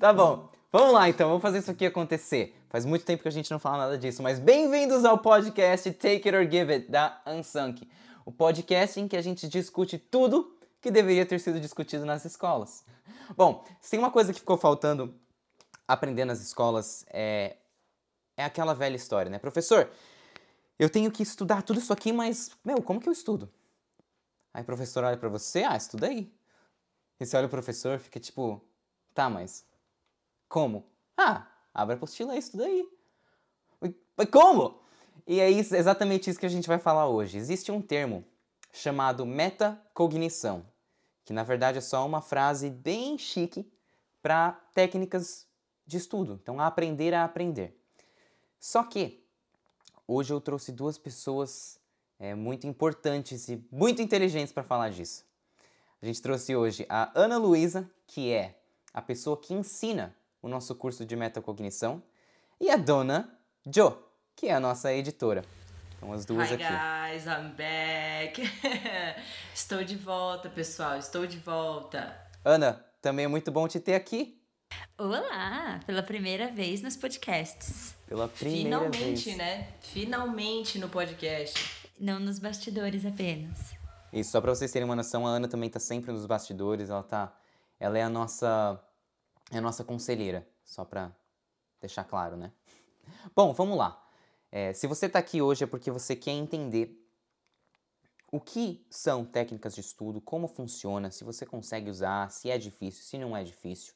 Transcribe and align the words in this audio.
Tá 0.00 0.14
bom. 0.14 0.48
Vamos 0.72 0.94
lá 0.94 1.10
então, 1.10 1.28
vamos 1.28 1.42
fazer 1.42 1.58
isso 1.58 1.70
aqui 1.70 1.84
acontecer. 1.84 2.58
Faz 2.70 2.86
muito 2.86 3.04
tempo 3.04 3.22
que 3.22 3.28
a 3.28 3.30
gente 3.30 3.50
não 3.50 3.58
fala 3.58 3.76
nada 3.76 3.98
disso, 3.98 4.22
mas 4.22 4.38
bem-vindos 4.38 5.04
ao 5.04 5.18
podcast 5.18 5.92
Take 5.92 6.26
It 6.26 6.34
or 6.34 6.50
Give 6.50 6.72
It 6.72 6.90
da 6.90 7.20
Unsunk. 7.26 7.86
O 8.24 8.32
podcast 8.32 8.98
em 8.98 9.06
que 9.06 9.14
a 9.14 9.20
gente 9.20 9.46
discute 9.46 9.98
tudo 9.98 10.56
que 10.80 10.90
deveria 10.90 11.26
ter 11.26 11.38
sido 11.38 11.60
discutido 11.60 12.06
nas 12.06 12.24
escolas. 12.24 12.82
Bom, 13.36 13.62
se 13.78 13.90
tem 13.90 13.98
uma 13.98 14.10
coisa 14.10 14.32
que 14.32 14.38
ficou 14.38 14.56
faltando 14.56 15.14
aprender 15.86 16.24
nas 16.24 16.40
escolas, 16.40 17.04
é, 17.10 17.58
é 18.38 18.44
aquela 18.46 18.72
velha 18.72 18.96
história, 18.96 19.30
né? 19.30 19.38
Professor, 19.38 19.90
eu 20.78 20.88
tenho 20.88 21.10
que 21.10 21.22
estudar 21.22 21.60
tudo 21.60 21.78
isso 21.78 21.92
aqui, 21.92 22.10
mas, 22.10 22.52
meu, 22.64 22.80
como 22.80 23.02
que 23.02 23.08
eu 23.10 23.12
estudo? 23.12 23.52
Aí 24.54 24.62
o 24.62 24.64
professor 24.64 25.04
olha 25.04 25.18
pra 25.18 25.28
você, 25.28 25.62
ah, 25.62 25.76
estuda 25.76 26.06
aí. 26.06 26.32
E 27.20 27.26
você 27.26 27.36
olha 27.36 27.48
o 27.48 27.50
professor, 27.50 27.98
fica 27.98 28.18
tipo, 28.18 28.64
tá, 29.12 29.28
mas 29.28 29.68
como? 30.50 30.84
Ah, 31.16 31.46
abre 31.72 31.94
a 31.94 31.96
apostila 31.96 32.34
e 32.34 32.38
estuda 32.40 32.66
aí. 32.66 32.86
Mas 34.16 34.28
como? 34.30 34.80
E 35.26 35.38
é 35.38 35.48
isso, 35.48 35.76
exatamente 35.76 36.28
isso 36.28 36.40
que 36.40 36.44
a 36.44 36.50
gente 36.50 36.66
vai 36.66 36.78
falar 36.78 37.06
hoje. 37.06 37.38
Existe 37.38 37.70
um 37.70 37.80
termo 37.80 38.24
chamado 38.72 39.24
metacognição, 39.24 40.66
que 41.24 41.32
na 41.32 41.44
verdade 41.44 41.78
é 41.78 41.80
só 41.80 42.04
uma 42.04 42.20
frase 42.20 42.68
bem 42.68 43.16
chique 43.16 43.70
para 44.20 44.52
técnicas 44.74 45.46
de 45.86 45.96
estudo. 45.96 46.38
Então, 46.42 46.60
aprender 46.60 47.14
a 47.14 47.24
aprender. 47.24 47.80
Só 48.58 48.82
que 48.82 49.24
hoje 50.06 50.32
eu 50.32 50.40
trouxe 50.40 50.72
duas 50.72 50.98
pessoas 50.98 51.78
é, 52.18 52.34
muito 52.34 52.66
importantes 52.66 53.48
e 53.48 53.64
muito 53.70 54.02
inteligentes 54.02 54.52
para 54.52 54.64
falar 54.64 54.90
disso. 54.90 55.24
A 56.02 56.06
gente 56.06 56.20
trouxe 56.20 56.56
hoje 56.56 56.84
a 56.88 57.10
Ana 57.14 57.38
Luísa, 57.38 57.88
que 58.06 58.32
é 58.32 58.60
a 58.92 59.00
pessoa 59.00 59.36
que 59.36 59.54
ensina 59.54 60.14
o 60.42 60.48
nosso 60.48 60.74
curso 60.74 61.04
de 61.04 61.14
metacognição, 61.16 62.02
e 62.60 62.70
a 62.70 62.76
dona 62.76 63.38
Jo, 63.66 63.96
que 64.36 64.46
é 64.48 64.54
a 64.54 64.60
nossa 64.60 64.92
editora. 64.92 65.44
Então 65.96 66.12
as 66.12 66.24
duas 66.24 66.50
Hi 66.50 66.54
aqui. 66.54 66.64
guys, 66.64 67.26
I'm 67.26 67.50
back. 67.56 68.42
estou 69.54 69.84
de 69.84 69.96
volta, 69.96 70.48
pessoal. 70.48 70.96
Estou 70.98 71.26
de 71.26 71.38
volta. 71.38 72.16
Ana, 72.44 72.84
também 73.02 73.26
é 73.26 73.28
muito 73.28 73.50
bom 73.52 73.68
te 73.68 73.78
ter 73.78 73.94
aqui. 73.94 74.40
Olá, 74.96 75.80
pela 75.86 76.02
primeira 76.02 76.48
vez 76.50 76.80
nos 76.80 76.96
podcasts. 76.96 77.94
Pela 78.06 78.28
primeira 78.28 78.88
Finalmente, 78.90 79.24
vez. 79.26 79.36
né? 79.36 79.68
Finalmente 79.80 80.78
no 80.78 80.88
podcast. 80.88 81.88
Não 81.98 82.18
nos 82.18 82.38
bastidores 82.38 83.04
apenas. 83.04 83.74
Isso, 84.12 84.30
só 84.30 84.40
pra 84.40 84.54
vocês 84.54 84.72
terem 84.72 84.86
uma 84.86 84.96
noção, 84.96 85.26
a 85.26 85.30
Ana 85.30 85.48
também 85.48 85.68
tá 85.68 85.78
sempre 85.78 86.12
nos 86.12 86.24
bastidores, 86.26 86.88
ela 86.90 87.02
tá. 87.02 87.32
Ela 87.78 87.98
é 87.98 88.02
a 88.02 88.08
nossa. 88.08 88.80
É 89.50 89.58
a 89.58 89.60
nossa 89.60 89.82
conselheira, 89.84 90.46
só 90.64 90.84
pra 90.84 91.12
deixar 91.80 92.04
claro, 92.04 92.36
né? 92.36 92.52
Bom, 93.34 93.52
vamos 93.52 93.76
lá. 93.76 94.06
É, 94.52 94.72
se 94.72 94.86
você 94.86 95.08
tá 95.08 95.18
aqui 95.18 95.42
hoje 95.42 95.64
é 95.64 95.66
porque 95.66 95.90
você 95.90 96.14
quer 96.16 96.32
entender 96.32 96.96
o 98.32 98.40
que 98.40 98.84
são 98.88 99.24
técnicas 99.24 99.74
de 99.74 99.80
estudo, 99.80 100.20
como 100.20 100.46
funciona, 100.46 101.10
se 101.10 101.24
você 101.24 101.44
consegue 101.44 101.90
usar, 101.90 102.30
se 102.30 102.48
é 102.48 102.56
difícil, 102.56 103.02
se 103.02 103.18
não 103.18 103.36
é 103.36 103.42
difícil. 103.42 103.92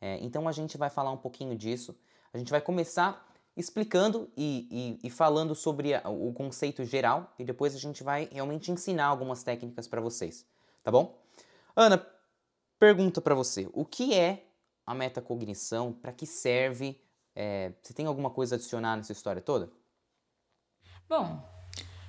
É, 0.00 0.18
então 0.22 0.48
a 0.48 0.52
gente 0.52 0.78
vai 0.78 0.88
falar 0.88 1.10
um 1.10 1.18
pouquinho 1.18 1.56
disso. 1.56 1.94
A 2.32 2.38
gente 2.38 2.50
vai 2.50 2.60
começar 2.60 3.30
explicando 3.56 4.30
e, 4.36 4.98
e, 5.02 5.06
e 5.06 5.10
falando 5.10 5.54
sobre 5.54 5.94
a- 5.94 6.08
o 6.08 6.32
conceito 6.32 6.82
geral 6.84 7.32
e 7.38 7.44
depois 7.44 7.74
a 7.74 7.78
gente 7.78 8.02
vai 8.02 8.28
realmente 8.32 8.72
ensinar 8.72 9.06
algumas 9.06 9.42
técnicas 9.42 9.86
para 9.86 10.00
vocês, 10.00 10.46
tá 10.82 10.90
bom? 10.90 11.22
Ana, 11.76 12.04
pergunta 12.78 13.20
para 13.20 13.34
você: 13.34 13.68
o 13.72 13.84
que 13.84 14.14
é 14.14 14.44
a 14.86 14.94
metacognição? 14.94 15.92
Para 15.92 16.12
que 16.12 16.26
serve? 16.26 17.00
É, 17.34 17.72
você 17.82 17.92
tem 17.92 18.06
alguma 18.06 18.30
coisa 18.30 18.54
a 18.54 18.56
adicionar 18.56 18.96
nessa 18.96 19.12
história 19.12 19.42
toda? 19.42 19.70
Bom, 21.08 21.42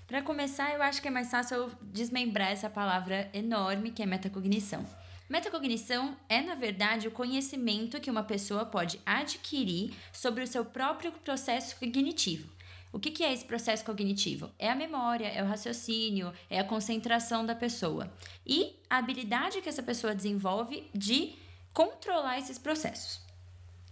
para 0.07 0.21
começar, 0.21 0.73
eu 0.73 0.83
acho 0.83 1.01
que 1.01 1.07
é 1.07 1.11
mais 1.11 1.31
fácil 1.31 1.57
eu 1.57 1.71
desmembrar 1.81 2.51
essa 2.51 2.69
palavra 2.69 3.29
enorme 3.33 3.91
que 3.91 4.03
é 4.03 4.05
metacognição. 4.05 4.85
Metacognição 5.27 6.15
é, 6.29 6.41
na 6.41 6.53
verdade, 6.53 7.07
o 7.07 7.11
conhecimento 7.11 7.99
que 7.99 8.11
uma 8.11 8.23
pessoa 8.23 8.65
pode 8.65 9.01
adquirir 9.03 9.93
sobre 10.13 10.43
o 10.43 10.47
seu 10.47 10.63
próprio 10.63 11.11
processo 11.11 11.75
cognitivo. 11.77 12.53
O 12.93 12.99
que, 12.99 13.11
que 13.11 13.23
é 13.23 13.33
esse 13.33 13.43
processo 13.43 13.83
cognitivo? 13.83 14.51
É 14.59 14.69
a 14.69 14.75
memória, 14.75 15.27
é 15.27 15.43
o 15.43 15.47
raciocínio, 15.47 16.31
é 16.49 16.59
a 16.59 16.63
concentração 16.63 17.45
da 17.45 17.55
pessoa. 17.55 18.13
E 18.45 18.79
a 18.89 18.97
habilidade 18.99 19.61
que 19.61 19.67
essa 19.67 19.83
pessoa 19.83 20.15
desenvolve 20.15 20.89
de 20.93 21.35
controlar 21.75 22.39
esses 22.39 22.57
processos. 22.57 23.19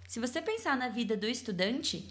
Se 0.08 0.18
você 0.18 0.42
pensar 0.42 0.78
na 0.78 0.88
vida 0.88 1.18
do 1.18 1.28
estudante, 1.28 2.08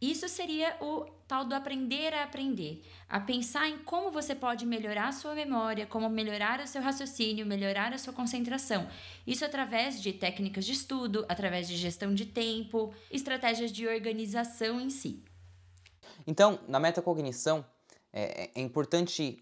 isso 0.00 0.28
seria 0.28 0.76
o 0.80 1.06
tal 1.28 1.44
do 1.44 1.54
aprender 1.54 2.12
a 2.12 2.24
aprender, 2.24 2.82
a 3.08 3.20
pensar 3.20 3.68
em 3.68 3.78
como 3.78 4.10
você 4.10 4.34
pode 4.34 4.66
melhorar 4.66 5.08
a 5.08 5.12
sua 5.12 5.32
memória, 5.32 5.86
como 5.86 6.10
melhorar 6.10 6.60
o 6.60 6.66
seu 6.66 6.82
raciocínio, 6.82 7.46
melhorar 7.46 7.92
a 7.92 7.98
sua 7.98 8.12
concentração. 8.12 8.88
Isso 9.24 9.44
através 9.44 10.02
de 10.02 10.12
técnicas 10.12 10.66
de 10.66 10.72
estudo, 10.72 11.24
através 11.28 11.68
de 11.68 11.76
gestão 11.76 12.12
de 12.12 12.26
tempo, 12.26 12.92
estratégias 13.12 13.70
de 13.70 13.86
organização 13.86 14.80
em 14.80 14.90
si. 14.90 15.22
Então, 16.26 16.58
na 16.66 16.80
metacognição, 16.80 17.64
é, 18.12 18.50
é 18.52 18.60
importante 18.60 19.40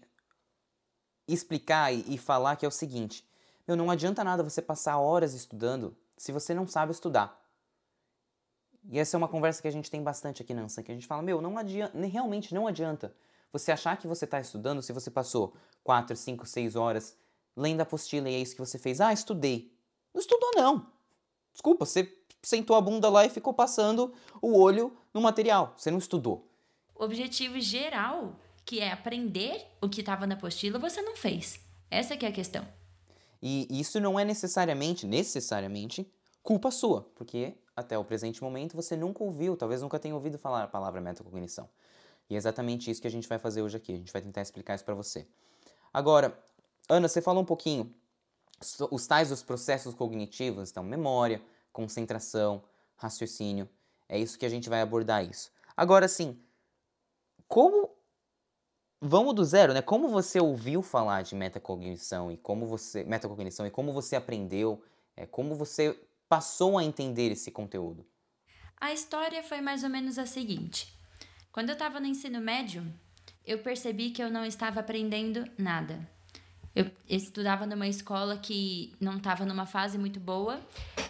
explicar 1.27 1.91
e 1.91 2.17
falar 2.19 2.55
que 2.55 2.65
é 2.65 2.67
o 2.67 2.71
seguinte: 2.71 3.23
meu, 3.67 3.75
não 3.75 3.89
adianta 3.89 4.23
nada 4.23 4.43
você 4.43 4.61
passar 4.61 4.97
horas 4.97 5.33
estudando 5.33 5.95
se 6.17 6.31
você 6.31 6.53
não 6.53 6.67
sabe 6.67 6.91
estudar. 6.91 7.41
E 8.89 8.99
essa 8.99 9.15
é 9.15 9.17
uma 9.17 9.27
conversa 9.27 9.61
que 9.61 9.67
a 9.67 9.71
gente 9.71 9.89
tem 9.89 10.03
bastante 10.03 10.41
aqui 10.41 10.53
na 10.53 10.63
Ansan, 10.63 10.83
que 10.83 10.91
a 10.91 10.93
gente 10.93 11.07
fala, 11.07 11.21
meu, 11.21 11.41
não 11.41 11.57
adianta, 11.57 11.97
realmente 12.05 12.53
não 12.53 12.67
adianta 12.67 13.15
você 13.51 13.71
achar 13.71 13.95
que 13.97 14.07
você 14.07 14.25
está 14.25 14.39
estudando 14.39 14.81
se 14.81 14.91
você 14.91 15.09
passou 15.09 15.55
4, 15.83 16.15
5, 16.15 16.45
6 16.45 16.75
horas 16.75 17.17
lendo 17.55 17.79
a 17.79 17.83
apostila 17.83 18.29
e 18.29 18.35
é 18.35 18.39
isso 18.39 18.55
que 18.55 18.61
você 18.61 18.77
fez. 18.77 18.99
Ah, 18.99 19.13
estudei. 19.13 19.71
Não 20.13 20.19
estudou 20.19 20.51
não. 20.55 20.91
Desculpa, 21.53 21.85
você 21.85 22.17
sentou 22.41 22.75
a 22.75 22.81
bunda 22.81 23.09
lá 23.09 23.25
e 23.25 23.29
ficou 23.29 23.53
passando 23.53 24.13
o 24.41 24.57
olho 24.59 24.97
no 25.13 25.21
material. 25.21 25.73
Você 25.77 25.89
não 25.89 25.99
estudou. 25.99 26.49
O 26.95 27.03
objetivo 27.03 27.59
geral, 27.59 28.39
que 28.65 28.79
é 28.79 28.91
aprender 28.91 29.65
o 29.81 29.87
que 29.87 30.01
estava 30.01 30.27
na 30.27 30.35
apostila, 30.35 30.79
você 30.79 31.01
não 31.01 31.15
fez. 31.15 31.59
Essa 31.89 32.15
é 32.15 32.25
a 32.27 32.31
questão. 32.31 32.67
E 33.45 33.67
isso 33.77 33.99
não 33.99 34.17
é 34.17 34.23
necessariamente, 34.23 35.05
necessariamente, 35.05 36.09
culpa 36.41 36.71
sua, 36.71 37.01
porque 37.13 37.53
até 37.75 37.97
o 37.97 38.05
presente 38.05 38.41
momento 38.41 38.73
você 38.73 38.95
nunca 38.95 39.21
ouviu, 39.21 39.57
talvez 39.57 39.81
nunca 39.81 39.99
tenha 39.99 40.15
ouvido 40.15 40.37
falar 40.37 40.63
a 40.63 40.67
palavra 40.67 41.01
metacognição. 41.01 41.69
E 42.29 42.35
é 42.35 42.37
exatamente 42.37 42.89
isso 42.89 43.01
que 43.01 43.07
a 43.07 43.11
gente 43.11 43.27
vai 43.27 43.37
fazer 43.37 43.61
hoje 43.61 43.75
aqui, 43.75 43.91
a 43.91 43.97
gente 43.97 44.13
vai 44.13 44.21
tentar 44.21 44.41
explicar 44.41 44.75
isso 44.75 44.85
para 44.85 44.95
você. 44.95 45.27
Agora, 45.93 46.41
Ana, 46.87 47.09
você 47.09 47.21
falou 47.21 47.43
um 47.43 47.45
pouquinho 47.45 47.93
os 48.89 49.05
tais 49.07 49.27
dos 49.27 49.43
processos 49.43 49.93
cognitivos, 49.93 50.71
então 50.71 50.81
memória, 50.81 51.41
concentração, 51.73 52.63
raciocínio, 52.95 53.67
é 54.07 54.17
isso 54.17 54.39
que 54.39 54.45
a 54.45 54.49
gente 54.49 54.69
vai 54.69 54.79
abordar 54.79 55.21
isso. 55.21 55.51
Agora 55.75 56.07
sim, 56.07 56.39
como 57.45 57.92
Vamos 59.05 59.35
do 59.35 59.43
zero, 59.43 59.73
né? 59.73 59.81
Como 59.81 60.07
você 60.07 60.39
ouviu 60.39 60.81
falar 60.81 61.23
de 61.23 61.35
metacognição 61.35 62.31
e 62.31 62.37
como 62.37 62.65
você 62.65 63.03
metacognição 63.03 63.67
e 63.67 63.69
como 63.69 63.91
você 63.91 64.15
aprendeu, 64.15 64.81
é, 65.17 65.25
como 65.25 65.55
você 65.55 65.99
passou 66.29 66.77
a 66.77 66.85
entender 66.85 67.29
esse 67.29 67.51
conteúdo? 67.51 68.05
A 68.79 68.93
história 68.93 69.43
foi 69.43 69.59
mais 69.59 69.83
ou 69.83 69.89
menos 69.89 70.17
a 70.17 70.25
seguinte: 70.25 70.97
quando 71.51 71.67
eu 71.67 71.73
estava 71.73 71.99
no 71.99 72.05
ensino 72.05 72.39
médio, 72.39 72.81
eu 73.45 73.59
percebi 73.59 74.11
que 74.11 74.23
eu 74.23 74.31
não 74.31 74.45
estava 74.45 74.79
aprendendo 74.79 75.43
nada. 75.57 76.09
Eu 76.75 76.89
estudava 77.07 77.67
numa 77.67 77.87
escola 77.87 78.37
que 78.37 78.95
não 78.99 79.17
estava 79.17 79.45
numa 79.45 79.65
fase 79.65 79.97
muito 79.97 80.19
boa 80.19 80.59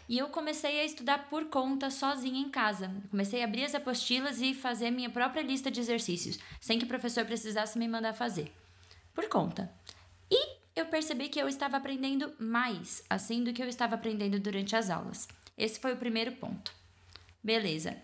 e 0.10 0.18
eu 0.18 0.27
comecei 0.27 0.81
a 0.81 0.83
estudar 0.83 1.30
por 1.30 1.45
conta, 1.45 1.89
sozinha 1.89 2.39
em 2.39 2.50
casa. 2.50 2.92
Comecei 3.10 3.42
a 3.42 3.45
abrir 3.45 3.63
as 3.63 3.74
apostilas 3.74 4.42
e 4.42 4.54
fazer 4.54 4.92
minha 4.92 5.10
própria 5.10 5.42
lista 5.42 5.71
de 5.71 5.80
exercícios, 5.80 6.38
sem 6.60 6.77
que 6.77 6.83
o 6.83 6.88
professor 6.88 7.24
precisasse 7.24 7.80
me 7.80 7.88
mandar 7.88 8.13
fazer. 8.13 8.51
Por 9.13 9.30
conta. 9.30 9.71
E 10.30 10.57
eu 10.75 10.88
percebi 10.88 11.30
que 11.30 11.39
eu 11.39 11.48
estava 11.48 11.77
aprendendo 11.77 12.33
mais 12.38 13.01
assim 13.09 13.42
do 13.42 13.54
que 13.54 13.63
eu 13.63 13.69
estava 13.69 13.95
aprendendo 13.95 14.39
durante 14.39 14.75
as 14.75 14.89
aulas. 14.89 15.30
Esse 15.57 15.80
foi 15.80 15.94
o 15.94 15.98
primeiro 15.98 16.33
ponto. 16.33 16.74
Beleza. 17.42 17.95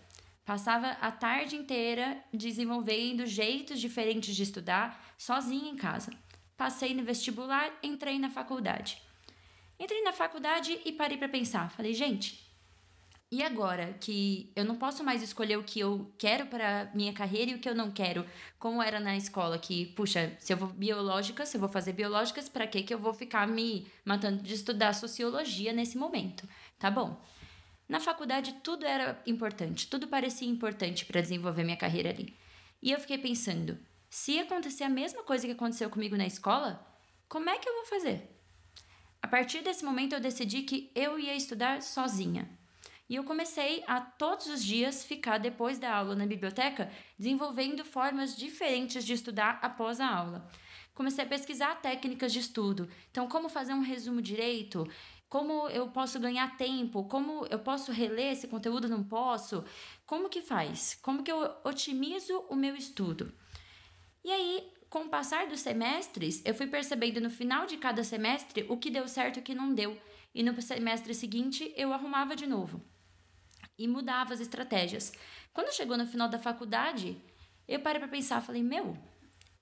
Passava 0.46 0.92
a 1.02 1.12
tarde 1.12 1.58
inteira 1.58 2.24
desenvolvendo 2.34 3.26
jeitos 3.26 3.82
diferentes 3.82 4.36
de 4.36 4.44
estudar, 4.44 5.14
sozinha 5.18 5.70
em 5.70 5.76
casa. 5.76 6.12
Passei 6.60 6.94
no 6.94 7.06
vestibular, 7.06 7.72
entrei 7.82 8.20
na 8.20 8.30
faculdade. 8.30 9.02
Entrei 9.80 10.02
na 10.04 10.12
faculdade 10.12 10.78
e 10.84 10.92
parei 10.92 11.18
para 11.18 11.30
pensar. 11.30 11.72
Falei, 11.72 11.94
gente, 11.94 12.46
e 13.32 13.42
agora 13.42 13.96
que 14.02 14.52
eu 14.58 14.66
não 14.66 14.76
posso 14.76 15.02
mais 15.02 15.24
escolher 15.24 15.58
o 15.58 15.64
que 15.64 15.80
eu 15.80 16.14
quero 16.18 16.48
para 16.48 16.92
minha 16.94 17.14
carreira 17.14 17.52
e 17.52 17.56
o 17.56 17.60
que 17.60 17.70
eu 17.70 17.74
não 17.74 17.90
quero, 17.90 18.26
como 18.60 18.84
era 18.84 19.00
na 19.00 19.16
escola 19.16 19.58
que, 19.58 19.86
puxa, 19.86 20.36
se 20.38 20.52
eu 20.52 20.58
vou 20.58 20.68
biológica, 20.68 21.46
se 21.46 21.56
eu 21.56 21.62
vou 21.62 21.70
fazer 21.70 21.94
biológicas, 21.94 22.50
para 22.50 22.68
que 22.68 22.84
que 22.84 22.94
eu 22.94 23.00
vou 23.00 23.14
ficar 23.14 23.48
me 23.48 23.88
matando 24.04 24.44
de 24.44 24.54
estudar 24.54 24.92
sociologia 24.92 25.72
nesse 25.72 25.98
momento? 25.98 26.46
Tá 26.78 26.92
bom. 26.92 27.22
Na 27.88 28.02
faculdade 28.02 28.52
tudo 28.62 28.86
era 28.86 29.18
importante, 29.26 29.88
tudo 29.88 30.10
parecia 30.10 30.50
importante 30.50 31.06
para 31.06 31.22
desenvolver 31.22 31.64
minha 31.64 31.78
carreira 31.78 32.10
ali. 32.10 32.36
E 32.84 32.92
eu 32.92 33.00
fiquei 33.00 33.18
pensando, 33.18 33.80
se 34.10 34.40
acontecer 34.40 34.84
a 34.84 34.90
mesma 34.90 35.24
coisa 35.24 35.46
que 35.46 35.54
aconteceu 35.54 35.90
comigo 35.90 36.18
na 36.18 36.26
escola, 36.26 36.86
como 37.28 37.50
é 37.50 37.60
que 37.60 37.70
eu 37.70 37.76
vou 37.76 37.86
fazer? 37.86 38.36
A 39.22 39.28
partir 39.28 39.62
desse 39.62 39.86
momento 39.86 40.14
eu 40.14 40.20
decidi 40.20 40.64
que 40.64 40.92
eu 40.96 41.20
ia 41.20 41.36
estudar 41.36 41.82
sozinha. 41.84 42.50
E 43.08 43.16
eu 43.16 43.24
comecei 43.24 43.84
a 43.88 44.00
todos 44.00 44.48
os 44.48 44.64
dias 44.64 45.04
ficar 45.04 45.38
depois 45.38 45.78
da 45.78 45.94
aula 45.94 46.16
na 46.16 46.26
biblioteca 46.26 46.92
desenvolvendo 47.18 47.84
formas 47.84 48.36
diferentes 48.36 49.04
de 49.04 49.14
estudar 49.14 49.60
após 49.62 50.00
a 50.00 50.08
aula. 50.08 50.48
Comecei 50.94 51.24
a 51.24 51.28
pesquisar 51.28 51.82
técnicas 51.82 52.32
de 52.32 52.40
estudo. 52.40 52.90
Então, 53.10 53.28
como 53.28 53.50
fazer 53.50 53.74
um 53.74 53.82
resumo 53.82 54.22
direito? 54.22 54.88
Como 55.28 55.70
eu 55.70 55.88
posso 55.90 56.20
ganhar 56.20 56.58
tempo? 56.58 57.04
Como 57.06 57.46
eu 57.50 57.60
posso 57.60 57.92
reler 57.92 58.34
esse 58.34 58.48
conteúdo? 58.48 58.90
Não 58.90 59.04
posso? 59.04 59.64
Como 60.06 60.30
que 60.30 60.42
faz? 60.42 60.98
Como 61.02 61.24
que 61.24 61.32
eu 61.32 61.56
otimizo 61.64 62.40
o 62.50 62.56
meu 62.56 62.76
estudo? 62.76 63.34
E 64.30 64.32
aí, 64.32 64.72
com 64.92 65.06
o 65.06 65.10
passar 65.10 65.48
dos 65.48 65.60
semestres, 65.60 66.44
eu 66.46 66.54
fui 66.54 66.68
percebendo 66.68 67.20
no 67.20 67.32
final 67.32 67.66
de 67.66 67.78
cada 67.78 68.04
semestre 68.04 68.64
o 68.70 68.78
que 68.78 68.92
deu 68.92 69.08
certo 69.08 69.38
e 69.38 69.40
o 69.40 69.44
que 69.44 69.56
não 69.56 69.74
deu. 69.74 70.00
E 70.36 70.44
no 70.44 70.62
semestre 70.62 71.16
seguinte, 71.16 71.74
eu 71.76 71.92
arrumava 71.92 72.36
de 72.36 72.46
novo 72.46 72.80
e 73.76 73.88
mudava 73.88 74.32
as 74.32 74.40
estratégias. 74.40 75.12
Quando 75.52 75.74
chegou 75.74 75.98
no 75.98 76.06
final 76.06 76.30
da 76.30 76.38
faculdade, 76.38 77.20
eu 77.68 77.80
parei 77.80 77.98
para 78.00 78.08
pensar, 78.08 78.40
falei: 78.40 78.62
"Meu, 78.62 78.96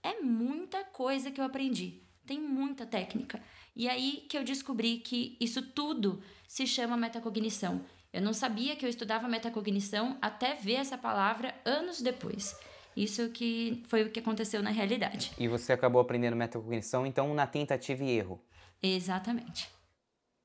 é 0.03 0.19
muita 0.19 0.83
coisa 0.83 1.31
que 1.31 1.39
eu 1.39 1.45
aprendi. 1.45 2.03
Tem 2.25 2.37
muita 2.37 2.85
técnica". 2.85 3.41
E 3.73 3.87
aí 3.87 4.27
que 4.29 4.37
eu 4.37 4.43
descobri 4.43 4.97
que 4.97 5.37
isso 5.39 5.61
tudo 5.61 6.21
se 6.45 6.67
chama 6.67 6.97
metacognição. 6.97 7.85
Eu 8.11 8.21
não 8.21 8.33
sabia 8.33 8.75
que 8.75 8.85
eu 8.85 8.89
estudava 8.89 9.29
metacognição 9.29 10.17
até 10.21 10.55
ver 10.55 10.73
essa 10.73 10.97
palavra 10.97 11.55
anos 11.63 12.01
depois. 12.01 12.53
Isso 12.97 13.29
que 13.29 13.83
foi 13.88 14.01
o 14.01 14.11
que 14.11 14.19
aconteceu 14.19 14.63
na 14.63 14.71
realidade. 14.71 15.31
E 15.38 15.47
você 15.47 15.71
acabou 15.71 16.01
aprendendo 16.01 16.35
metacognição, 16.35 17.05
então, 17.05 17.31
na 17.35 17.45
tentativa 17.45 18.03
e 18.03 18.09
erro. 18.09 18.41
Exatamente. 18.81 19.69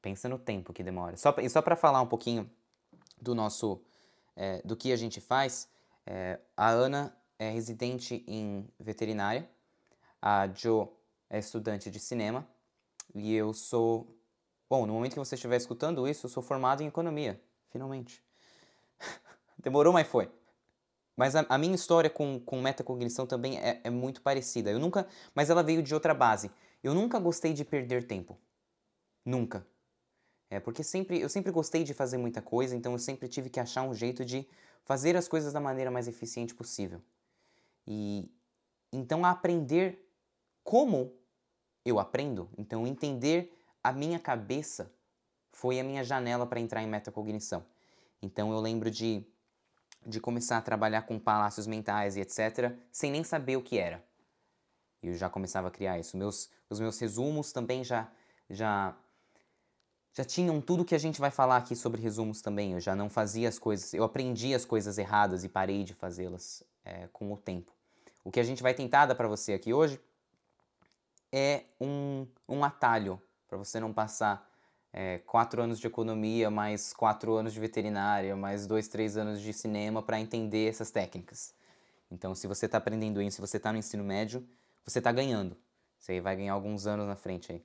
Pensa 0.02 0.28
no 0.28 0.38
tempo 0.38 0.70
que 0.70 0.82
demora. 0.82 1.16
Só, 1.16 1.34
e 1.38 1.49
só 1.49 1.62
para 1.62 1.75
falar 1.75 2.02
um 2.02 2.06
pouquinho 2.06 2.50
do 3.19 3.34
nosso 3.34 3.82
é, 4.37 4.60
do 4.66 4.76
que 4.76 4.93
a 4.93 4.96
gente 4.96 5.19
faz. 5.19 5.66
É, 6.04 6.38
a 6.54 6.69
Ana 6.69 7.16
é 7.38 7.49
residente 7.49 8.22
em 8.26 8.69
veterinária, 8.78 9.48
a 10.20 10.46
Jo 10.48 10.93
é 11.31 11.38
estudante 11.38 11.90
de 11.90 11.98
cinema 11.98 12.46
e 13.14 13.34
eu 13.34 13.55
sou. 13.55 14.14
Bom, 14.69 14.84
no 14.84 14.93
momento 14.93 15.14
que 15.14 15.19
você 15.19 15.37
estiver 15.37 15.56
escutando 15.56 16.06
isso, 16.06 16.26
eu 16.26 16.31
sou 16.31 16.43
formado 16.43 16.82
em 16.82 16.87
economia, 16.87 17.40
finalmente. 17.70 18.22
Demorou, 19.58 19.93
mas 19.93 20.06
foi. 20.06 20.31
Mas 21.17 21.37
a, 21.37 21.44
a, 21.49 21.59
minha 21.59 21.75
história 21.75 22.09
com, 22.09 22.41
com 22.41 22.61
metacognição 22.61 23.26
também 23.26 23.59
é, 23.59 23.81
é 23.85 23.91
muito 23.91 24.23
parecida. 24.23 24.70
Eu 24.70 24.79
nunca. 24.79 25.06
Mas 25.35 25.50
ela 25.50 25.62
veio 25.62 25.82
de 25.82 25.93
outra 25.94 26.14
base. 26.14 26.50
Eu 26.82 26.94
nunca 26.94 27.19
gostei 27.19 27.53
de 27.53 27.64
perder 27.64 28.06
tempo. 28.06 28.38
Nunca. 29.25 29.67
É, 30.50 30.61
porque 30.61 30.82
sempre, 30.82 31.20
eu 31.20 31.29
sempre 31.29 31.50
gostei 31.50 31.82
de 31.82 31.94
fazer 31.94 32.19
muita 32.19 32.43
coisa, 32.43 32.76
então 32.76 32.93
eu 32.93 32.99
sempre 32.99 33.26
tive 33.26 33.49
que 33.49 33.59
achar 33.59 33.82
um 33.82 33.94
jeito 33.94 34.23
de 34.23 34.47
fazer 34.85 35.17
as 35.17 35.26
coisas 35.26 35.53
da 35.53 35.61
maneira 35.61 35.91
mais 35.91 36.06
eficiente 36.06 36.55
possível. 36.55 37.00
E 37.87 38.31
então 38.93 39.25
aprender 39.25 39.99
como 40.62 41.12
eu 41.85 41.99
aprendo, 41.99 42.50
então 42.58 42.87
entender 42.87 43.58
a 43.82 43.93
minha 43.93 44.19
cabeça 44.19 44.93
foi 45.53 45.81
a 45.81 45.85
minha 45.85 46.05
janela 46.05 46.47
para 46.47 46.61
entrar 46.61 46.82
em 46.82 46.87
metacognição. 46.87 47.65
Então 48.20 48.53
eu 48.53 48.61
lembro 48.61 48.91
de, 48.91 49.25
de 50.06 50.20
começar 50.20 50.58
a 50.58 50.62
trabalhar 50.62 51.02
com 51.02 51.19
palácios 51.19 51.66
mentais 51.66 52.16
e 52.16 52.20
etc, 52.20 52.75
sem 52.90 53.10
nem 53.10 53.25
saber 53.25 53.56
o 53.56 53.62
que 53.62 53.78
era. 53.78 54.02
E 55.02 55.08
eu 55.08 55.14
já 55.14 55.28
começava 55.28 55.69
a 55.69 55.70
criar 55.70 55.99
isso. 55.99 56.16
Meus, 56.16 56.50
os 56.69 56.78
meus 56.78 56.99
resumos 56.99 57.52
também 57.52 57.82
já, 57.82 58.10
já 58.49 58.94
já 60.14 60.25
tinham 60.25 60.60
tudo 60.60 60.84
que 60.84 60.94
a 60.94 60.99
gente 60.99 61.20
vai 61.20 61.31
falar 61.31 61.56
aqui 61.56 61.75
sobre 61.75 62.00
resumos 62.00 62.43
também. 62.43 62.72
Eu 62.72 62.81
já 62.81 62.94
não 62.94 63.08
fazia 63.08 63.49
as 63.49 63.58
coisas, 63.58 63.94
eu 63.94 64.04
aprendi 64.04 64.54
as 64.54 64.64
coisas 64.64 64.99
erradas 64.99 65.43
e 65.43 65.49
parei 65.49 65.84
de 65.84 65.94
fazê-las 65.94 66.62
é, 66.84 67.08
com 67.12 67.32
o 67.32 67.37
tempo. 67.37 67.72
O 68.22 68.31
que 68.31 68.38
a 68.38 68.44
gente 68.44 68.62
vai 68.62 68.75
tentar 68.75 69.06
dar 69.06 69.14
para 69.14 69.26
você 69.26 69.55
aqui 69.55 69.72
hoje 69.72 69.98
é 71.32 71.64
um, 71.81 72.26
um 72.48 72.62
atalho 72.62 73.20
para 73.48 73.56
você 73.56 73.81
não 73.81 73.93
passar 73.93 74.51
é, 74.93 75.19
quatro 75.19 75.62
anos 75.62 75.81
de 75.81 75.87
economia, 75.87 76.50
mais 76.50 76.93
quatro 76.93 77.35
anos 77.35 77.53
de 77.53 77.61
veterinária, 77.61 78.37
mais 78.37 78.67
dois, 78.67 78.89
três 78.89 79.17
anos 79.17 79.41
de 79.41 79.53
cinema 79.53 80.03
para 80.03 80.21
entender 80.21 80.69
essas 80.69 80.91
técnicas. 80.91 81.55
Então, 82.11 82.35
se 82.35 82.47
você 82.47 82.67
está 82.67 82.79
aprendendo 82.79 83.23
isso, 83.23 83.37
se 83.37 83.41
você 83.41 83.56
está 83.56 83.73
no 83.73 83.79
ensino 83.79 84.05
médio, 84.05 84.47
você 84.85 84.99
está 84.99 85.11
ganhando. 85.11 85.56
Você 85.99 86.21
vai 86.21 86.37
ganhar 86.37 86.53
alguns 86.53 86.87
anos 86.87 87.06
na 87.06 87.17
frente 87.17 87.53
aí. 87.53 87.62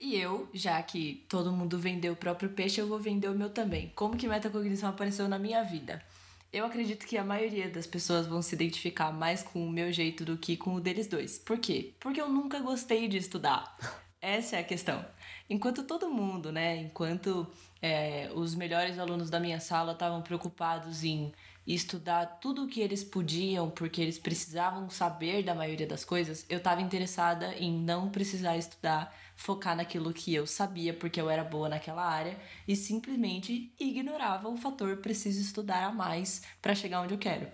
E 0.00 0.16
eu, 0.16 0.48
já 0.52 0.82
que 0.82 1.26
todo 1.28 1.52
mundo 1.52 1.78
vendeu 1.78 2.14
o 2.14 2.16
próprio 2.16 2.50
peixe, 2.50 2.80
eu 2.80 2.86
vou 2.86 2.98
vender 2.98 3.28
o 3.28 3.34
meu 3.34 3.50
também. 3.50 3.92
Como 3.94 4.16
que 4.16 4.26
metacognição 4.26 4.88
apareceu 4.88 5.28
na 5.28 5.38
minha 5.38 5.62
vida? 5.62 6.02
Eu 6.52 6.64
acredito 6.64 7.06
que 7.06 7.18
a 7.18 7.24
maioria 7.24 7.68
das 7.68 7.86
pessoas 7.86 8.26
vão 8.26 8.40
se 8.40 8.54
identificar 8.54 9.12
mais 9.12 9.42
com 9.42 9.66
o 9.66 9.70
meu 9.70 9.92
jeito 9.92 10.24
do 10.24 10.38
que 10.38 10.56
com 10.56 10.74
o 10.74 10.80
deles 10.80 11.06
dois. 11.06 11.38
Por 11.38 11.58
quê? 11.58 11.94
Porque 11.98 12.20
eu 12.20 12.28
nunca 12.28 12.60
gostei 12.60 13.08
de 13.08 13.16
estudar. 13.18 13.76
Essa 14.24 14.56
é 14.56 14.60
a 14.60 14.64
questão. 14.64 15.04
Enquanto 15.50 15.82
todo 15.82 16.08
mundo, 16.08 16.50
né? 16.50 16.78
Enquanto 16.78 17.46
é, 17.82 18.30
os 18.34 18.54
melhores 18.54 18.98
alunos 18.98 19.28
da 19.28 19.38
minha 19.38 19.60
sala 19.60 19.92
estavam 19.92 20.22
preocupados 20.22 21.04
em 21.04 21.30
estudar 21.66 22.38
tudo 22.40 22.64
o 22.64 22.66
que 22.66 22.80
eles 22.80 23.04
podiam, 23.04 23.68
porque 23.68 24.00
eles 24.00 24.18
precisavam 24.18 24.88
saber 24.88 25.42
da 25.42 25.54
maioria 25.54 25.86
das 25.86 26.06
coisas, 26.06 26.46
eu 26.48 26.56
estava 26.56 26.80
interessada 26.80 27.54
em 27.56 27.70
não 27.70 28.08
precisar 28.08 28.56
estudar 28.56 29.14
focar 29.36 29.76
naquilo 29.76 30.10
que 30.12 30.34
eu 30.34 30.46
sabia 30.46 30.94
porque 30.94 31.20
eu 31.20 31.28
era 31.28 31.44
boa 31.44 31.68
naquela 31.68 32.06
área 32.06 32.38
e 32.66 32.74
simplesmente 32.74 33.74
ignorava 33.78 34.48
o 34.48 34.56
fator 34.56 34.96
preciso 34.98 35.40
estudar 35.42 35.84
a 35.84 35.92
mais 35.92 36.42
para 36.62 36.74
chegar 36.74 37.02
onde 37.02 37.12
eu 37.12 37.18
quero. 37.18 37.46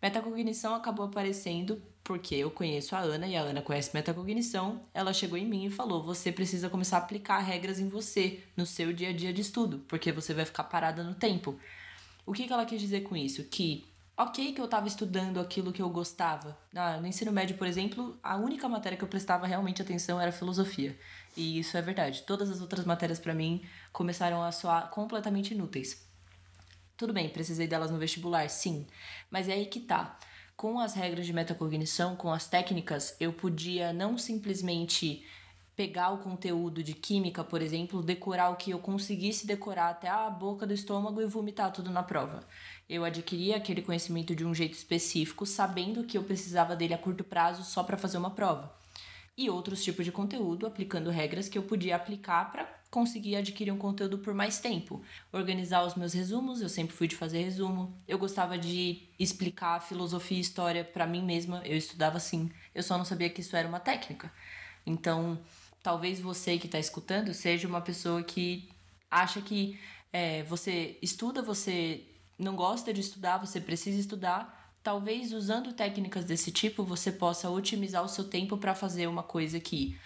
Metacognição 0.00 0.72
acabou 0.72 1.06
aparecendo 1.06 1.82
porque 2.06 2.36
eu 2.36 2.52
conheço 2.52 2.94
a 2.94 3.00
Ana 3.00 3.26
e 3.26 3.36
a 3.36 3.42
Ana 3.42 3.60
conhece 3.60 3.90
metacognição. 3.92 4.80
Ela 4.94 5.12
chegou 5.12 5.36
em 5.36 5.44
mim 5.44 5.64
e 5.64 5.70
falou: 5.70 6.04
"Você 6.04 6.30
precisa 6.30 6.70
começar 6.70 6.98
a 6.98 7.00
aplicar 7.00 7.40
regras 7.40 7.80
em 7.80 7.88
você, 7.88 8.44
no 8.56 8.64
seu 8.64 8.92
dia 8.92 9.08
a 9.08 9.12
dia 9.12 9.32
de 9.32 9.40
estudo, 9.42 9.84
porque 9.88 10.12
você 10.12 10.32
vai 10.32 10.44
ficar 10.44 10.64
parada 10.64 11.02
no 11.02 11.16
tempo". 11.16 11.58
O 12.24 12.32
que, 12.32 12.46
que 12.46 12.52
ela 12.52 12.64
quis 12.64 12.80
dizer 12.80 13.02
com 13.02 13.16
isso? 13.16 13.42
Que 13.44 13.84
ok 14.16 14.52
que 14.52 14.60
eu 14.60 14.66
estava 14.66 14.86
estudando 14.86 15.40
aquilo 15.40 15.72
que 15.72 15.82
eu 15.82 15.90
gostava. 15.90 16.56
Ah, 16.76 17.00
no 17.00 17.08
ensino 17.08 17.32
médio, 17.32 17.56
por 17.56 17.66
exemplo, 17.66 18.16
a 18.22 18.36
única 18.36 18.68
matéria 18.68 18.96
que 18.96 19.02
eu 19.04 19.08
prestava 19.08 19.44
realmente 19.44 19.82
atenção 19.82 20.20
era 20.20 20.30
filosofia. 20.30 20.96
E 21.36 21.58
isso 21.58 21.76
é 21.76 21.82
verdade. 21.82 22.22
Todas 22.22 22.48
as 22.50 22.60
outras 22.60 22.86
matérias 22.86 23.18
para 23.18 23.34
mim 23.34 23.64
começaram 23.92 24.42
a 24.44 24.52
soar 24.52 24.90
completamente 24.90 25.54
inúteis. 25.54 26.06
Tudo 26.96 27.12
bem, 27.12 27.28
precisei 27.28 27.66
delas 27.66 27.90
no 27.90 27.98
vestibular, 27.98 28.48
sim. 28.48 28.86
Mas 29.28 29.48
é 29.48 29.54
aí 29.54 29.66
que 29.66 29.80
tá. 29.80 30.16
Com 30.56 30.80
as 30.80 30.94
regras 30.94 31.26
de 31.26 31.34
metacognição, 31.34 32.16
com 32.16 32.32
as 32.32 32.48
técnicas, 32.48 33.14
eu 33.20 33.30
podia 33.30 33.92
não 33.92 34.16
simplesmente 34.16 35.22
pegar 35.76 36.12
o 36.12 36.18
conteúdo 36.18 36.82
de 36.82 36.94
química, 36.94 37.44
por 37.44 37.60
exemplo, 37.60 38.02
decorar 38.02 38.48
o 38.48 38.56
que 38.56 38.70
eu 38.70 38.78
conseguisse 38.78 39.46
decorar 39.46 39.90
até 39.90 40.08
a 40.08 40.30
boca 40.30 40.66
do 40.66 40.72
estômago 40.72 41.20
e 41.20 41.26
vomitar 41.26 41.70
tudo 41.70 41.90
na 41.90 42.02
prova. 42.02 42.42
Eu 42.88 43.04
adquiria 43.04 43.58
aquele 43.58 43.82
conhecimento 43.82 44.34
de 44.34 44.46
um 44.46 44.54
jeito 44.54 44.72
específico, 44.72 45.44
sabendo 45.44 46.04
que 46.04 46.16
eu 46.16 46.22
precisava 46.22 46.74
dele 46.74 46.94
a 46.94 46.98
curto 46.98 47.22
prazo 47.22 47.62
só 47.62 47.82
para 47.82 47.98
fazer 47.98 48.16
uma 48.16 48.30
prova. 48.30 48.74
E 49.36 49.50
outros 49.50 49.84
tipos 49.84 50.06
de 50.06 50.12
conteúdo, 50.12 50.66
aplicando 50.66 51.10
regras 51.10 51.50
que 51.50 51.58
eu 51.58 51.64
podia 51.64 51.96
aplicar 51.96 52.50
para 52.50 52.64
conseguir 52.96 53.36
adquirir 53.36 53.70
um 53.70 53.76
conteúdo 53.76 54.16
por 54.16 54.32
mais 54.32 54.58
tempo. 54.58 55.02
Organizar 55.30 55.84
os 55.84 55.96
meus 55.96 56.14
resumos, 56.14 56.62
eu 56.62 56.68
sempre 56.70 56.96
fui 56.96 57.06
de 57.06 57.14
fazer 57.14 57.42
resumo. 57.42 57.94
Eu 58.08 58.18
gostava 58.18 58.56
de 58.56 59.10
explicar 59.18 59.82
filosofia 59.82 60.38
e 60.38 60.40
história 60.40 60.82
para 60.82 61.06
mim 61.06 61.22
mesma, 61.22 61.60
eu 61.66 61.76
estudava 61.76 62.16
assim. 62.16 62.50
Eu 62.74 62.82
só 62.82 62.96
não 62.96 63.04
sabia 63.04 63.28
que 63.28 63.42
isso 63.42 63.54
era 63.54 63.68
uma 63.68 63.78
técnica. 63.78 64.32
Então, 64.86 65.38
talvez 65.82 66.18
você 66.18 66.56
que 66.56 66.64
está 66.64 66.78
escutando 66.78 67.34
seja 67.34 67.68
uma 67.68 67.82
pessoa 67.82 68.22
que 68.22 68.66
acha 69.10 69.42
que 69.42 69.78
é, 70.10 70.42
você 70.44 70.96
estuda, 71.02 71.42
você 71.42 72.02
não 72.38 72.56
gosta 72.56 72.94
de 72.94 73.02
estudar, 73.02 73.36
você 73.36 73.60
precisa 73.60 74.00
estudar. 74.00 74.72
Talvez 74.82 75.34
usando 75.34 75.74
técnicas 75.74 76.24
desse 76.24 76.50
tipo 76.50 76.82
você 76.82 77.12
possa 77.12 77.50
otimizar 77.50 78.02
o 78.02 78.08
seu 78.08 78.24
tempo 78.24 78.56
para 78.56 78.74
fazer 78.74 79.06
uma 79.06 79.22
coisa 79.22 79.60
que, 79.60 79.98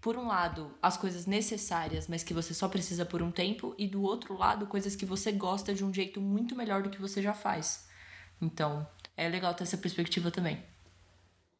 por 0.00 0.16
um 0.16 0.26
lado, 0.26 0.74
as 0.80 0.96
coisas 0.96 1.26
necessárias, 1.26 2.06
mas 2.06 2.22
que 2.22 2.34
você 2.34 2.54
só 2.54 2.68
precisa 2.68 3.04
por 3.04 3.22
um 3.22 3.30
tempo, 3.30 3.74
e 3.78 3.88
do 3.88 4.02
outro 4.02 4.36
lado, 4.36 4.66
coisas 4.66 4.94
que 4.94 5.06
você 5.06 5.32
gosta 5.32 5.74
de 5.74 5.84
um 5.84 5.92
jeito 5.92 6.20
muito 6.20 6.54
melhor 6.54 6.82
do 6.82 6.90
que 6.90 7.00
você 7.00 7.20
já 7.20 7.34
faz. 7.34 7.88
Então, 8.40 8.86
é 9.16 9.28
legal 9.28 9.54
ter 9.54 9.64
essa 9.64 9.78
perspectiva 9.78 10.30
também. 10.30 10.62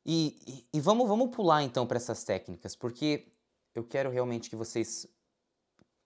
E, 0.04 0.38
e, 0.46 0.66
e 0.74 0.80
vamos, 0.80 1.08
vamos 1.08 1.34
pular 1.34 1.62
então 1.62 1.86
para 1.86 1.96
essas 1.96 2.22
técnicas, 2.22 2.76
porque 2.76 3.32
eu 3.74 3.82
quero 3.82 4.10
realmente 4.10 4.48
que 4.48 4.56
vocês 4.56 5.08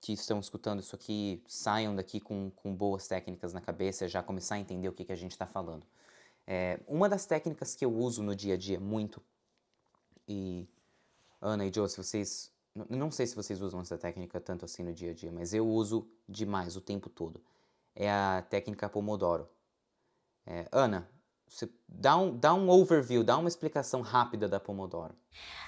que 0.01 0.15
estão 0.15 0.41
escutando 0.41 0.81
isso 0.81 0.97
aqui 0.97 1.45
saiam 1.47 1.95
daqui 1.95 2.19
com, 2.19 2.51
com 2.57 2.75
boas 2.75 3.07
técnicas 3.07 3.53
na 3.53 3.61
cabeça, 3.61 4.09
já 4.09 4.23
começar 4.23 4.55
a 4.55 4.59
entender 4.59 4.89
o 4.89 4.93
que, 4.93 5.05
que 5.05 5.13
a 5.13 5.17
gente 5.17 5.33
está 5.33 5.47
falando. 5.47 5.87
É, 6.47 6.81
uma 6.89 7.09
das 7.09 7.27
técnicas 7.27 7.75
que 7.75 7.85
eu 7.85 7.95
uso 7.95 8.23
no 8.23 8.35
dia 8.35 8.55
a 8.55 8.57
dia 8.57 8.81
muito, 8.81 9.23
e 10.27 10.67
Ana 11.41 11.67
e 11.67 11.73
Joe, 11.73 11.89
se 11.89 11.97
vocês. 11.97 12.53
Não 12.89 13.11
sei 13.11 13.27
se 13.27 13.35
vocês 13.35 13.61
usam 13.61 13.81
essa 13.81 13.99
técnica 13.99 14.41
tanto 14.41 14.65
assim 14.65 14.85
no 14.85 14.93
dia 14.93 15.11
a 15.11 15.15
dia, 15.15 15.33
mas 15.33 15.53
eu 15.53 15.67
uso 15.67 16.09
demais 16.29 16.77
o 16.77 16.81
tempo 16.81 17.09
todo. 17.09 17.43
É 17.95 18.11
a 18.11 18.45
técnica 18.49 18.89
Pomodoro. 18.89 19.49
É, 20.47 20.69
Ana, 20.71 21.09
você 21.49 21.69
dá 21.89 22.17
um, 22.17 22.37
dá 22.37 22.55
um 22.55 22.69
overview, 22.69 23.25
dá 23.25 23.37
uma 23.37 23.49
explicação 23.49 24.03
rápida 24.03 24.49
da 24.49 24.61
Pomodoro. 24.61 25.15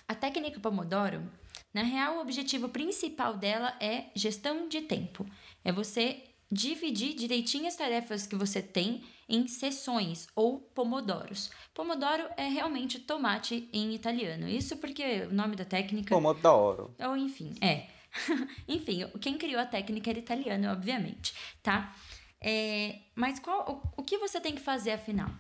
A 0.07 0.15
técnica 0.15 0.61
Pomodoro, 0.61 1.29
na 1.75 1.83
real, 1.83 2.19
o 2.19 2.21
objetivo 2.21 2.69
principal 2.69 3.37
dela 3.37 3.77
é 3.81 4.11
gestão 4.15 4.69
de 4.69 4.83
tempo. 4.83 5.27
É 5.65 5.73
você 5.73 6.23
dividir 6.51 7.15
direitinho 7.15 7.67
as 7.67 7.77
tarefas 7.77 8.27
que 8.27 8.37
você 8.37 8.63
tem 8.63 9.03
em 9.33 9.49
sessões 9.49 10.29
ou 10.37 10.61
pomodoros. 10.61 11.51
Pomodoro 11.73 12.29
é 12.37 12.47
realmente 12.49 13.01
tomate 13.01 13.67
em 13.73 13.95
italiano. 13.95 14.47
Isso 14.47 14.77
porque 14.77 15.23
o 15.23 15.33
nome 15.33 15.57
da 15.57 15.65
técnica. 15.65 16.15
Pomodoro. 16.15 16.95
Ou 17.01 17.17
enfim, 17.17 17.55
é. 17.63 17.89
enfim, 18.69 19.09
quem 19.23 19.39
criou 19.39 19.59
a 19.59 19.65
técnica 19.65 20.11
era 20.11 20.19
italiano, 20.19 20.71
obviamente, 20.71 21.33
tá? 21.63 21.97
É, 22.39 22.99
mas 23.15 23.39
qual, 23.39 23.83
o, 23.97 24.03
o 24.03 24.05
que 24.05 24.19
você 24.19 24.39
tem 24.39 24.55
que 24.55 24.61
fazer 24.61 24.91
afinal? 24.91 25.31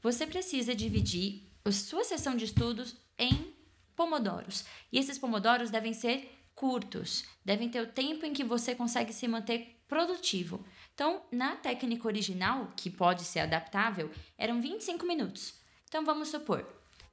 Você 0.00 0.26
precisa 0.26 0.72
dividir 0.72 1.50
a 1.64 1.72
sua 1.72 2.04
sessão 2.04 2.36
de 2.36 2.44
estudos 2.44 2.96
em 3.18 3.52
pomodoros. 3.96 4.64
E 4.92 4.98
esses 4.98 5.18
pomodoros 5.18 5.70
devem 5.70 5.92
ser 5.92 6.30
curtos, 6.54 7.24
devem 7.44 7.68
ter 7.68 7.80
o 7.80 7.88
tempo 7.88 8.24
em 8.24 8.32
que 8.32 8.44
você 8.44 8.76
consegue 8.76 9.12
se 9.12 9.26
manter 9.26 9.80
produtivo. 9.88 10.64
Então, 10.94 11.22
na 11.30 11.56
técnica 11.56 12.06
original, 12.06 12.68
que 12.76 12.88
pode 12.88 13.24
ser 13.24 13.40
adaptável, 13.40 14.10
eram 14.38 14.60
25 14.60 15.04
minutos. 15.04 15.54
Então, 15.88 16.04
vamos 16.04 16.28
supor. 16.28 16.64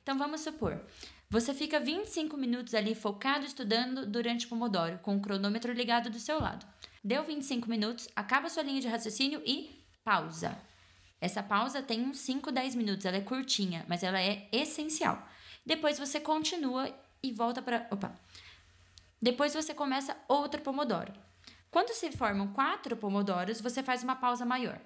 Então, 0.04 0.18
vamos 0.18 0.42
supor. 0.42 0.80
Você 1.30 1.54
fica 1.54 1.80
25 1.80 2.38
minutos 2.38 2.76
ali 2.76 2.94
focado 2.94 3.46
estudando 3.46 4.06
durante 4.06 4.46
o 4.46 4.50
Pomodoro, 4.50 5.00
com 5.00 5.16
o 5.16 5.20
cronômetro 5.20 5.74
ligado 5.74 6.10
do 6.10 6.20
seu 6.20 6.40
lado. 6.40 6.66
Deu 7.04 7.24
25 7.24 7.70
minutos, 7.70 8.08
acaba 8.16 8.50
sua 8.50 8.64
linha 8.64 8.82
de 8.82 8.88
raciocínio 8.88 9.42
e 9.46 9.84
pausa. 10.04 10.58
Essa 11.20 11.42
pausa 11.42 11.82
tem 11.82 12.02
uns 12.02 12.20
5, 12.20 12.52
10 12.52 12.76
minutos, 12.76 13.06
ela 13.06 13.18
é 13.18 13.22
curtinha, 13.22 13.86
mas 13.88 14.04
ela 14.04 14.22
é 14.22 14.48
essencial. 14.52 15.28
Depois 15.66 15.98
você 15.98 16.20
continua 16.20 16.94
e 17.24 17.32
volta 17.32 17.62
para. 17.62 17.88
Opa! 17.92 18.14
Depois 19.22 19.54
você 19.54 19.74
começa 19.74 20.18
outro 20.28 20.62
Pomodoro. 20.62 21.14
Quando 21.72 21.94
se 21.94 22.12
formam 22.12 22.52
quatro 22.52 22.98
Pomodoros, 22.98 23.62
você 23.62 23.82
faz 23.82 24.04
uma 24.04 24.18
pausa 24.18 24.46
maior. 24.46 24.80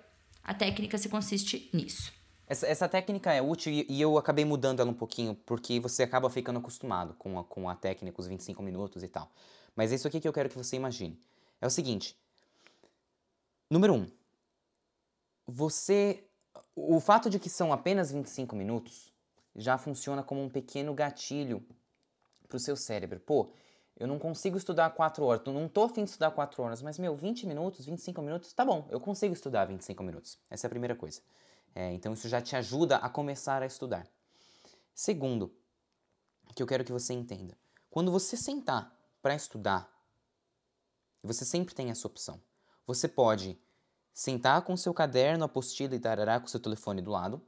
A 0.44 0.54
técnica 0.54 1.00
se 1.00 1.10
consiste 1.10 1.68
nisso. 1.74 2.14
Essa, 2.46 2.68
essa 2.68 2.88
técnica 2.88 3.34
é 3.34 3.42
útil 3.42 3.74
e, 3.74 4.00
eu 4.00 4.20
acabei 4.20 4.46
mudando 4.46 4.80
ela 4.80 4.92
um 4.92 4.94
pouquinho, 4.94 5.34
porque 5.34 5.80
você 5.80 6.04
acaba 6.04 6.30
ficando 6.30 6.60
acostumado 6.60 7.16
com 7.16 7.40
a, 7.40 7.44
com 7.44 7.68
a 7.68 7.76
técnica, 7.76 8.22
os 8.22 8.28
25 8.28 8.62
minutos 8.62 9.02
e 9.02 9.08
tal. 9.08 9.32
Mas 9.76 9.92
é 9.92 9.96
isso 9.96 10.08
aqui 10.08 10.20
que 10.20 10.28
eu 10.28 10.32
quero 10.32 10.48
que 10.48 10.56
você 10.56 10.76
imagine. 10.76 11.20
É 11.60 11.66
o 11.66 11.72
seguinte. 11.72 12.16
Número 13.68 13.96
um, 13.96 14.08
você. 15.48 16.24
O 16.76 17.00
fato 17.00 17.32
de 17.32 17.40
que 17.40 17.50
são 17.50 17.74
apenas 17.74 18.12
25 18.12 18.56
minutos 18.56 19.12
já 19.56 19.78
funciona 19.78 20.22
como 20.22 20.44
um 20.44 20.50
pequeno 20.50 20.94
gatilho 20.94 21.66
para 22.48 22.58
o 22.58 22.60
seu 22.60 22.76
cérebro. 22.76 23.20
Pô, 23.20 23.50
eu 23.98 24.08
não 24.08 24.20
consigo 24.20 24.58
estudar 24.58 24.90
4 24.90 25.24
horas, 25.24 25.42
eu 25.46 25.54
não 25.54 25.68
tô 25.68 25.84
afim 25.84 26.04
de 26.04 26.10
estudar 26.10 26.32
4 26.32 26.62
horas, 26.62 26.82
mas 26.82 27.00
meu, 27.00 27.16
20 27.16 27.48
minutos, 27.48 27.86
25 27.86 28.22
minutos, 28.22 28.54
tá 28.54 28.66
bom, 28.66 28.88
eu 28.90 29.00
consigo 29.00 29.34
estudar 29.34 29.66
25 29.66 30.04
minutos. 30.04 30.38
Essa 30.50 30.66
é 30.66 30.68
a 30.68 30.70
primeira 30.70 30.96
coisa. 30.96 31.22
É, 31.74 31.92
então 31.94 32.14
isso 32.14 32.28
já 32.28 32.42
te 32.42 32.56
ajuda 32.56 32.98
a 32.98 33.10
começar 33.10 33.62
a 33.62 33.66
estudar. 33.66 34.08
Segundo, 34.94 35.54
que 36.56 36.64
eu 36.64 36.68
quero 36.68 36.84
que 36.84 36.92
você 36.92 37.14
entenda: 37.14 37.58
quando 37.90 38.12
você 38.12 38.38
sentar 38.38 38.94
para 39.22 39.36
estudar, 39.36 39.90
você 41.22 41.44
sempre 41.44 41.76
tem 41.76 41.90
essa 41.90 42.08
opção. 42.08 42.42
Você 42.88 43.08
pode 43.08 43.60
sentar 44.14 44.62
com 44.62 44.78
seu 44.78 44.94
caderno, 44.94 45.44
apostila 45.44 45.96
e 45.96 46.00
tarará 46.00 46.40
com 46.40 46.48
seu 46.48 46.60
telefone 46.60 47.02
do 47.02 47.12
lado 47.12 47.42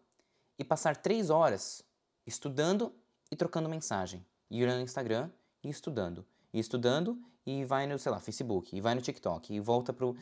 e 0.59 0.63
passar 0.63 0.97
três 0.97 1.29
horas 1.29 1.83
estudando 2.25 2.93
e 3.31 3.35
trocando 3.35 3.69
mensagem, 3.69 4.25
e 4.49 4.61
ir 4.61 4.67
no 4.67 4.81
Instagram 4.81 5.29
e 5.63 5.69
estudando, 5.69 6.25
estudando 6.59 7.21
e 7.45 7.63
vai 7.63 7.87
no, 7.87 7.97
sei 7.97 8.11
lá, 8.11 8.19
Facebook, 8.19 8.75
e 8.75 8.81
vai 8.81 8.93
no 8.93 9.01
TikTok 9.01 9.53
e 9.53 9.59
volta 9.59 9.93
pro 9.93 10.15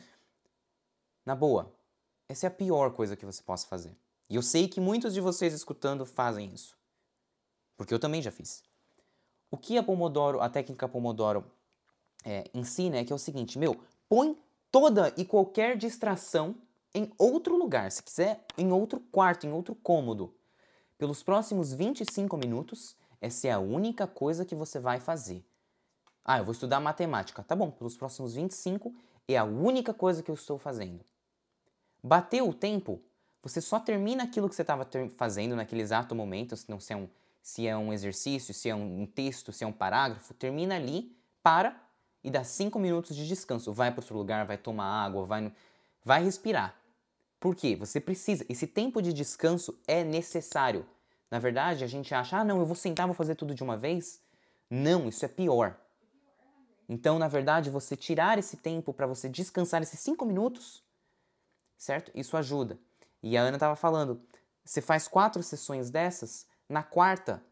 na 1.24 1.34
boa. 1.34 1.72
Essa 2.28 2.46
é 2.46 2.48
a 2.48 2.50
pior 2.50 2.92
coisa 2.92 3.16
que 3.16 3.26
você 3.26 3.42
possa 3.42 3.66
fazer. 3.66 3.96
E 4.28 4.36
eu 4.36 4.42
sei 4.42 4.68
que 4.68 4.80
muitos 4.80 5.14
de 5.14 5.20
vocês 5.20 5.52
escutando 5.52 6.04
fazem 6.04 6.52
isso. 6.52 6.76
Porque 7.76 7.92
eu 7.92 7.98
também 7.98 8.22
já 8.22 8.30
fiz. 8.30 8.62
O 9.50 9.56
que 9.56 9.78
a 9.78 9.82
Pomodoro, 9.82 10.40
a 10.40 10.48
técnica 10.48 10.88
Pomodoro 10.88 11.44
é, 12.24 12.44
ensina 12.52 12.96
é 12.96 13.04
que 13.04 13.12
é 13.12 13.16
o 13.16 13.18
seguinte, 13.18 13.58
meu, 13.58 13.80
põe 14.08 14.36
toda 14.70 15.12
e 15.16 15.24
qualquer 15.24 15.76
distração 15.76 16.56
em 16.94 17.12
outro 17.18 17.56
lugar, 17.56 17.92
se 17.92 18.02
quiser, 18.02 18.44
em 18.56 18.72
outro 18.72 19.00
quarto, 19.00 19.46
em 19.46 19.52
outro 19.52 19.74
cômodo. 19.74 20.34
Pelos 20.98 21.22
próximos 21.22 21.72
25 21.72 22.36
minutos, 22.36 22.96
essa 23.20 23.48
é 23.48 23.52
a 23.52 23.58
única 23.58 24.06
coisa 24.06 24.44
que 24.44 24.54
você 24.54 24.80
vai 24.80 24.98
fazer. 24.98 25.44
Ah, 26.28 26.38
eu 26.38 26.44
vou 26.44 26.50
estudar 26.50 26.80
matemática. 26.80 27.40
Tá 27.44 27.54
bom, 27.54 27.70
pelos 27.70 27.96
próximos 27.96 28.34
25 28.34 28.92
é 29.28 29.36
a 29.36 29.44
única 29.44 29.94
coisa 29.94 30.24
que 30.24 30.30
eu 30.30 30.34
estou 30.34 30.58
fazendo. 30.58 31.04
Bateu 32.02 32.48
o 32.48 32.52
tempo, 32.52 33.00
você 33.40 33.60
só 33.60 33.78
termina 33.78 34.24
aquilo 34.24 34.48
que 34.48 34.56
você 34.56 34.62
estava 34.62 34.88
fazendo 35.16 35.54
naquele 35.54 35.82
exato 35.82 36.16
momento, 36.16 36.56
se, 36.56 36.68
não, 36.68 36.80
se, 36.80 36.92
é 36.92 36.96
um, 36.96 37.08
se 37.40 37.66
é 37.68 37.76
um 37.76 37.92
exercício, 37.92 38.52
se 38.52 38.68
é 38.68 38.74
um 38.74 39.06
texto, 39.06 39.52
se 39.52 39.62
é 39.62 39.66
um 39.68 39.72
parágrafo, 39.72 40.34
termina 40.34 40.74
ali, 40.74 41.16
para 41.44 41.80
e 42.24 42.30
dá 42.30 42.42
cinco 42.42 42.80
minutos 42.80 43.14
de 43.14 43.26
descanso. 43.28 43.72
Vai 43.72 43.92
para 43.92 44.00
outro 44.00 44.18
lugar, 44.18 44.44
vai 44.46 44.58
tomar 44.58 45.04
água, 45.04 45.24
vai, 45.24 45.52
vai 46.04 46.24
respirar. 46.24 46.74
Por 47.38 47.54
quê? 47.54 47.76
Você 47.76 48.00
precisa. 48.00 48.44
Esse 48.48 48.66
tempo 48.66 49.00
de 49.00 49.12
descanso 49.12 49.78
é 49.86 50.02
necessário. 50.02 50.84
Na 51.30 51.38
verdade, 51.38 51.84
a 51.84 51.86
gente 51.86 52.12
acha, 52.12 52.38
ah, 52.38 52.44
não, 52.44 52.58
eu 52.58 52.66
vou 52.66 52.74
sentar, 52.74 53.06
vou 53.06 53.14
fazer 53.14 53.36
tudo 53.36 53.54
de 53.54 53.62
uma 53.62 53.76
vez. 53.76 54.20
Não, 54.68 55.08
isso 55.08 55.24
é 55.24 55.28
pior. 55.28 55.76
Então, 56.88 57.18
na 57.18 57.28
verdade, 57.28 57.70
você 57.70 57.96
tirar 57.96 58.38
esse 58.38 58.56
tempo 58.56 58.92
para 58.92 59.06
você 59.06 59.28
descansar 59.28 59.82
esses 59.82 59.98
cinco 59.98 60.24
minutos, 60.24 60.82
certo? 61.76 62.12
Isso 62.14 62.36
ajuda. 62.36 62.78
E 63.22 63.36
a 63.36 63.42
Ana 63.42 63.56
estava 63.56 63.74
falando, 63.74 64.22
você 64.64 64.80
faz 64.80 65.08
quatro 65.08 65.42
sessões 65.42 65.90
dessas, 65.90 66.46
na 66.68 66.82
quarta 66.82 67.42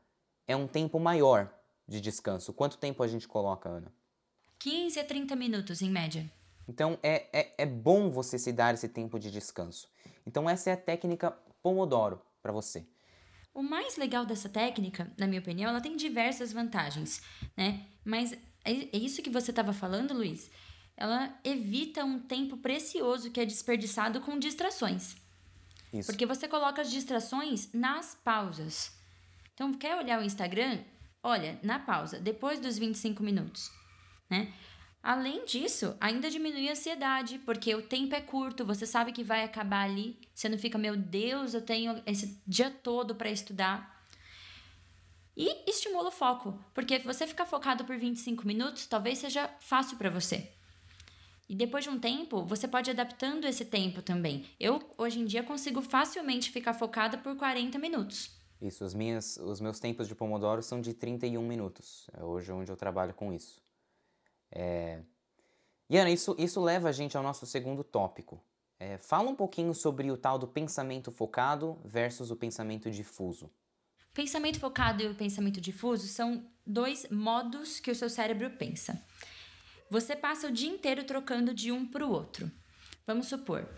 é 0.47 0.55
um 0.55 0.67
tempo 0.67 1.01
maior 1.01 1.53
de 1.87 2.01
descanso. 2.01 2.53
Quanto 2.53 2.79
tempo 2.79 3.03
a 3.03 3.09
gente 3.09 3.27
coloca, 3.27 3.69
Ana? 3.69 3.93
15 4.59 5.01
a 5.01 5.05
30 5.05 5.37
minutos, 5.37 5.83
em 5.83 5.91
média. 5.91 6.31
Então 6.69 6.99
é, 7.03 7.29
é, 7.33 7.55
é 7.59 7.67
bom 7.67 8.11
você 8.11 8.39
se 8.39 8.53
dar 8.53 8.75
esse 8.75 8.89
tempo 8.89 9.19
de 9.19 9.31
descanso. 9.31 9.89
Então 10.27 10.49
essa 10.49 10.71
é 10.71 10.73
a 10.73 10.77
técnica 10.77 11.31
Pomodoro 11.63 12.21
para 12.43 12.53
você. 12.53 12.87
O 13.53 13.63
mais 13.63 13.97
legal 13.97 14.27
dessa 14.27 14.49
técnica, 14.49 15.13
na 15.17 15.27
minha 15.27 15.41
opinião, 15.41 15.71
ela 15.71 15.81
tem 15.81 15.97
diversas 15.97 16.53
vantagens, 16.53 17.23
né? 17.57 17.87
Mas 18.05 18.37
é, 18.65 18.97
é 18.97 18.99
isso 18.99 19.23
que 19.23 19.31
você 19.31 19.51
estava 19.51 19.73
falando, 19.73 20.15
Luiz. 20.15 20.51
Ela 20.97 21.37
evita 21.43 22.05
um 22.05 22.19
tempo 22.19 22.57
precioso 22.57 23.31
que 23.31 23.41
é 23.41 23.45
desperdiçado 23.45 24.21
com 24.21 24.39
distrações. 24.39 25.17
Isso. 25.93 26.07
Porque 26.07 26.27
você 26.27 26.49
coloca 26.49 26.83
as 26.83 26.91
distrações 26.91 27.73
nas 27.73 28.15
pausas. 28.25 28.93
Então, 29.53 29.73
quer 29.75 29.97
olhar 29.97 30.21
o 30.21 30.25
Instagram? 30.25 30.81
Olha, 31.23 31.59
na 31.63 31.79
pausa, 31.79 32.19
depois 32.19 32.61
dos 32.61 32.77
25 32.77 33.23
minutos 33.23 33.71
né? 34.31 34.53
Além 35.03 35.45
disso, 35.45 35.95
ainda 36.01 36.31
diminui 36.31 36.69
a 36.69 36.73
ansiedade, 36.73 37.39
porque 37.41 37.75
o 37.75 37.83
tempo 37.83 38.15
é 38.15 38.23
curto, 38.23 38.65
você 38.65 38.87
sabe 38.87 39.13
que 39.13 39.23
vai 39.23 39.45
acabar 39.45 39.85
ali, 39.85 40.19
você 40.35 40.49
não 40.49 40.59
fica, 40.59 40.79
meu 40.79 40.97
Deus, 40.97 41.53
eu 41.53 41.61
tenho 41.61 42.03
esse 42.07 42.43
dia 42.47 42.71
todo 42.71 43.15
para 43.15 43.31
estudar. 43.31 43.94
E 45.37 45.69
estimula 45.69 46.09
o 46.09 46.13
foco, 46.13 46.59
porque 46.73 46.99
você 47.01 47.27
ficar 47.27 47.47
focado 47.47 47.85
por 47.85 47.97
25 47.97 48.47
minutos 48.47 48.87
talvez 48.87 49.19
seja 49.19 49.49
fácil 49.61 49.97
para 49.97 50.11
você. 50.11 50.53
E 51.49 51.55
depois 51.55 51.85
de 51.85 51.91
um 51.91 51.99
tempo, 51.99 52.43
você 52.45 52.67
pode 52.67 52.91
ir 52.91 52.93
adaptando 52.93 53.45
esse 53.45 53.65
tempo 53.65 54.01
também. 54.01 54.47
Eu, 54.59 54.81
hoje 54.97 55.21
em 55.21 55.25
dia, 55.25 55.43
consigo 55.43 55.83
facilmente 55.83 56.51
ficar 56.51 56.73
focada 56.73 57.19
por 57.19 57.37
40 57.37 57.79
minutos. 57.79 58.31
Isso, 58.61 58.85
os, 58.85 58.95
minhas, 58.95 59.37
os 59.37 59.61
meus 59.61 59.79
tempos 59.79 60.09
de 60.09 60.15
Pomodoro 60.15 60.63
são 60.63 60.81
de 60.81 60.95
31 60.95 61.43
minutos. 61.47 62.09
É 62.15 62.25
hoje 62.25 62.51
onde 62.51 62.71
eu 62.71 62.77
trabalho 62.77 63.13
com 63.13 63.33
isso. 63.33 63.61
É... 64.51 65.03
E 65.91 65.99
isso, 66.11 66.35
isso 66.39 66.63
leva 66.63 66.89
a 66.89 66.93
gente 66.93 67.17
ao 67.17 67.23
nosso 67.23 67.45
segundo 67.45 67.85
tópico. 67.85 68.41
É, 68.81 68.97
fala 68.99 69.29
um 69.29 69.35
pouquinho 69.35 69.75
sobre 69.75 70.11
o 70.11 70.17
tal 70.17 70.39
do 70.39 70.49
pensamento 70.49 71.11
focado 71.11 71.79
versus 71.85 72.31
o 72.31 72.37
pensamento 72.37 72.91
difuso. 72.91 73.51
Pensamento 74.15 74.61
focado 74.61 75.03
e 75.03 75.09
o 75.09 75.15
pensamento 75.15 75.61
difuso 75.61 76.07
são 76.07 76.49
dois 76.65 77.07
modos 77.11 77.81
que 77.81 77.91
o 77.91 77.95
seu 77.95 78.09
cérebro 78.09 78.49
pensa. 78.51 79.05
Você 79.91 80.15
passa 80.15 80.47
o 80.47 80.53
dia 80.53 80.71
inteiro 80.71 81.05
trocando 81.05 81.53
de 81.53 81.73
um 81.73 81.85
para 81.87 82.07
o 82.07 82.11
outro. 82.11 82.51
Vamos 83.07 83.27
supor, 83.27 83.69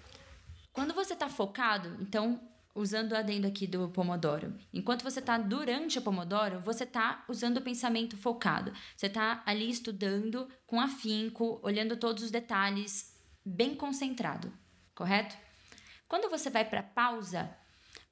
quando 0.73 0.95
você 0.95 1.15
está 1.15 1.29
focado, 1.29 1.97
então 2.03 2.41
usando 2.75 3.13
o 3.13 3.17
adendo 3.17 3.47
aqui 3.47 3.67
do 3.67 3.89
Pomodoro. 3.89 4.55
Enquanto 4.73 5.03
você 5.03 5.21
está 5.21 5.39
durante 5.39 5.99
o 5.99 6.03
Pomodoro, 6.03 6.61
você 6.61 6.85
está 6.85 7.25
usando 7.27 7.57
o 7.57 7.63
pensamento 7.63 8.17
focado. 8.19 8.71
Você 8.95 9.07
está 9.07 9.43
ali 9.47 9.71
estudando 9.71 10.47
com 10.67 10.79
afinco, 10.79 11.59
olhando 11.63 11.97
todos 11.97 12.23
os 12.23 12.31
detalhes, 12.31 13.19
bem 13.43 13.75
concentrado, 13.75 14.53
correto? 14.95 15.35
Quando 16.07 16.29
você 16.29 16.51
vai 16.51 16.65
para 16.67 16.83
pausa, 16.83 17.51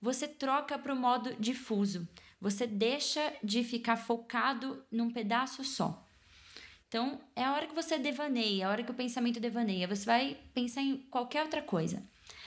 você 0.05 0.29
troca 0.29 0.79
para 0.79 0.93
o 0.93 0.97
modo 0.97 1.35
difuso. 1.41 2.07
Você 2.39 2.67
deixa 2.67 3.33
de 3.43 3.65
ficar 3.65 3.97
focado 3.97 4.85
num 4.93 5.11
pedaço 5.11 5.65
só. 5.65 6.07
Então, 6.87 7.23
é 7.35 7.43
a 7.43 7.55
hora 7.55 7.67
que 7.67 7.75
você 7.75 7.99
devaneia, 7.99 8.65
é 8.65 8.67
a 8.67 8.69
hora 8.69 8.83
que 8.83 8.91
o 8.91 8.95
pensamento 8.95 9.41
devaneia. 9.41 9.89
Você 9.89 10.05
vai 10.05 10.37
pensar 10.53 10.83
em 10.83 10.99
qualquer 11.11 11.43
outra 11.43 11.63
coisa. 11.63 12.03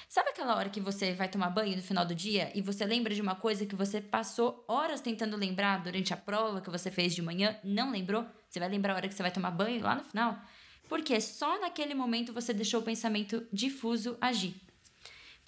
Sabe 0.07 0.29
aquela 0.29 0.55
hora 0.55 0.69
que 0.69 0.79
você 0.79 1.13
vai 1.13 1.27
tomar 1.27 1.49
banho 1.49 1.75
no 1.75 1.81
final 1.81 2.05
do 2.05 2.13
dia 2.13 2.51
e 2.53 2.61
você 2.61 2.85
lembra 2.85 3.13
de 3.15 3.23
uma 3.23 3.33
coisa 3.33 3.65
que 3.65 3.75
você 3.75 3.99
passou 3.99 4.63
horas 4.67 5.01
tentando 5.01 5.35
lembrar 5.35 5.81
durante 5.81 6.13
a 6.13 6.17
prova 6.17 6.61
que 6.61 6.69
você 6.69 6.91
fez 6.91 7.15
de 7.15 7.23
manhã, 7.23 7.57
não 7.63 7.89
lembrou? 7.89 8.23
Você 8.47 8.59
vai 8.59 8.69
lembrar 8.69 8.93
a 8.93 8.95
hora 8.97 9.07
que 9.07 9.15
você 9.15 9.23
vai 9.23 9.31
tomar 9.31 9.49
banho 9.49 9.81
lá 9.81 9.95
no 9.95 10.03
final? 10.03 10.39
Porque 10.87 11.19
só 11.19 11.59
naquele 11.59 11.95
momento 11.95 12.31
você 12.31 12.53
deixou 12.53 12.81
o 12.81 12.83
pensamento 12.83 13.47
difuso 13.51 14.15
agir. 14.21 14.66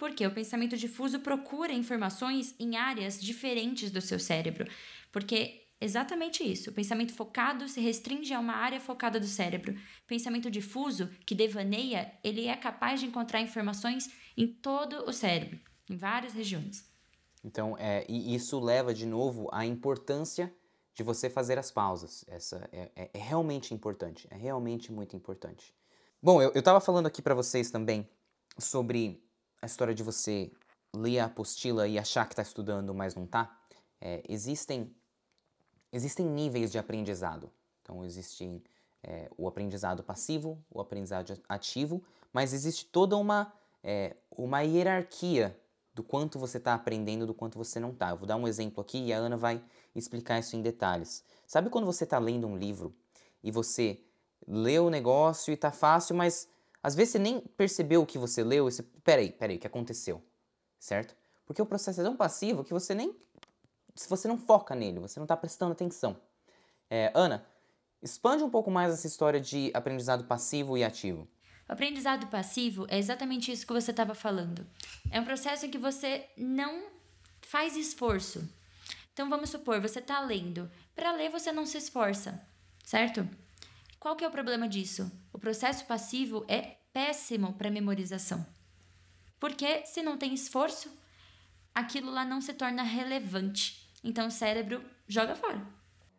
Porque 0.00 0.26
o 0.26 0.32
pensamento 0.32 0.78
difuso 0.78 1.20
procura 1.20 1.74
informações 1.74 2.54
em 2.58 2.74
áreas 2.74 3.20
diferentes 3.20 3.90
do 3.90 4.00
seu 4.00 4.18
cérebro. 4.18 4.66
Porque 5.12 5.66
exatamente 5.78 6.42
isso. 6.42 6.70
O 6.70 6.72
pensamento 6.72 7.12
focado 7.12 7.68
se 7.68 7.82
restringe 7.82 8.32
a 8.32 8.40
uma 8.40 8.54
área 8.54 8.80
focada 8.80 9.20
do 9.20 9.26
cérebro. 9.26 9.74
O 9.74 10.06
pensamento 10.06 10.50
difuso, 10.50 11.10
que 11.26 11.34
devaneia, 11.34 12.10
ele 12.24 12.46
é 12.46 12.56
capaz 12.56 13.00
de 13.00 13.06
encontrar 13.06 13.42
informações 13.42 14.08
em 14.34 14.46
todo 14.46 15.04
o 15.06 15.12
cérebro, 15.12 15.60
em 15.90 15.98
várias 15.98 16.32
regiões. 16.32 16.88
Então, 17.44 17.76
é, 17.78 18.06
e 18.08 18.34
isso 18.34 18.58
leva 18.58 18.94
de 18.94 19.04
novo 19.04 19.50
à 19.52 19.66
importância 19.66 20.50
de 20.94 21.02
você 21.02 21.28
fazer 21.28 21.58
as 21.58 21.70
pausas. 21.70 22.24
Essa 22.26 22.66
é, 22.72 22.90
é, 22.96 23.10
é 23.12 23.18
realmente 23.18 23.74
importante, 23.74 24.26
é 24.30 24.36
realmente 24.36 24.90
muito 24.90 25.14
importante. 25.14 25.74
Bom, 26.22 26.40
eu 26.40 26.52
estava 26.54 26.80
falando 26.80 27.04
aqui 27.04 27.20
para 27.20 27.34
vocês 27.34 27.70
também 27.70 28.08
sobre 28.58 29.22
a 29.62 29.66
história 29.66 29.94
de 29.94 30.02
você 30.02 30.50
ler 30.94 31.20
a 31.20 31.26
apostila 31.26 31.86
e 31.86 31.98
achar 31.98 32.26
que 32.26 32.32
está 32.32 32.42
estudando, 32.42 32.94
mas 32.94 33.14
não 33.14 33.24
está. 33.24 33.56
É, 34.00 34.22
existem 34.28 34.94
Existem 35.92 36.24
níveis 36.24 36.70
de 36.70 36.78
aprendizado. 36.78 37.50
Então, 37.82 38.04
existe 38.04 38.62
é, 39.02 39.28
o 39.36 39.48
aprendizado 39.48 40.02
passivo, 40.04 40.62
o 40.70 40.80
aprendizado 40.80 41.36
ativo, 41.48 42.02
mas 42.32 42.52
existe 42.52 42.86
toda 42.86 43.16
uma, 43.16 43.52
é, 43.82 44.16
uma 44.30 44.60
hierarquia 44.60 45.58
do 45.92 46.04
quanto 46.04 46.38
você 46.38 46.58
está 46.58 46.74
aprendendo, 46.74 47.26
do 47.26 47.34
quanto 47.34 47.58
você 47.58 47.80
não 47.80 47.90
está. 47.90 48.10
Eu 48.10 48.16
vou 48.16 48.26
dar 48.26 48.36
um 48.36 48.46
exemplo 48.46 48.80
aqui 48.80 48.98
e 49.06 49.12
a 49.12 49.18
Ana 49.18 49.36
vai 49.36 49.62
explicar 49.94 50.38
isso 50.38 50.54
em 50.54 50.62
detalhes. 50.62 51.24
Sabe 51.44 51.68
quando 51.68 51.86
você 51.86 52.04
está 52.04 52.18
lendo 52.18 52.46
um 52.46 52.56
livro 52.56 52.94
e 53.42 53.50
você 53.50 54.00
lê 54.46 54.78
o 54.78 54.90
negócio 54.90 55.50
e 55.50 55.54
está 55.54 55.72
fácil, 55.72 56.14
mas 56.14 56.48
às 56.82 56.94
vezes 56.94 57.12
você 57.12 57.18
nem 57.18 57.40
percebeu 57.40 58.02
o 58.02 58.06
que 58.06 58.18
você 58.18 58.42
leu 58.42 58.68
e 58.68 58.72
você. 58.72 58.82
Peraí, 58.82 59.30
peraí, 59.32 59.56
o 59.56 59.60
que 59.60 59.66
aconteceu? 59.66 60.22
Certo? 60.78 61.14
Porque 61.46 61.60
o 61.60 61.66
processo 61.66 62.00
é 62.00 62.04
tão 62.04 62.16
passivo 62.16 62.64
que 62.64 62.72
você 62.72 62.94
nem 62.94 63.14
se 63.94 64.08
você 64.08 64.28
não 64.28 64.38
foca 64.38 64.74
nele, 64.74 64.98
você 64.98 65.18
não 65.18 65.24
está 65.24 65.36
prestando 65.36 65.72
atenção. 65.72 66.16
É, 66.88 67.12
Ana, 67.14 67.44
expande 68.02 68.42
um 68.42 68.50
pouco 68.50 68.70
mais 68.70 68.92
essa 68.92 69.06
história 69.06 69.40
de 69.40 69.70
aprendizado 69.74 70.24
passivo 70.24 70.76
e 70.76 70.84
ativo. 70.84 71.28
O 71.68 71.72
aprendizado 71.72 72.26
passivo 72.28 72.86
é 72.88 72.98
exatamente 72.98 73.52
isso 73.52 73.66
que 73.66 73.72
você 73.72 73.90
estava 73.90 74.14
falando. 74.14 74.66
É 75.10 75.20
um 75.20 75.24
processo 75.24 75.66
em 75.66 75.70
que 75.70 75.78
você 75.78 76.26
não 76.36 76.84
faz 77.42 77.76
esforço. 77.76 78.48
Então 79.12 79.28
vamos 79.28 79.50
supor, 79.50 79.80
você 79.80 79.98
está 79.98 80.20
lendo. 80.20 80.70
Para 80.94 81.12
ler 81.12 81.30
você 81.30 81.52
não 81.52 81.66
se 81.66 81.78
esforça, 81.78 82.40
certo? 82.84 83.28
Qual 84.00 84.16
que 84.16 84.24
é 84.24 84.28
o 84.28 84.30
problema 84.30 84.66
disso? 84.66 85.12
O 85.30 85.38
processo 85.38 85.84
passivo 85.84 86.42
é 86.48 86.78
péssimo 86.90 87.52
para 87.52 87.70
memorização. 87.70 88.44
Porque 89.38 89.84
se 89.84 90.02
não 90.02 90.16
tem 90.16 90.32
esforço, 90.32 90.90
aquilo 91.74 92.10
lá 92.10 92.24
não 92.24 92.40
se 92.40 92.54
torna 92.54 92.82
relevante. 92.82 93.86
Então 94.02 94.28
o 94.28 94.30
cérebro 94.30 94.82
joga 95.06 95.36
fora. 95.36 95.62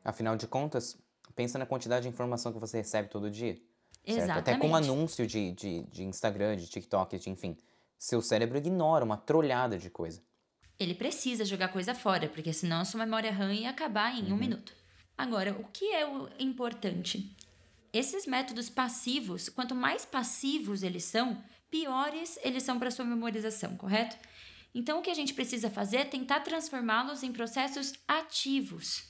Afinal 0.06 0.38
de 0.38 0.46
contas, 0.46 0.96
pensa 1.36 1.58
na 1.58 1.66
quantidade 1.66 2.04
de 2.04 2.10
informação 2.10 2.54
que 2.54 2.60
você 2.60 2.78
recebe 2.78 3.10
todo 3.10 3.32
dia. 3.32 3.60
Exatamente. 4.06 4.40
Até 4.40 4.58
com 4.58 4.76
anúncio 4.76 5.26
de, 5.26 5.52
de, 5.52 5.84
de 5.84 6.04
Instagram, 6.04 6.58
de 6.58 6.68
TikTok, 6.68 7.18
de, 7.18 7.30
enfim. 7.32 7.58
Seu 7.98 8.22
cérebro 8.22 8.60
ignora 8.60 9.04
uma 9.04 9.18
trolhada 9.18 9.80
de 9.80 9.90
coisa. 9.90 10.22
Ele 10.80 10.94
precisa 10.94 11.46
jogar 11.46 11.70
coisa 11.70 11.96
fora, 11.96 12.28
porque 12.28 12.54
senão 12.54 12.82
a 12.82 12.86
sua 12.86 13.06
memória 13.06 13.32
RAM 13.32 13.54
ia 13.54 13.72
acabar 13.72 14.16
em 14.16 14.26
uhum. 14.26 14.34
um 14.34 14.38
minuto. 14.38 14.74
Agora, 15.18 15.52
o 15.52 15.64
que 15.66 15.94
é 15.94 16.08
o 16.08 16.30
importante? 16.40 17.36
Esses 17.94 18.26
métodos 18.26 18.70
passivos, 18.70 19.50
quanto 19.50 19.76
mais 19.76 20.06
passivos 20.06 20.82
eles 20.82 21.04
são, 21.04 21.44
piores 21.70 22.40
eles 22.42 22.64
são 22.64 22.80
para 22.80 22.92
sua 22.92 23.06
memorização, 23.06 23.76
correto? 23.76 24.16
Então, 24.74 25.00
o 25.00 25.02
que 25.02 25.10
a 25.10 25.16
gente 25.16 25.34
precisa 25.34 25.70
fazer 25.70 25.98
é 25.98 26.06
tentar 26.06 26.40
transformá-los 26.40 27.24
em 27.24 27.32
processos 27.34 27.94
ativos. 28.08 29.04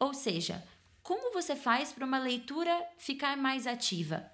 Ou 0.00 0.12
seja, 0.12 0.66
como 1.02 1.32
você 1.32 1.54
faz 1.54 1.92
para 1.92 2.04
uma 2.04 2.18
leitura 2.18 2.76
ficar 2.98 3.36
mais 3.36 3.66
ativa? 3.66 4.28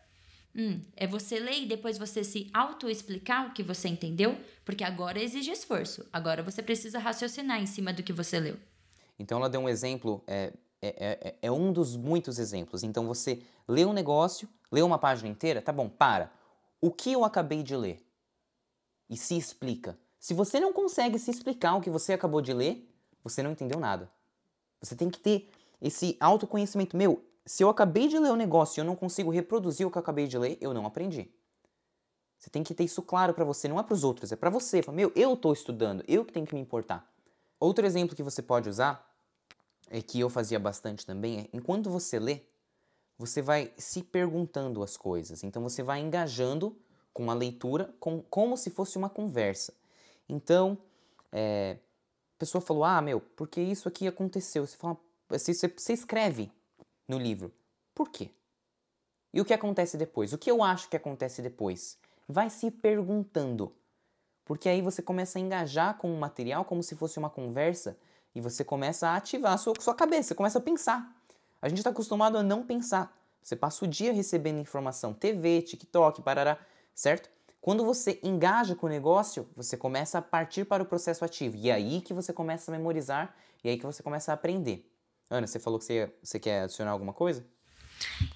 Hum, 0.54 0.82
é 0.96 1.06
você 1.06 1.38
ler 1.38 1.62
e 1.62 1.66
depois 1.66 1.98
você 1.98 2.24
se 2.24 2.50
auto-explicar 2.52 3.48
o 3.48 3.52
que 3.52 3.62
você 3.62 3.88
entendeu, 3.88 4.38
porque 4.64 4.82
agora 4.82 5.22
exige 5.22 5.50
esforço. 5.50 6.08
Agora 6.12 6.42
você 6.42 6.62
precisa 6.62 6.98
raciocinar 6.98 7.60
em 7.60 7.66
cima 7.66 7.92
do 7.92 8.02
que 8.02 8.12
você 8.12 8.40
leu. 8.40 8.58
Então 9.18 9.38
ela 9.38 9.50
deu 9.50 9.60
um 9.60 9.68
exemplo, 9.68 10.24
é, 10.26 10.52
é, 10.82 11.28
é, 11.28 11.36
é 11.42 11.52
um 11.52 11.72
dos 11.72 11.96
muitos 11.96 12.38
exemplos. 12.38 12.82
Então 12.82 13.06
você 13.06 13.42
lê 13.68 13.84
um 13.84 13.92
negócio, 13.92 14.48
lê 14.70 14.82
uma 14.82 14.98
página 14.98 15.28
inteira, 15.28 15.60
tá 15.60 15.72
bom, 15.72 15.88
para. 15.88 16.32
O 16.80 16.90
que 16.90 17.12
eu 17.12 17.24
acabei 17.24 17.62
de 17.62 17.76
ler? 17.76 18.04
E 19.08 19.16
se 19.16 19.36
explica. 19.36 19.98
Se 20.18 20.34
você 20.34 20.60
não 20.60 20.72
consegue 20.72 21.18
se 21.18 21.30
explicar 21.30 21.74
o 21.74 21.80
que 21.80 21.90
você 21.90 22.12
acabou 22.12 22.40
de 22.40 22.52
ler, 22.52 22.88
você 23.22 23.42
não 23.42 23.50
entendeu 23.50 23.78
nada. 23.78 24.10
Você 24.80 24.94
tem 24.94 25.10
que 25.10 25.18
ter 25.18 25.50
esse 25.80 26.16
autoconhecimento. 26.20 26.96
Meu, 26.96 27.24
se 27.44 27.62
eu 27.62 27.68
acabei 27.68 28.06
de 28.08 28.18
ler 28.18 28.30
o 28.30 28.34
um 28.34 28.36
negócio 28.36 28.78
e 28.78 28.80
eu 28.80 28.84
não 28.84 28.96
consigo 28.96 29.30
reproduzir 29.30 29.86
o 29.86 29.90
que 29.90 29.98
eu 29.98 30.00
acabei 30.00 30.26
de 30.26 30.38
ler, 30.38 30.58
eu 30.60 30.72
não 30.72 30.86
aprendi. 30.86 31.30
Você 32.38 32.48
tem 32.48 32.62
que 32.62 32.74
ter 32.74 32.84
isso 32.84 33.02
claro 33.02 33.34
para 33.34 33.44
você, 33.44 33.68
não 33.68 33.78
é 33.78 33.82
para 33.82 33.92
os 33.92 34.02
outros, 34.02 34.32
é 34.32 34.36
para 34.36 34.48
você. 34.48 34.82
Fala, 34.82 34.96
meu, 34.96 35.12
eu 35.14 35.34
estou 35.34 35.52
estudando, 35.52 36.02
eu 36.08 36.24
que 36.24 36.32
tenho 36.32 36.46
que 36.46 36.54
me 36.54 36.60
importar. 36.60 37.06
Outro 37.58 37.84
exemplo 37.84 38.16
que 38.16 38.22
você 38.22 38.40
pode 38.40 38.68
usar, 38.68 39.09
é 39.90 40.00
que 40.00 40.20
eu 40.20 40.30
fazia 40.30 40.58
bastante 40.58 41.04
também, 41.04 41.40
é 41.40 41.48
enquanto 41.52 41.90
você 41.90 42.18
lê, 42.18 42.42
você 43.18 43.42
vai 43.42 43.72
se 43.76 44.02
perguntando 44.02 44.82
as 44.82 44.96
coisas. 44.96 45.44
Então 45.44 45.62
você 45.62 45.82
vai 45.82 46.00
engajando 46.00 46.74
com 47.12 47.30
a 47.30 47.34
leitura 47.34 47.92
com, 47.98 48.22
como 48.22 48.56
se 48.56 48.70
fosse 48.70 48.96
uma 48.96 49.10
conversa. 49.10 49.74
Então, 50.28 50.78
é, 51.32 51.76
a 52.36 52.38
pessoa 52.38 52.62
falou: 52.62 52.84
Ah, 52.84 53.02
meu, 53.02 53.20
porque 53.20 53.60
isso 53.60 53.88
aqui 53.88 54.06
aconteceu? 54.06 54.66
Você, 54.66 54.76
fala, 54.76 54.96
você, 55.28 55.52
você 55.52 55.92
escreve 55.92 56.50
no 57.06 57.18
livro. 57.18 57.52
Por 57.94 58.08
quê? 58.08 58.30
E 59.34 59.40
o 59.40 59.44
que 59.44 59.52
acontece 59.52 59.96
depois? 59.96 60.32
O 60.32 60.38
que 60.38 60.50
eu 60.50 60.62
acho 60.62 60.88
que 60.88 60.96
acontece 60.96 61.42
depois? 61.42 61.98
Vai 62.28 62.48
se 62.48 62.70
perguntando. 62.70 63.72
Porque 64.44 64.68
aí 64.68 64.80
você 64.80 65.02
começa 65.02 65.38
a 65.38 65.42
engajar 65.42 65.98
com 65.98 66.12
o 66.12 66.18
material 66.18 66.64
como 66.64 66.82
se 66.82 66.96
fosse 66.96 67.18
uma 67.18 67.30
conversa 67.30 67.96
e 68.34 68.40
você 68.40 68.64
começa 68.64 69.08
a 69.08 69.16
ativar 69.16 69.54
a 69.54 69.58
sua, 69.58 69.74
sua 69.80 69.94
cabeça, 69.94 70.28
você 70.28 70.34
começa 70.34 70.58
a 70.58 70.62
pensar. 70.62 71.16
A 71.60 71.68
gente 71.68 71.78
está 71.78 71.90
acostumado 71.90 72.38
a 72.38 72.42
não 72.42 72.64
pensar. 72.64 73.16
Você 73.42 73.56
passa 73.56 73.84
o 73.84 73.88
dia 73.88 74.12
recebendo 74.12 74.58
informação, 74.58 75.12
TV, 75.12 75.62
TikTok, 75.62 76.22
parará, 76.22 76.58
certo? 76.94 77.30
Quando 77.60 77.84
você 77.84 78.18
engaja 78.22 78.74
com 78.74 78.86
o 78.86 78.88
negócio, 78.88 79.48
você 79.54 79.76
começa 79.76 80.18
a 80.18 80.22
partir 80.22 80.64
para 80.64 80.82
o 80.82 80.86
processo 80.86 81.24
ativo. 81.24 81.56
E 81.56 81.68
é 81.68 81.74
aí 81.74 82.00
que 82.00 82.14
você 82.14 82.32
começa 82.32 82.70
a 82.70 82.76
memorizar 82.76 83.34
e 83.62 83.68
é 83.68 83.72
aí 83.72 83.78
que 83.78 83.84
você 83.84 84.02
começa 84.02 84.32
a 84.32 84.34
aprender. 84.34 84.90
Ana, 85.28 85.46
você 85.46 85.58
falou 85.58 85.78
que 85.78 85.84
você, 85.84 86.12
você 86.22 86.40
quer 86.40 86.62
adicionar 86.62 86.92
alguma 86.92 87.12
coisa? 87.12 87.44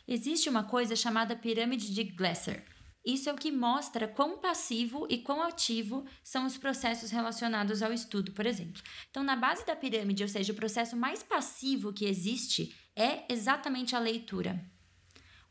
Existe 0.07 0.48
uma 0.48 0.64
coisa 0.64 0.94
chamada 0.94 1.35
pirâmide 1.35 1.92
de 1.92 2.04
Glasser. 2.04 2.64
Isso 3.05 3.29
é 3.29 3.33
o 3.33 3.37
que 3.37 3.53
mostra 3.53 4.09
quão 4.09 4.38
passivo 4.38 5.07
e 5.11 5.19
quão 5.19 5.43
ativo 5.43 6.07
são 6.23 6.47
os 6.47 6.57
processos 6.57 7.11
relacionados 7.11 7.83
ao 7.83 7.93
estudo, 7.93 8.33
por 8.33 8.47
exemplo. 8.47 8.83
Então, 9.11 9.23
na 9.23 9.37
base 9.37 9.67
da 9.67 9.77
pirâmide, 9.77 10.23
ou 10.23 10.29
seja, 10.29 10.53
o 10.53 10.57
processo 10.57 10.97
mais 10.97 11.23
passivo 11.23 11.93
que 11.93 12.07
existe 12.07 12.75
é 12.97 13.31
exatamente 13.31 13.95
a 13.95 13.99
leitura. 13.99 14.64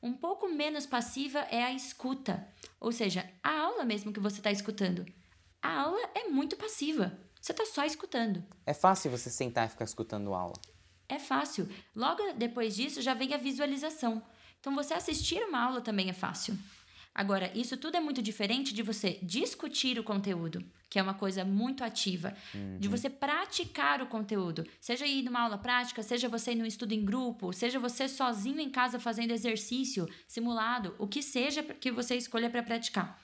Um 0.01 0.13
pouco 0.13 0.49
menos 0.49 0.85
passiva 0.85 1.39
é 1.49 1.63
a 1.63 1.71
escuta, 1.71 2.45
ou 2.79 2.91
seja, 2.91 3.29
a 3.41 3.51
aula 3.59 3.85
mesmo 3.85 4.11
que 4.11 4.19
você 4.19 4.39
está 4.39 4.51
escutando. 4.51 5.05
A 5.61 5.81
aula 5.81 6.09
é 6.15 6.27
muito 6.27 6.57
passiva. 6.57 7.17
Você 7.39 7.51
está 7.51 7.65
só 7.65 7.85
escutando. 7.85 8.43
É 8.65 8.73
fácil 8.73 9.11
você 9.11 9.29
sentar 9.29 9.67
e 9.67 9.69
ficar 9.69 9.85
escutando 9.85 10.33
aula. 10.33 10.55
É 11.07 11.19
fácil. 11.19 11.69
Logo 11.95 12.21
depois 12.33 12.75
disso 12.75 13.01
já 13.01 13.13
vem 13.13 13.33
a 13.33 13.37
visualização, 13.37 14.23
Então, 14.59 14.73
você 14.73 14.93
assistir 14.93 15.43
uma 15.43 15.61
aula 15.61 15.81
também 15.81 16.09
é 16.09 16.13
fácil. 16.13 16.57
Agora, 17.15 17.51
isso 17.55 17.77
tudo 17.77 17.95
é 17.95 17.99
muito 17.99 18.21
diferente 18.23 18.73
de 18.73 18.81
você 18.81 19.19
discutir 19.21 19.99
o 19.99 20.03
conteúdo, 20.03 20.65
que 20.89 20.97
é 20.97 21.03
uma 21.03 21.13
coisa 21.13 21.45
muito 21.45 21.83
ativa, 21.83 22.35
uhum. 22.55 22.79
de 22.79 22.87
você 22.87 23.07
praticar 23.07 24.01
o 24.01 24.07
conteúdo. 24.07 24.65
Seja 24.81 25.05
ir 25.05 25.21
numa 25.21 25.41
aula 25.41 25.57
prática, 25.57 26.01
seja 26.01 26.27
você 26.27 26.53
ir 26.53 26.55
num 26.55 26.65
estudo 26.65 26.93
em 26.93 27.05
grupo, 27.05 27.53
seja 27.53 27.79
você 27.79 28.07
sozinho 28.07 28.59
em 28.59 28.69
casa 28.69 28.99
fazendo 28.99 29.31
exercício, 29.31 30.09
simulado, 30.27 30.95
o 30.97 31.07
que 31.07 31.21
seja 31.21 31.61
que 31.61 31.91
você 31.91 32.15
escolha 32.15 32.49
para 32.49 32.63
praticar. 32.63 33.21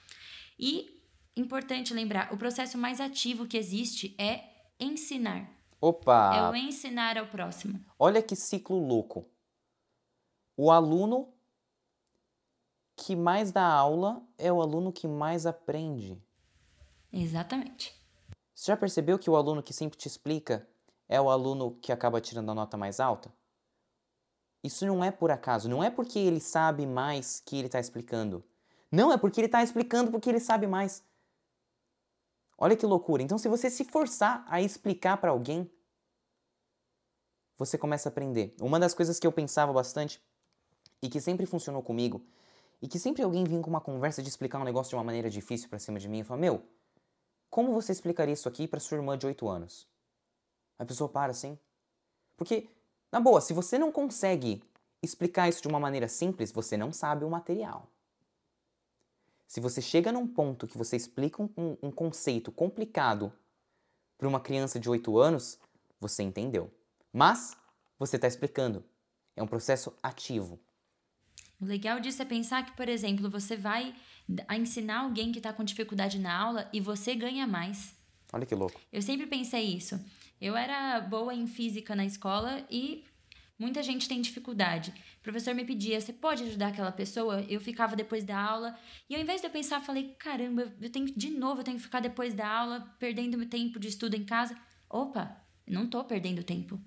E 0.56 1.00
importante 1.36 1.92
lembrar, 1.92 2.32
o 2.32 2.36
processo 2.36 2.78
mais 2.78 3.00
ativo 3.00 3.46
que 3.46 3.56
existe 3.56 4.14
é 4.18 4.44
ensinar. 4.78 5.50
Opa! 5.80 6.36
É 6.36 6.50
o 6.50 6.54
ensinar 6.54 7.18
ao 7.18 7.26
próximo. 7.26 7.84
Olha 7.98 8.22
que 8.22 8.36
ciclo 8.36 8.78
louco. 8.78 9.28
O 10.56 10.70
aluno 10.70 11.32
que 13.00 13.16
mais 13.16 13.50
dá 13.50 13.64
aula 13.64 14.22
é 14.36 14.52
o 14.52 14.60
aluno 14.60 14.92
que 14.92 15.08
mais 15.08 15.46
aprende. 15.46 16.22
Exatamente. 17.10 17.98
Você 18.54 18.70
já 18.70 18.76
percebeu 18.76 19.18
que 19.18 19.30
o 19.30 19.36
aluno 19.36 19.62
que 19.62 19.72
sempre 19.72 19.98
te 19.98 20.06
explica 20.06 20.68
é 21.08 21.18
o 21.18 21.30
aluno 21.30 21.78
que 21.80 21.92
acaba 21.92 22.20
tirando 22.20 22.50
a 22.50 22.54
nota 22.54 22.76
mais 22.76 23.00
alta? 23.00 23.32
Isso 24.62 24.84
não 24.84 25.02
é 25.02 25.10
por 25.10 25.30
acaso, 25.30 25.66
não 25.66 25.82
é 25.82 25.90
porque 25.90 26.18
ele 26.18 26.40
sabe 26.40 26.86
mais 26.86 27.40
que 27.40 27.56
ele 27.56 27.66
está 27.68 27.80
explicando. 27.80 28.44
Não, 28.92 29.10
é 29.10 29.16
porque 29.16 29.40
ele 29.40 29.46
está 29.46 29.62
explicando 29.62 30.10
porque 30.10 30.28
ele 30.28 30.40
sabe 30.40 30.66
mais. 30.66 31.02
Olha 32.58 32.76
que 32.76 32.84
loucura. 32.84 33.22
Então, 33.22 33.38
se 33.38 33.48
você 33.48 33.70
se 33.70 33.82
forçar 33.84 34.44
a 34.46 34.60
explicar 34.60 35.16
para 35.16 35.30
alguém, 35.30 35.70
você 37.56 37.78
começa 37.78 38.10
a 38.10 38.10
aprender. 38.10 38.54
Uma 38.60 38.78
das 38.78 38.92
coisas 38.92 39.18
que 39.18 39.26
eu 39.26 39.32
pensava 39.32 39.72
bastante 39.72 40.22
e 41.00 41.08
que 41.08 41.18
sempre 41.18 41.46
funcionou 41.46 41.82
comigo 41.82 42.22
e 42.82 42.88
que 42.88 42.98
sempre 42.98 43.22
alguém 43.22 43.44
vinha 43.44 43.60
com 43.60 43.70
uma 43.70 43.80
conversa 43.80 44.22
de 44.22 44.28
explicar 44.28 44.58
um 44.58 44.64
negócio 44.64 44.90
de 44.90 44.96
uma 44.96 45.04
maneira 45.04 45.28
difícil 45.28 45.68
para 45.68 45.78
cima 45.78 45.98
de 45.98 46.08
mim 46.08 46.20
e 46.20 46.24
fala: 46.24 46.40
Meu, 46.40 46.62
como 47.50 47.72
você 47.72 47.92
explicaria 47.92 48.32
isso 48.32 48.48
aqui 48.48 48.66
para 48.66 48.80
sua 48.80 48.96
irmã 48.96 49.18
de 49.18 49.26
8 49.26 49.48
anos? 49.48 49.86
A 50.78 50.84
pessoa 50.84 51.08
para 51.08 51.32
assim. 51.32 51.58
Porque, 52.36 52.68
na 53.12 53.20
boa, 53.20 53.40
se 53.40 53.52
você 53.52 53.78
não 53.78 53.92
consegue 53.92 54.62
explicar 55.02 55.48
isso 55.48 55.60
de 55.60 55.68
uma 55.68 55.80
maneira 55.80 56.08
simples, 56.08 56.52
você 56.52 56.76
não 56.76 56.92
sabe 56.92 57.24
o 57.24 57.30
material. 57.30 57.88
Se 59.46 59.60
você 59.60 59.82
chega 59.82 60.12
num 60.12 60.26
ponto 60.26 60.66
que 60.66 60.78
você 60.78 60.96
explica 60.96 61.42
um, 61.42 61.76
um 61.82 61.90
conceito 61.90 62.52
complicado 62.52 63.32
para 64.16 64.28
uma 64.28 64.38
criança 64.38 64.78
de 64.78 64.88
8 64.88 65.18
anos, 65.18 65.58
você 65.98 66.22
entendeu. 66.22 66.70
Mas 67.12 67.56
você 67.98 68.16
está 68.16 68.28
explicando. 68.28 68.84
É 69.34 69.42
um 69.42 69.46
processo 69.46 69.92
ativo. 70.02 70.58
O 71.60 71.64
legal 71.64 72.00
disso 72.00 72.22
é 72.22 72.24
pensar 72.24 72.64
que, 72.64 72.72
por 72.72 72.88
exemplo, 72.88 73.28
você 73.28 73.56
vai 73.56 73.94
ensinar 74.56 75.00
alguém 75.00 75.30
que 75.30 75.38
está 75.38 75.52
com 75.52 75.62
dificuldade 75.62 76.18
na 76.18 76.34
aula 76.34 76.68
e 76.72 76.80
você 76.80 77.14
ganha 77.14 77.46
mais. 77.46 77.94
Olha 78.32 78.46
que 78.46 78.54
louco. 78.54 78.80
Eu 78.92 79.02
sempre 79.02 79.26
pensei 79.26 79.64
isso. 79.64 80.00
Eu 80.40 80.56
era 80.56 81.00
boa 81.00 81.34
em 81.34 81.46
física 81.46 81.94
na 81.94 82.06
escola 82.06 82.64
e 82.70 83.04
muita 83.58 83.82
gente 83.82 84.08
tem 84.08 84.20
dificuldade. 84.22 84.94
O 85.18 85.22
professor 85.22 85.54
me 85.54 85.64
pedia, 85.64 86.00
você 86.00 86.14
pode 86.14 86.44
ajudar 86.44 86.68
aquela 86.68 86.92
pessoa? 86.92 87.42
Eu 87.42 87.60
ficava 87.60 87.94
depois 87.94 88.24
da 88.24 88.40
aula 88.40 88.74
e 89.08 89.14
ao 89.14 89.20
invés 89.20 89.42
de 89.42 89.46
eu 89.46 89.50
pensar, 89.50 89.80
falei, 89.80 90.14
caramba, 90.18 90.72
eu 90.80 90.90
tenho 90.90 91.06
de 91.06 91.30
novo, 91.30 91.60
eu 91.60 91.64
tenho 91.64 91.76
que 91.76 91.82
ficar 91.82 92.00
depois 92.00 92.32
da 92.32 92.48
aula, 92.48 92.80
perdendo 92.98 93.36
meu 93.36 93.48
tempo 93.48 93.78
de 93.78 93.88
estudo 93.88 94.14
em 94.14 94.24
casa. 94.24 94.56
Opa, 94.88 95.36
não 95.66 95.86
tô 95.86 96.02
perdendo 96.04 96.42
tempo. 96.42 96.80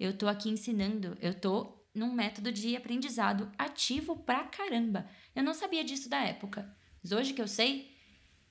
Eu 0.00 0.16
tô 0.16 0.26
aqui 0.26 0.48
ensinando, 0.48 1.16
eu 1.20 1.32
tô 1.32 1.75
num 1.96 2.12
método 2.12 2.52
de 2.52 2.76
aprendizado 2.76 3.50
ativo 3.58 4.16
pra 4.16 4.44
caramba. 4.44 5.08
Eu 5.34 5.42
não 5.42 5.54
sabia 5.54 5.82
disso 5.82 6.08
da 6.08 6.22
época, 6.22 6.70
mas 7.02 7.10
hoje 7.10 7.32
que 7.32 7.40
eu 7.40 7.48
sei, 7.48 7.90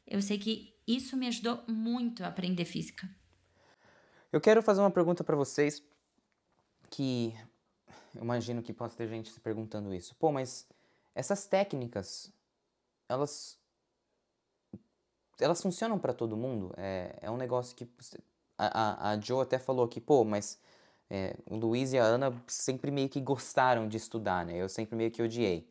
eu 0.07 0.21
sei 0.21 0.39
que 0.39 0.75
isso 0.87 1.15
me 1.15 1.27
ajudou 1.27 1.63
muito 1.67 2.23
a 2.23 2.27
aprender 2.27 2.65
física. 2.65 3.07
Eu 4.31 4.41
quero 4.41 4.63
fazer 4.63 4.81
uma 4.81 4.91
pergunta 4.91 5.23
para 5.23 5.35
vocês 5.35 5.81
que 6.89 7.33
eu 8.15 8.23
imagino 8.23 8.63
que 8.63 8.73
possa 8.73 8.97
ter 8.97 9.07
gente 9.07 9.31
se 9.31 9.39
perguntando 9.39 9.93
isso. 9.93 10.15
Pô, 10.15 10.31
mas 10.31 10.67
essas 11.13 11.45
técnicas, 11.45 12.33
elas 13.07 13.59
elas 15.39 15.61
funcionam 15.61 15.99
para 15.99 16.13
todo 16.13 16.37
mundo? 16.37 16.73
É, 16.77 17.19
é 17.21 17.29
um 17.29 17.37
negócio 17.37 17.75
que 17.75 17.87
a, 18.57 19.09
a, 19.09 19.11
a 19.11 19.19
Joe 19.19 19.41
até 19.43 19.59
falou 19.59 19.85
aqui, 19.85 19.99
pô, 20.01 20.23
mas 20.23 20.59
é, 21.09 21.35
o 21.45 21.55
Luiz 21.55 21.93
e 21.93 21.99
a 21.99 22.03
Ana 22.03 22.33
sempre 22.47 22.89
meio 22.89 23.09
que 23.09 23.19
gostaram 23.19 23.87
de 23.87 23.97
estudar, 23.97 24.45
né? 24.45 24.57
Eu 24.57 24.67
sempre 24.67 24.95
meio 24.95 25.11
que 25.11 25.21
odiei. 25.21 25.69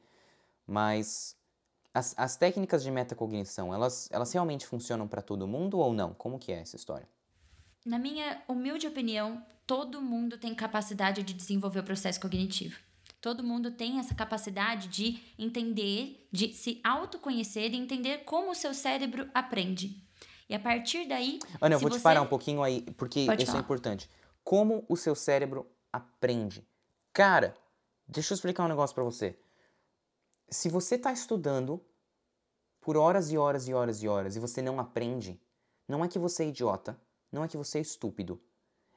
Mas 0.66 1.36
as, 1.92 2.14
as 2.16 2.36
técnicas 2.36 2.82
de 2.82 2.90
metacognição, 2.90 3.74
elas, 3.74 4.08
elas 4.12 4.32
realmente 4.32 4.66
funcionam 4.66 5.08
para 5.08 5.20
todo 5.20 5.46
mundo 5.46 5.78
ou 5.78 5.92
não? 5.92 6.14
Como 6.14 6.38
que 6.38 6.52
é 6.52 6.60
essa 6.60 6.76
história? 6.76 7.08
Na 7.84 7.98
minha 7.98 8.42
humilde 8.48 8.86
opinião, 8.86 9.44
todo 9.66 10.00
mundo 10.00 10.38
tem 10.38 10.54
capacidade 10.54 11.22
de 11.22 11.34
desenvolver 11.34 11.80
o 11.80 11.84
processo 11.84 12.20
cognitivo. 12.20 12.78
Todo 13.20 13.42
mundo 13.42 13.70
tem 13.70 13.98
essa 13.98 14.14
capacidade 14.14 14.88
de 14.88 15.18
entender, 15.38 16.28
de 16.30 16.52
se 16.52 16.80
autoconhecer 16.84 17.72
e 17.72 17.76
entender 17.76 18.18
como 18.24 18.50
o 18.50 18.54
seu 18.54 18.72
cérebro 18.72 19.28
aprende. 19.34 20.02
E 20.48 20.54
a 20.54 20.58
partir 20.58 21.06
daí. 21.06 21.38
Ana, 21.60 21.74
eu 21.74 21.78
vou 21.78 21.90
você... 21.90 21.98
te 21.98 22.02
parar 22.02 22.20
um 22.20 22.26
pouquinho 22.26 22.62
aí, 22.62 22.82
porque 22.98 23.24
Pode 23.24 23.42
isso 23.42 23.52
falar. 23.52 23.62
é 23.62 23.64
importante 23.64 24.10
como 24.44 24.84
o 24.88 24.96
seu 24.96 25.14
cérebro 25.14 25.66
aprende. 25.92 26.68
Cara, 27.12 27.56
deixa 28.06 28.32
eu 28.32 28.36
explicar 28.36 28.64
um 28.64 28.68
negócio 28.68 28.94
para 28.94 29.02
você. 29.02 29.38
Se 30.50 30.68
você 30.68 30.96
está 30.96 31.12
estudando 31.12 31.80
por 32.80 32.96
horas 32.96 33.32
e 33.32 33.38
horas 33.38 33.66
e 33.66 33.72
horas 33.72 34.02
e 34.02 34.08
horas 34.08 34.36
e 34.36 34.38
você 34.40 34.60
não 34.60 34.78
aprende, 34.78 35.40
não 35.88 36.04
é 36.04 36.08
que 36.08 36.18
você 36.18 36.44
é 36.44 36.48
idiota, 36.48 37.00
não 37.32 37.42
é 37.42 37.48
que 37.48 37.56
você 37.56 37.78
é 37.78 37.80
estúpido, 37.80 38.40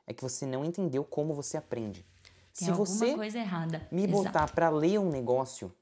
é 0.06 0.14
que 0.14 0.22
você 0.22 0.46
não 0.46 0.66
entendeu 0.66 1.06
como 1.06 1.34
você 1.34 1.56
aprende. 1.58 2.06
Tem 2.54 2.68
Se 2.68 2.72
você 2.72 3.16
coisa 3.16 3.40
errada. 3.40 3.88
me 3.92 4.06
botar 4.06 4.52
para 4.52 4.70
ler 4.70 5.00
um 5.00 5.10
negócio, 5.10 5.74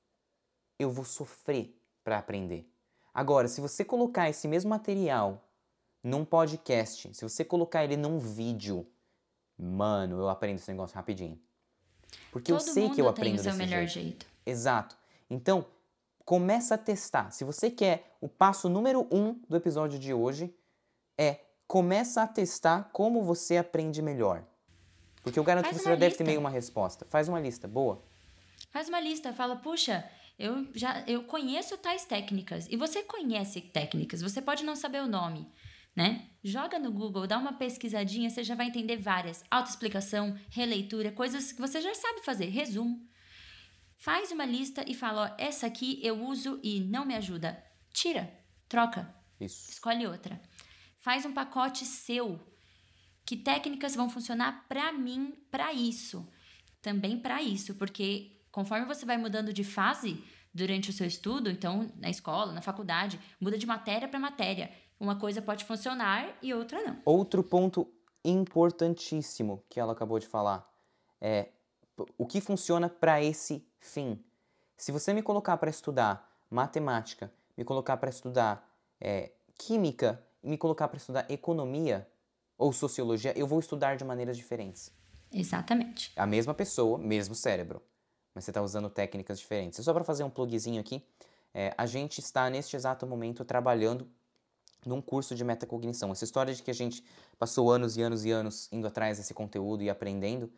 eu 0.78 0.92
vou 0.92 1.06
sofrer 1.06 1.76
para 2.04 2.20
aprender. 2.20 2.70
Agora, 3.14 3.48
se 3.48 3.62
você 3.62 3.84
colocar 3.84 4.30
esse 4.30 4.48
mesmo 4.48 4.70
material 4.70 5.50
num 6.04 6.24
podcast, 6.24 7.14
se 7.14 7.24
você 7.24 7.44
colocar 7.44 7.84
ele 7.84 7.98
num 7.98 8.20
vídeo, 8.20 8.86
Mano, 9.58 10.18
eu 10.20 10.30
aprendo 10.30 10.58
esse 10.58 10.70
negócio 10.70 10.96
rapidinho. 10.96 11.40
Porque 12.32 12.52
Todo 12.52 12.62
eu 12.62 12.74
sei 12.74 12.90
que 12.90 13.02
eu 13.02 13.08
aprendo 13.08 13.32
tem 13.32 13.40
o 13.40 13.44
seu 13.44 13.54
desse 13.54 13.58
melhor 13.58 13.88
jeito. 13.88 13.94
jeito. 13.94 14.26
Exato. 14.46 14.96
Então, 15.30 15.66
começa 16.24 16.76
a 16.76 16.78
testar. 16.78 17.32
Se 17.32 17.44
você 17.44 17.72
quer 17.72 18.16
o 18.20 18.28
passo 18.28 18.68
número 18.68 19.08
um 19.12 19.34
do 19.48 19.56
episódio 19.56 19.98
de 19.98 20.14
hoje, 20.14 20.54
é 21.18 21.40
começa 21.68 22.22
a 22.22 22.28
testar 22.28 22.90
como 22.92 23.24
você 23.24 23.58
aprende 23.58 24.02
melhor. 24.02 24.44
Porque 25.24 25.40
eu 25.40 25.44
garanto 25.44 25.66
Faz 25.66 25.78
que 25.78 25.84
você 25.84 25.90
já 25.90 25.96
lista. 25.96 26.06
deve 26.06 26.16
ter 26.18 26.24
meio 26.24 26.40
uma 26.40 26.50
resposta. 26.50 27.06
Faz 27.06 27.28
uma 27.28 27.40
lista, 27.40 27.68
boa. 27.68 28.04
Faz 28.70 28.88
uma 28.90 29.00
lista, 29.00 29.34
fala, 29.34 29.56
puxa, 29.56 30.08
eu 30.38 30.68
já 30.74 31.04
eu 31.08 31.24
conheço 31.24 31.78
tais 31.78 32.06
técnicas. 32.06 32.68
E 32.70 32.76
você 32.76 33.02
conhece 33.02 33.62
técnicas, 33.62 34.22
você 34.22 34.42
pode 34.42 34.64
não 34.64 34.76
saber 34.76 35.02
o 35.02 35.08
nome 35.08 35.50
né? 35.96 36.30
Joga 36.44 36.78
no 36.78 36.92
Google, 36.92 37.26
dá 37.26 37.38
uma 37.38 37.54
pesquisadinha, 37.54 38.30
você 38.30 38.44
já 38.44 38.54
vai 38.54 38.68
entender 38.68 38.98
várias. 38.98 39.44
Autoexplicação, 39.50 40.38
releitura, 40.50 41.12
coisas 41.12 41.52
que 41.52 41.62
você 41.62 41.82
já 41.82 41.94
sabe 41.96 42.24
fazer, 42.24 42.46
resumo. 42.46 43.08
Faz 43.98 44.32
uma 44.32 44.46
lista 44.46 44.84
e 44.88 44.94
fala, 44.94 45.32
ó, 45.32 45.36
essa 45.44 45.66
aqui 45.66 46.00
eu 46.04 46.24
uso 46.24 46.60
e 46.62 46.82
não 46.82 47.06
me 47.06 47.16
ajuda. 47.16 47.64
Tira, 47.92 48.32
troca. 48.68 49.16
Isso. 49.40 49.72
Escolhe 49.72 50.06
outra. 50.06 50.40
Faz 51.00 51.26
um 51.26 51.34
pacote 51.34 51.86
seu. 51.86 52.40
Que 53.26 53.38
técnicas 53.38 53.96
vão 53.96 54.10
funcionar 54.10 54.68
para 54.68 54.92
mim, 54.92 55.34
para 55.50 55.74
isso. 55.74 56.32
Também 56.82 57.18
para 57.18 57.42
isso, 57.42 57.74
porque 57.76 58.44
conforme 58.52 58.86
você 58.86 59.06
vai 59.06 59.18
mudando 59.18 59.52
de 59.52 59.64
fase 59.64 60.24
durante 60.54 60.90
o 60.90 60.94
seu 60.94 61.08
estudo, 61.08 61.50
então 61.50 61.92
na 61.98 62.10
escola, 62.10 62.54
na 62.54 62.62
faculdade, 62.62 63.20
muda 63.42 63.58
de 63.58 63.66
matéria 63.66 64.08
para 64.08 64.20
matéria. 64.20 64.72
Uma 65.00 65.20
coisa 65.20 65.42
pode 65.42 65.66
funcionar 65.66 66.38
e 66.42 66.54
outra 66.54 66.82
não. 66.84 67.02
Outro 67.06 67.44
ponto 67.44 67.88
importantíssimo 68.24 69.64
que 69.70 69.80
ela 69.80 69.94
acabou 69.94 70.20
de 70.20 70.28
falar 70.28 70.68
é 71.22 71.50
o 72.18 72.26
que 72.26 72.42
funciona 72.42 72.90
para 72.90 73.22
esse 73.22 73.66
fim. 73.80 74.24
Se 74.78 74.92
você 74.92 75.14
me 75.14 75.22
colocar 75.22 75.58
para 75.58 75.70
estudar 75.70 76.30
matemática, 76.50 77.32
me 77.58 77.64
colocar 77.64 77.98
para 77.98 78.10
estudar 78.10 78.70
é, 79.00 79.32
química 79.58 80.22
e 80.44 80.50
me 80.50 80.58
colocar 80.58 80.88
para 80.88 80.98
estudar 80.98 81.30
economia 81.30 82.08
ou 82.58 82.72
sociologia, 82.72 83.38
eu 83.38 83.48
vou 83.48 83.60
estudar 83.60 83.96
de 83.96 84.04
maneiras 84.04 84.38
diferentes. 84.38 84.92
Exatamente. 85.32 86.12
A 86.16 86.26
mesma 86.26 86.54
pessoa, 86.54 86.98
mesmo 86.98 87.36
cérebro, 87.36 87.82
mas 88.34 88.44
você 88.44 88.52
está 88.52 88.62
usando 88.62 88.90
técnicas 88.90 89.40
diferentes. 89.40 89.84
só 89.84 89.94
para 89.94 90.04
fazer 90.04 90.24
um 90.24 90.30
plugzinho 90.30 90.80
aqui, 90.80 91.06
é, 91.54 91.74
a 91.78 91.86
gente 91.86 92.20
está 92.20 92.50
neste 92.50 92.76
exato 92.76 93.08
momento 93.08 93.44
trabalhando 93.46 94.08
num 94.86 95.02
curso 95.02 95.36
de 95.36 95.44
metacognição. 95.44 96.12
Essa 96.12 96.24
história 96.24 96.54
de 96.54 96.62
que 96.62 96.72
a 96.72 96.74
gente 96.74 97.04
passou 97.38 97.72
anos 97.72 97.98
e 97.98 98.02
anos 98.02 98.26
e 98.26 98.32
anos 98.32 98.70
indo 98.72 98.88
atrás 98.88 99.18
desse 99.18 99.34
conteúdo 99.34 99.84
e 99.84 99.90
aprendendo 99.90 100.52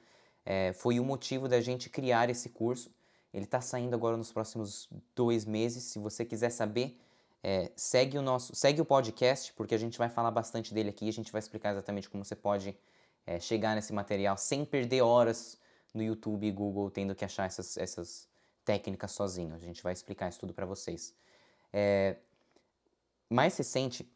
é, 0.46 0.74
foi 0.74 1.00
o 1.00 1.04
motivo 1.04 1.48
da 1.48 1.60
gente 1.60 1.90
criar 1.90 2.30
esse 2.30 2.50
curso. 2.50 2.90
Ele 3.34 3.44
está 3.44 3.60
saindo 3.60 3.94
agora 3.94 4.16
nos 4.16 4.32
próximos 4.32 4.90
dois 5.16 5.46
meses. 5.46 5.84
Se 5.84 6.00
você 6.00 6.24
quiser 6.24 6.50
saber, 6.50 6.98
é, 7.44 7.72
segue 7.76 8.18
o 8.18 8.22
nosso, 8.22 8.56
segue 8.56 8.82
o 8.82 8.86
podcast, 8.86 9.54
porque 9.54 9.76
a 9.76 9.78
gente 9.78 9.98
vai 9.98 10.10
falar 10.10 10.32
bastante 10.32 10.74
dele 10.74 10.90
aqui. 10.90 11.08
A 11.08 11.14
gente 11.14 11.32
vai 11.32 11.40
explicar 11.40 11.72
exatamente 11.72 12.10
como 12.10 12.24
você 12.24 12.36
pode 12.36 12.78
é, 13.26 13.40
chegar 13.40 13.76
nesse 13.76 13.92
material 13.94 14.38
sem 14.38 14.64
perder 14.64 15.02
horas 15.02 15.60
no 15.94 16.02
YouTube 16.02 16.48
e 16.48 16.52
Google 16.52 16.90
tendo 16.90 17.14
que 17.14 17.26
achar 17.26 17.46
essas, 17.46 17.78
essas 17.78 18.28
técnicas 18.64 19.12
sozinho. 19.12 19.54
A 19.56 19.60
gente 19.60 19.84
vai 19.84 19.94
explicar 19.94 20.30
isso 20.30 20.40
tudo 20.40 20.54
para 20.54 20.66
vocês. 20.66 21.14
É, 21.74 22.18
mais 23.30 23.58
recente, 23.58 24.10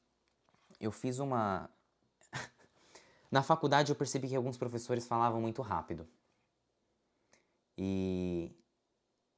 eu 0.82 0.92
fiz 0.92 1.20
uma. 1.20 1.70
Na 3.32 3.44
faculdade 3.44 3.92
eu 3.92 3.96
percebi 3.96 4.28
que 4.28 4.36
alguns 4.36 4.58
professores 4.58 5.08
falavam 5.08 5.40
muito 5.40 5.62
rápido. 5.62 6.08
E, 7.78 8.52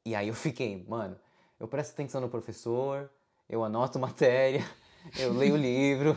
e 0.06 0.15
aí 0.15 0.27
eu 0.27 0.34
fiquei, 0.34 0.84
mano, 0.88 1.19
eu 1.60 1.67
presto 1.67 1.91
atenção 1.91 2.21
no 2.21 2.29
professor, 2.29 3.12
eu 3.47 3.63
anoto 3.63 3.99
matéria, 3.99 4.63
eu 5.19 5.34
leio 5.34 5.53
o 5.53 5.58
livro. 5.58 6.15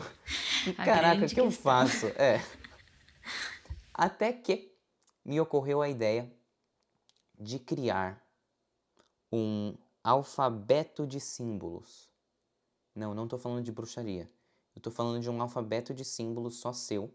Caraca, 0.77 1.25
o 1.25 1.29
que 1.29 1.39
eu 1.39 1.51
faço? 1.51 2.07
É. 2.07 2.41
Até 3.93 4.31
que 4.33 4.75
me 5.23 5.39
ocorreu 5.39 5.81
a 5.81 5.89
ideia 5.89 6.31
de 7.37 7.59
criar 7.59 8.25
um 9.31 9.75
alfabeto 10.03 11.05
de 11.05 11.19
símbolos. 11.19 12.09
Não, 12.95 13.13
não 13.13 13.25
estou 13.25 13.37
falando 13.37 13.63
de 13.63 13.71
bruxaria. 13.71 14.29
Eu 14.77 14.79
estou 14.79 14.93
falando 14.93 15.19
de 15.19 15.27
um 15.27 15.41
alfabeto 15.41 15.91
de 15.91 16.05
símbolos 16.05 16.57
só 16.57 16.71
seu, 16.71 17.11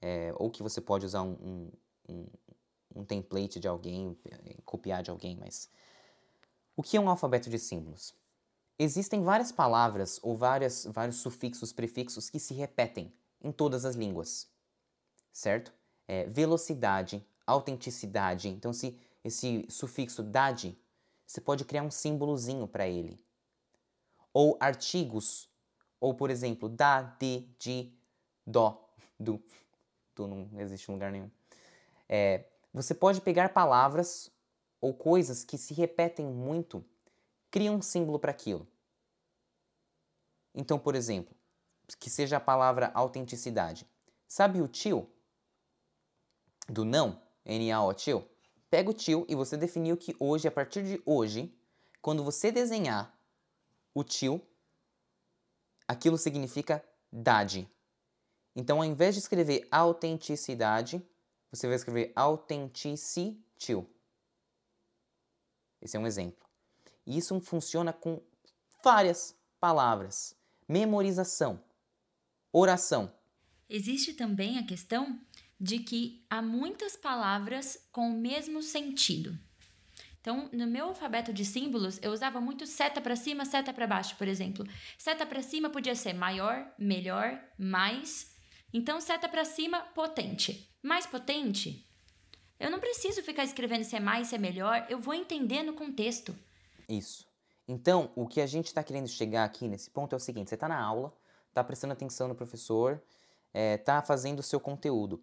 é, 0.00 0.32
ou 0.36 0.50
que 0.50 0.62
você 0.62 0.80
pode 0.80 1.04
usar 1.04 1.22
um, 1.22 1.70
um, 2.08 2.26
um 2.94 3.04
template 3.04 3.60
de 3.60 3.68
alguém, 3.68 4.18
eh, 4.24 4.56
copiar 4.64 5.02
de 5.02 5.10
alguém, 5.10 5.36
mas. 5.36 5.68
O 6.74 6.82
que 6.82 6.96
é 6.96 7.00
um 7.00 7.10
alfabeto 7.10 7.50
de 7.50 7.58
símbolos? 7.58 8.14
Existem 8.78 9.22
várias 9.22 9.52
palavras 9.52 10.18
ou 10.22 10.38
várias, 10.38 10.86
vários 10.86 11.16
sufixos, 11.16 11.70
prefixos 11.70 12.30
que 12.30 12.40
se 12.40 12.54
repetem 12.54 13.12
em 13.42 13.52
todas 13.52 13.84
as 13.84 13.94
línguas, 13.94 14.48
certo? 15.30 15.74
É, 16.08 16.24
velocidade, 16.24 17.22
autenticidade. 17.46 18.48
Então, 18.48 18.72
se 18.72 18.98
esse 19.22 19.66
sufixo 19.68 20.22
dade, 20.22 20.78
você 21.26 21.42
pode 21.42 21.62
criar 21.66 21.82
um 21.82 21.90
símbolozinho 21.90 22.66
para 22.66 22.88
ele. 22.88 23.22
Ou 24.32 24.56
artigos, 24.58 25.50
ou 26.00 26.14
por 26.14 26.30
exemplo, 26.30 26.68
da, 26.68 27.02
de, 27.02 27.48
de, 27.58 27.92
dó, 28.46 28.88
do. 29.18 29.42
Do 30.14 30.26
não 30.26 30.48
existe 30.58 30.90
em 30.90 30.94
lugar 30.94 31.12
nenhum. 31.12 31.30
É, 32.08 32.44
você 32.72 32.94
pode 32.94 33.20
pegar 33.20 33.52
palavras 33.52 34.30
ou 34.80 34.94
coisas 34.94 35.44
que 35.44 35.58
se 35.58 35.74
repetem 35.74 36.26
muito, 36.26 36.84
cria 37.50 37.72
um 37.72 37.82
símbolo 37.82 38.18
para 38.18 38.30
aquilo. 38.30 38.66
Então, 40.54 40.78
por 40.78 40.94
exemplo, 40.94 41.34
que 41.98 42.08
seja 42.08 42.38
a 42.38 42.40
palavra 42.40 42.90
autenticidade. 42.94 43.86
Sabe 44.26 44.60
o 44.60 44.68
tio? 44.68 45.08
Do 46.68 46.84
não? 46.84 47.20
N-A-O, 47.44 47.92
tio? 47.94 48.28
Pega 48.70 48.90
o 48.90 48.94
tio 48.94 49.24
e 49.28 49.34
você 49.34 49.56
definiu 49.56 49.96
que 49.96 50.16
hoje, 50.18 50.48
a 50.48 50.50
partir 50.50 50.82
de 50.82 51.00
hoje, 51.06 51.54
quando 52.02 52.24
você 52.24 52.50
desenhar 52.50 53.16
o 53.94 54.02
tio, 54.02 54.40
aquilo 55.86 56.18
significa 56.18 56.84
dade. 57.12 57.68
Então, 58.54 58.78
ao 58.78 58.84
invés 58.84 59.14
de 59.14 59.20
escrever 59.20 59.68
autenticidade, 59.70 61.06
você 61.50 61.66
vai 61.66 61.76
escrever 61.76 62.12
authenticity. 62.16 63.86
Esse 65.80 65.96
é 65.96 66.00
um 66.00 66.06
exemplo. 66.06 66.44
E 67.06 67.18
isso 67.18 67.38
funciona 67.40 67.92
com 67.92 68.20
várias 68.82 69.36
palavras. 69.60 70.34
Memorização, 70.68 71.62
oração. 72.52 73.12
Existe 73.68 74.14
também 74.14 74.58
a 74.58 74.66
questão 74.66 75.20
de 75.60 75.78
que 75.80 76.24
há 76.28 76.42
muitas 76.42 76.96
palavras 76.96 77.86
com 77.92 78.10
o 78.10 78.18
mesmo 78.18 78.62
sentido. 78.62 79.38
Então, 80.26 80.48
no 80.52 80.66
meu 80.66 80.86
alfabeto 80.86 81.32
de 81.32 81.44
símbolos, 81.44 82.00
eu 82.02 82.10
usava 82.10 82.40
muito 82.40 82.66
seta 82.66 83.00
para 83.00 83.14
cima, 83.14 83.44
seta 83.44 83.72
para 83.72 83.86
baixo, 83.86 84.16
por 84.16 84.26
exemplo. 84.26 84.66
Seta 84.98 85.24
para 85.24 85.40
cima 85.40 85.70
podia 85.70 85.94
ser 85.94 86.14
maior, 86.14 86.66
melhor, 86.76 87.40
mais. 87.56 88.34
Então, 88.74 89.00
seta 89.00 89.28
para 89.28 89.44
cima, 89.44 89.82
potente 89.94 90.68
mais 90.82 91.04
potente, 91.04 91.84
eu 92.60 92.70
não 92.70 92.78
preciso 92.78 93.22
ficar 93.22 93.44
escrevendo 93.44 93.84
se 93.84 93.96
é 93.96 94.00
mais, 94.00 94.28
se 94.28 94.36
é 94.36 94.38
melhor, 94.38 94.86
eu 94.88 95.00
vou 95.00 95.12
entender 95.12 95.62
no 95.64 95.74
contexto. 95.74 96.34
Isso. 96.88 97.26
Então, 97.66 98.10
o 98.14 98.26
que 98.26 98.40
a 98.40 98.46
gente 98.46 98.66
está 98.66 98.84
querendo 98.84 99.08
chegar 99.08 99.44
aqui 99.44 99.66
nesse 99.66 99.90
ponto 99.90 100.12
é 100.12 100.16
o 100.16 100.20
seguinte: 100.20 100.48
você 100.48 100.54
está 100.54 100.68
na 100.68 100.80
aula, 100.80 101.12
está 101.48 101.62
prestando 101.64 101.92
atenção 101.92 102.28
no 102.28 102.34
professor, 102.36 103.02
está 103.52 103.98
é, 103.98 104.02
fazendo 104.02 104.38
o 104.38 104.44
seu 104.44 104.60
conteúdo, 104.60 105.20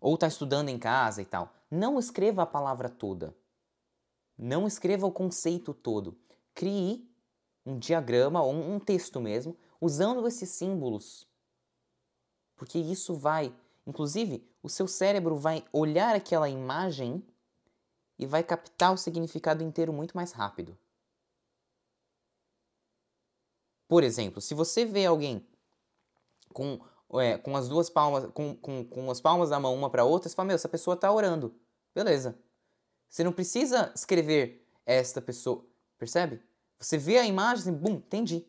ou 0.00 0.14
está 0.14 0.28
estudando 0.28 0.68
em 0.68 0.78
casa 0.78 1.20
e 1.20 1.24
tal. 1.24 1.52
Não 1.68 1.98
escreva 1.98 2.42
a 2.42 2.46
palavra 2.46 2.88
toda. 2.88 3.34
Não 4.42 4.66
escreva 4.66 5.06
o 5.06 5.12
conceito 5.12 5.74
todo. 5.74 6.16
Crie 6.54 7.08
um 7.66 7.78
diagrama 7.78 8.42
ou 8.42 8.54
um 8.54 8.80
texto 8.80 9.20
mesmo, 9.20 9.56
usando 9.80 10.26
esses 10.26 10.48
símbolos. 10.48 11.28
Porque 12.56 12.78
isso 12.78 13.14
vai 13.14 13.54
Inclusive, 13.90 14.46
o 14.62 14.68
seu 14.68 14.86
cérebro 14.86 15.36
vai 15.36 15.64
olhar 15.72 16.14
aquela 16.14 16.48
imagem 16.48 17.24
e 18.18 18.24
vai 18.24 18.42
captar 18.42 18.92
o 18.92 18.96
significado 18.96 19.64
inteiro 19.64 19.92
muito 19.92 20.16
mais 20.16 20.32
rápido. 20.32 20.78
Por 23.88 24.04
exemplo, 24.04 24.40
se 24.40 24.54
você 24.54 24.84
vê 24.84 25.06
alguém 25.06 25.44
com, 26.52 26.78
é, 27.14 27.36
com 27.38 27.56
as 27.56 27.68
duas 27.68 27.90
palmas, 27.90 28.26
com, 28.32 28.54
com, 28.54 28.84
com 28.84 29.10
as 29.10 29.20
palmas 29.20 29.50
da 29.50 29.58
mão 29.58 29.74
uma 29.74 29.90
para 29.90 30.04
outra, 30.04 30.28
você 30.28 30.36
fala, 30.36 30.48
meu, 30.48 30.54
essa 30.54 30.68
pessoa 30.68 30.94
está 30.94 31.10
orando. 31.10 31.52
Beleza. 31.92 32.38
Você 33.10 33.24
não 33.24 33.32
precisa 33.32 33.92
escrever 33.94 34.64
esta 34.86 35.20
pessoa, 35.20 35.66
percebe? 35.98 36.40
Você 36.78 36.96
vê 36.96 37.18
a 37.18 37.26
imagem 37.26 37.74
e, 37.74 37.76
bum, 37.76 37.94
entendi. 37.94 38.46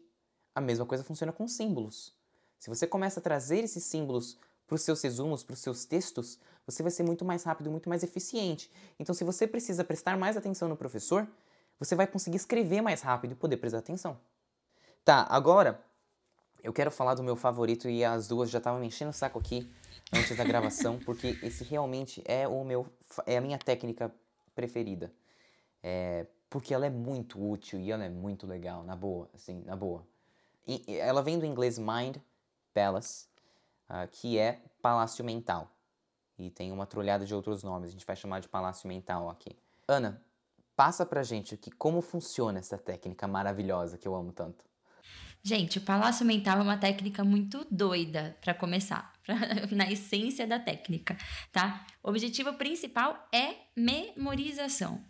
A 0.54 0.62
mesma 0.62 0.86
coisa 0.86 1.04
funciona 1.04 1.34
com 1.34 1.48
símbolos. 1.48 2.14
Se 2.60 2.70
você 2.70 2.86
começa 2.86 3.20
a 3.20 3.24
trazer 3.24 3.64
esses 3.64 3.84
símbolos 3.84 4.38
para 4.68 4.76
os 4.76 4.84
seus 4.84 5.02
resumos, 5.02 5.44
para 5.44 5.56
os 5.56 5.60
seus 5.60 5.84
textos, 5.84 6.38
você 6.66 6.84
vai 6.84 6.92
ser 6.92 7.02
muito 7.02 7.26
mais 7.26 7.44
rápido, 7.44 7.72
muito 7.72 7.90
mais 7.90 8.04
eficiente. 8.04 8.72
Então, 9.00 9.16
se 9.16 9.24
você 9.24 9.48
precisa 9.48 9.84
prestar 9.84 10.16
mais 10.16 10.38
atenção 10.38 10.70
no 10.70 10.78
professor, 10.78 11.28
você 11.80 11.96
vai 11.96 12.06
conseguir 12.06 12.38
escrever 12.38 12.82
mais 12.82 13.02
rápido 13.02 13.32
e 13.32 13.36
poder 13.36 13.58
prestar 13.58 13.80
atenção. 13.80 14.18
Tá, 15.04 15.26
agora 15.28 15.84
eu 16.64 16.72
quero 16.72 16.92
falar 16.92 17.16
do 17.16 17.24
meu 17.24 17.36
favorito 17.36 17.90
e 17.90 18.06
as 18.06 18.28
duas 18.28 18.52
já 18.52 18.60
estavam 18.60 18.80
me 18.80 18.86
enchendo 18.86 19.10
o 19.10 19.14
saco 19.14 19.40
aqui 19.40 19.68
antes 20.14 20.38
da 20.38 20.44
gravação, 20.44 21.00
porque 21.04 21.40
esse 21.42 21.64
realmente 21.64 22.22
é 22.26 22.48
o 22.48 22.64
meu 22.64 22.86
é 23.26 23.38
a 23.38 23.42
minha 23.42 23.58
técnica 23.58 24.14
preferida. 24.56 25.14
É, 25.84 26.26
porque 26.50 26.74
ela 26.74 26.86
é 26.86 26.90
muito 26.90 27.42
útil 27.42 27.80
e 27.80 27.92
ela 27.92 28.04
é 28.04 28.10
muito 28.10 28.46
legal, 28.46 28.84
na 28.84 28.96
boa, 28.96 29.30
assim, 29.34 29.64
na 29.64 29.76
boa. 29.76 30.06
E, 30.68 30.98
ela 30.98 31.22
vem 31.22 31.40
do 31.40 31.46
inglês 31.46 31.80
Mind 31.80 32.18
Palace, 32.74 33.28
uh, 33.90 34.08
que 34.12 34.38
é 34.38 34.62
Palácio 34.82 35.24
Mental. 35.24 35.72
E 36.38 36.50
tem 36.50 36.72
uma 36.72 36.86
trolhada 36.86 37.26
de 37.26 37.34
outros 37.34 37.64
nomes, 37.64 37.90
a 37.90 37.92
gente 37.92 38.06
vai 38.06 38.16
chamar 38.16 38.40
de 38.40 38.50
Palácio 38.50 38.88
Mental 38.88 39.30
aqui. 39.30 39.58
Ana, 39.88 40.22
passa 40.76 41.06
pra 41.06 41.24
gente 41.24 41.56
que, 41.58 41.72
como 41.72 42.02
funciona 42.02 42.60
essa 42.60 42.78
técnica 42.78 43.28
maravilhosa 43.28 43.98
que 43.98 44.08
eu 44.08 44.16
amo 44.16 44.32
tanto. 44.32 44.66
Gente, 45.44 45.80
o 45.80 45.82
Palácio 45.82 46.26
Mental 46.26 46.60
é 46.60 46.62
uma 46.62 46.78
técnica 46.78 47.24
muito 47.24 47.66
doida 47.72 48.38
para 48.42 48.54
começar, 48.54 49.12
pra, 49.26 49.36
na 49.72 49.92
essência 49.92 50.46
da 50.46 50.60
técnica, 50.60 51.18
tá? 51.52 51.86
O 52.04 52.10
objetivo 52.10 52.54
principal 52.54 53.28
é 53.34 53.56
memorização. 53.76 55.04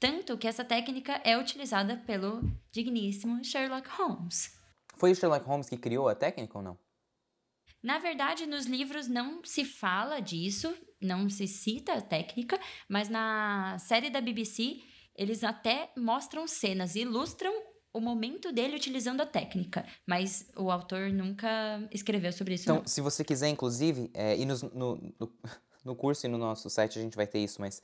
Tanto 0.00 0.38
que 0.38 0.46
essa 0.46 0.64
técnica 0.64 1.20
é 1.24 1.36
utilizada 1.36 1.96
pelo 2.06 2.40
digníssimo 2.70 3.44
Sherlock 3.44 3.88
Holmes. 3.90 4.56
Foi 4.96 5.12
o 5.12 5.14
Sherlock 5.14 5.46
Holmes 5.46 5.68
que 5.68 5.76
criou 5.76 6.08
a 6.08 6.14
técnica 6.14 6.56
ou 6.56 6.64
não? 6.64 6.78
Na 7.82 7.98
verdade, 7.98 8.46
nos 8.46 8.66
livros 8.66 9.06
não 9.06 9.44
se 9.44 9.64
fala 9.64 10.20
disso, 10.20 10.74
não 11.00 11.28
se 11.28 11.46
cita 11.46 11.94
a 11.94 12.00
técnica, 12.00 12.58
mas 12.88 13.08
na 13.08 13.78
série 13.78 14.10
da 14.10 14.20
BBC 14.20 14.80
eles 15.14 15.42
até 15.42 15.90
mostram 15.96 16.46
cenas 16.46 16.94
e 16.94 17.00
ilustram 17.00 17.52
o 17.98 18.00
momento 18.00 18.52
dele 18.52 18.76
utilizando 18.76 19.20
a 19.20 19.26
técnica, 19.26 19.84
mas 20.06 20.46
o 20.56 20.70
autor 20.70 21.10
nunca 21.10 21.48
escreveu 21.92 22.32
sobre 22.32 22.54
isso. 22.54 22.64
Então, 22.64 22.76
não. 22.76 22.86
se 22.86 23.00
você 23.00 23.24
quiser, 23.24 23.48
inclusive, 23.48 24.10
é, 24.14 24.36
e 24.36 24.44
no, 24.44 24.54
no, 24.72 25.14
no, 25.84 25.96
curso 25.96 26.26
e 26.26 26.28
no 26.28 26.38
nosso 26.38 26.70
site 26.70 26.98
a 26.98 27.02
gente 27.02 27.16
vai 27.16 27.26
ter 27.26 27.40
isso, 27.40 27.60
mas 27.60 27.82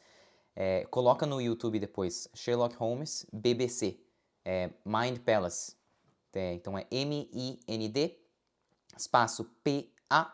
é, 0.55 0.85
coloca 0.87 1.27
no 1.27 1.41
YouTube 1.41 1.79
depois 1.79 2.29
Sherlock 2.35 2.77
Holmes 2.77 3.27
BBC, 3.33 3.99
é, 4.45 4.71
Mind 4.85 5.19
Palace. 5.19 5.75
É, 6.33 6.55
então 6.55 6.77
é 6.77 6.87
M-I-N-D 6.91 8.19
espaço 8.97 9.45
P-A-L-A-C-E. 9.63 10.25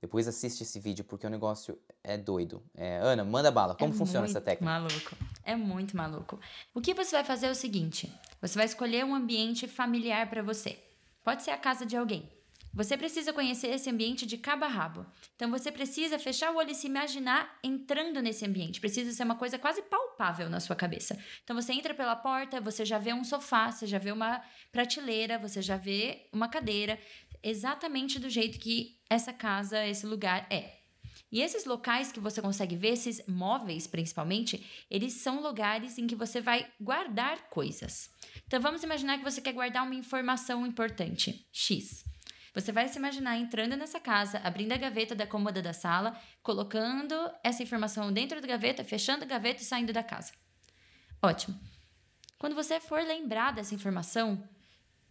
Depois 0.00 0.28
assiste 0.28 0.62
esse 0.62 0.78
vídeo 0.78 1.04
porque 1.04 1.26
o 1.26 1.30
negócio 1.30 1.78
é 2.02 2.18
doido. 2.18 2.62
É, 2.74 2.98
Ana, 2.98 3.24
manda 3.24 3.50
bala. 3.50 3.74
Como 3.74 3.94
é 3.94 3.96
funciona 3.96 4.26
essa 4.26 4.40
técnica? 4.40 4.64
Maluco. 4.64 5.16
É 5.44 5.54
muito 5.54 5.96
maluco. 5.96 6.40
O 6.72 6.80
que 6.80 6.94
você 6.94 7.16
vai 7.16 7.24
fazer 7.24 7.46
é 7.46 7.50
o 7.50 7.54
seguinte: 7.54 8.12
você 8.40 8.56
vai 8.56 8.66
escolher 8.66 9.04
um 9.04 9.14
ambiente 9.14 9.68
familiar 9.68 10.28
para 10.28 10.42
você. 10.42 10.82
Pode 11.22 11.42
ser 11.42 11.50
a 11.50 11.58
casa 11.58 11.84
de 11.84 11.96
alguém. 11.96 12.30
Você 12.74 12.96
precisa 12.96 13.32
conhecer 13.32 13.68
esse 13.68 13.88
ambiente 13.88 14.26
de 14.26 14.36
cabo 14.36 14.64
a 14.64 14.68
rabo. 14.68 15.06
Então 15.36 15.48
você 15.48 15.70
precisa 15.70 16.18
fechar 16.18 16.50
o 16.50 16.56
olho 16.56 16.72
e 16.72 16.74
se 16.74 16.88
imaginar 16.88 17.56
entrando 17.62 18.20
nesse 18.20 18.44
ambiente. 18.44 18.80
Precisa 18.80 19.12
ser 19.12 19.22
uma 19.22 19.36
coisa 19.36 19.56
quase 19.56 19.80
palpável 19.82 20.50
na 20.50 20.58
sua 20.58 20.74
cabeça. 20.74 21.16
Então 21.44 21.54
você 21.54 21.72
entra 21.72 21.94
pela 21.94 22.16
porta, 22.16 22.60
você 22.60 22.84
já 22.84 22.98
vê 22.98 23.12
um 23.12 23.22
sofá, 23.22 23.70
você 23.70 23.86
já 23.86 23.98
vê 23.98 24.10
uma 24.10 24.42
prateleira, 24.72 25.38
você 25.38 25.62
já 25.62 25.76
vê 25.76 26.26
uma 26.32 26.48
cadeira, 26.48 26.98
exatamente 27.44 28.18
do 28.18 28.28
jeito 28.28 28.58
que 28.58 28.98
essa 29.08 29.32
casa, 29.32 29.86
esse 29.86 30.04
lugar 30.04 30.44
é. 30.50 30.83
E 31.34 31.42
esses 31.42 31.64
locais 31.64 32.12
que 32.12 32.20
você 32.20 32.40
consegue 32.40 32.76
ver, 32.76 32.90
esses 32.90 33.20
móveis 33.26 33.88
principalmente, 33.88 34.64
eles 34.88 35.14
são 35.14 35.42
lugares 35.42 35.98
em 35.98 36.06
que 36.06 36.14
você 36.14 36.40
vai 36.40 36.64
guardar 36.80 37.48
coisas. 37.50 38.08
Então 38.46 38.60
vamos 38.60 38.84
imaginar 38.84 39.18
que 39.18 39.24
você 39.24 39.40
quer 39.40 39.52
guardar 39.52 39.82
uma 39.82 39.96
informação 39.96 40.64
importante, 40.64 41.44
X. 41.50 42.04
Você 42.54 42.70
vai 42.70 42.86
se 42.86 43.00
imaginar 43.00 43.36
entrando 43.36 43.76
nessa 43.76 43.98
casa, 43.98 44.38
abrindo 44.44 44.74
a 44.74 44.76
gaveta 44.76 45.12
da 45.12 45.26
cômoda 45.26 45.60
da 45.60 45.72
sala, 45.72 46.16
colocando 46.40 47.16
essa 47.42 47.64
informação 47.64 48.12
dentro 48.12 48.40
da 48.40 48.46
gaveta, 48.46 48.84
fechando 48.84 49.24
a 49.24 49.26
gaveta 49.26 49.60
e 49.60 49.64
saindo 49.64 49.92
da 49.92 50.04
casa. 50.04 50.32
Ótimo. 51.20 51.58
Quando 52.38 52.54
você 52.54 52.78
for 52.78 53.02
lembrar 53.02 53.52
dessa 53.52 53.74
informação, 53.74 54.48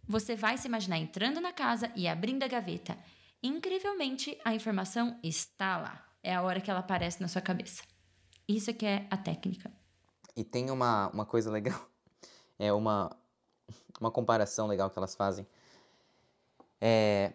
você 0.08 0.38
vai 0.38 0.58
se 0.58 0.70
imaginar 0.70 1.00
entrando 1.00 1.42
na 1.42 1.52
casa 1.52 1.92
e 1.98 2.08
abrindo 2.08 2.44
a 2.44 2.48
gaveta. 2.48 2.98
Incrivelmente, 3.44 4.40
a 4.46 4.56
informação 4.56 5.20
está 5.22 5.76
lá. 5.76 6.13
É 6.24 6.34
a 6.34 6.42
hora 6.42 6.62
que 6.62 6.72
ela 6.72 6.80
aparece 6.80 7.22
na 7.22 7.28
sua 7.28 7.42
cabeça. 7.42 7.84
Isso 8.48 8.72
é 8.72 8.74
que 8.74 8.86
é 8.86 9.08
a 9.12 9.18
técnica. 9.18 9.72
E 10.36 10.44
tem 10.44 10.72
uma, 10.72 11.10
uma 11.10 11.26
coisa 11.26 11.52
legal, 11.52 11.80
é 12.58 12.74
uma, 12.74 13.16
uma 14.00 14.10
comparação 14.10 14.66
legal 14.68 14.90
que 14.90 14.98
elas 14.98 15.14
fazem 15.14 15.46
é, 16.86 17.32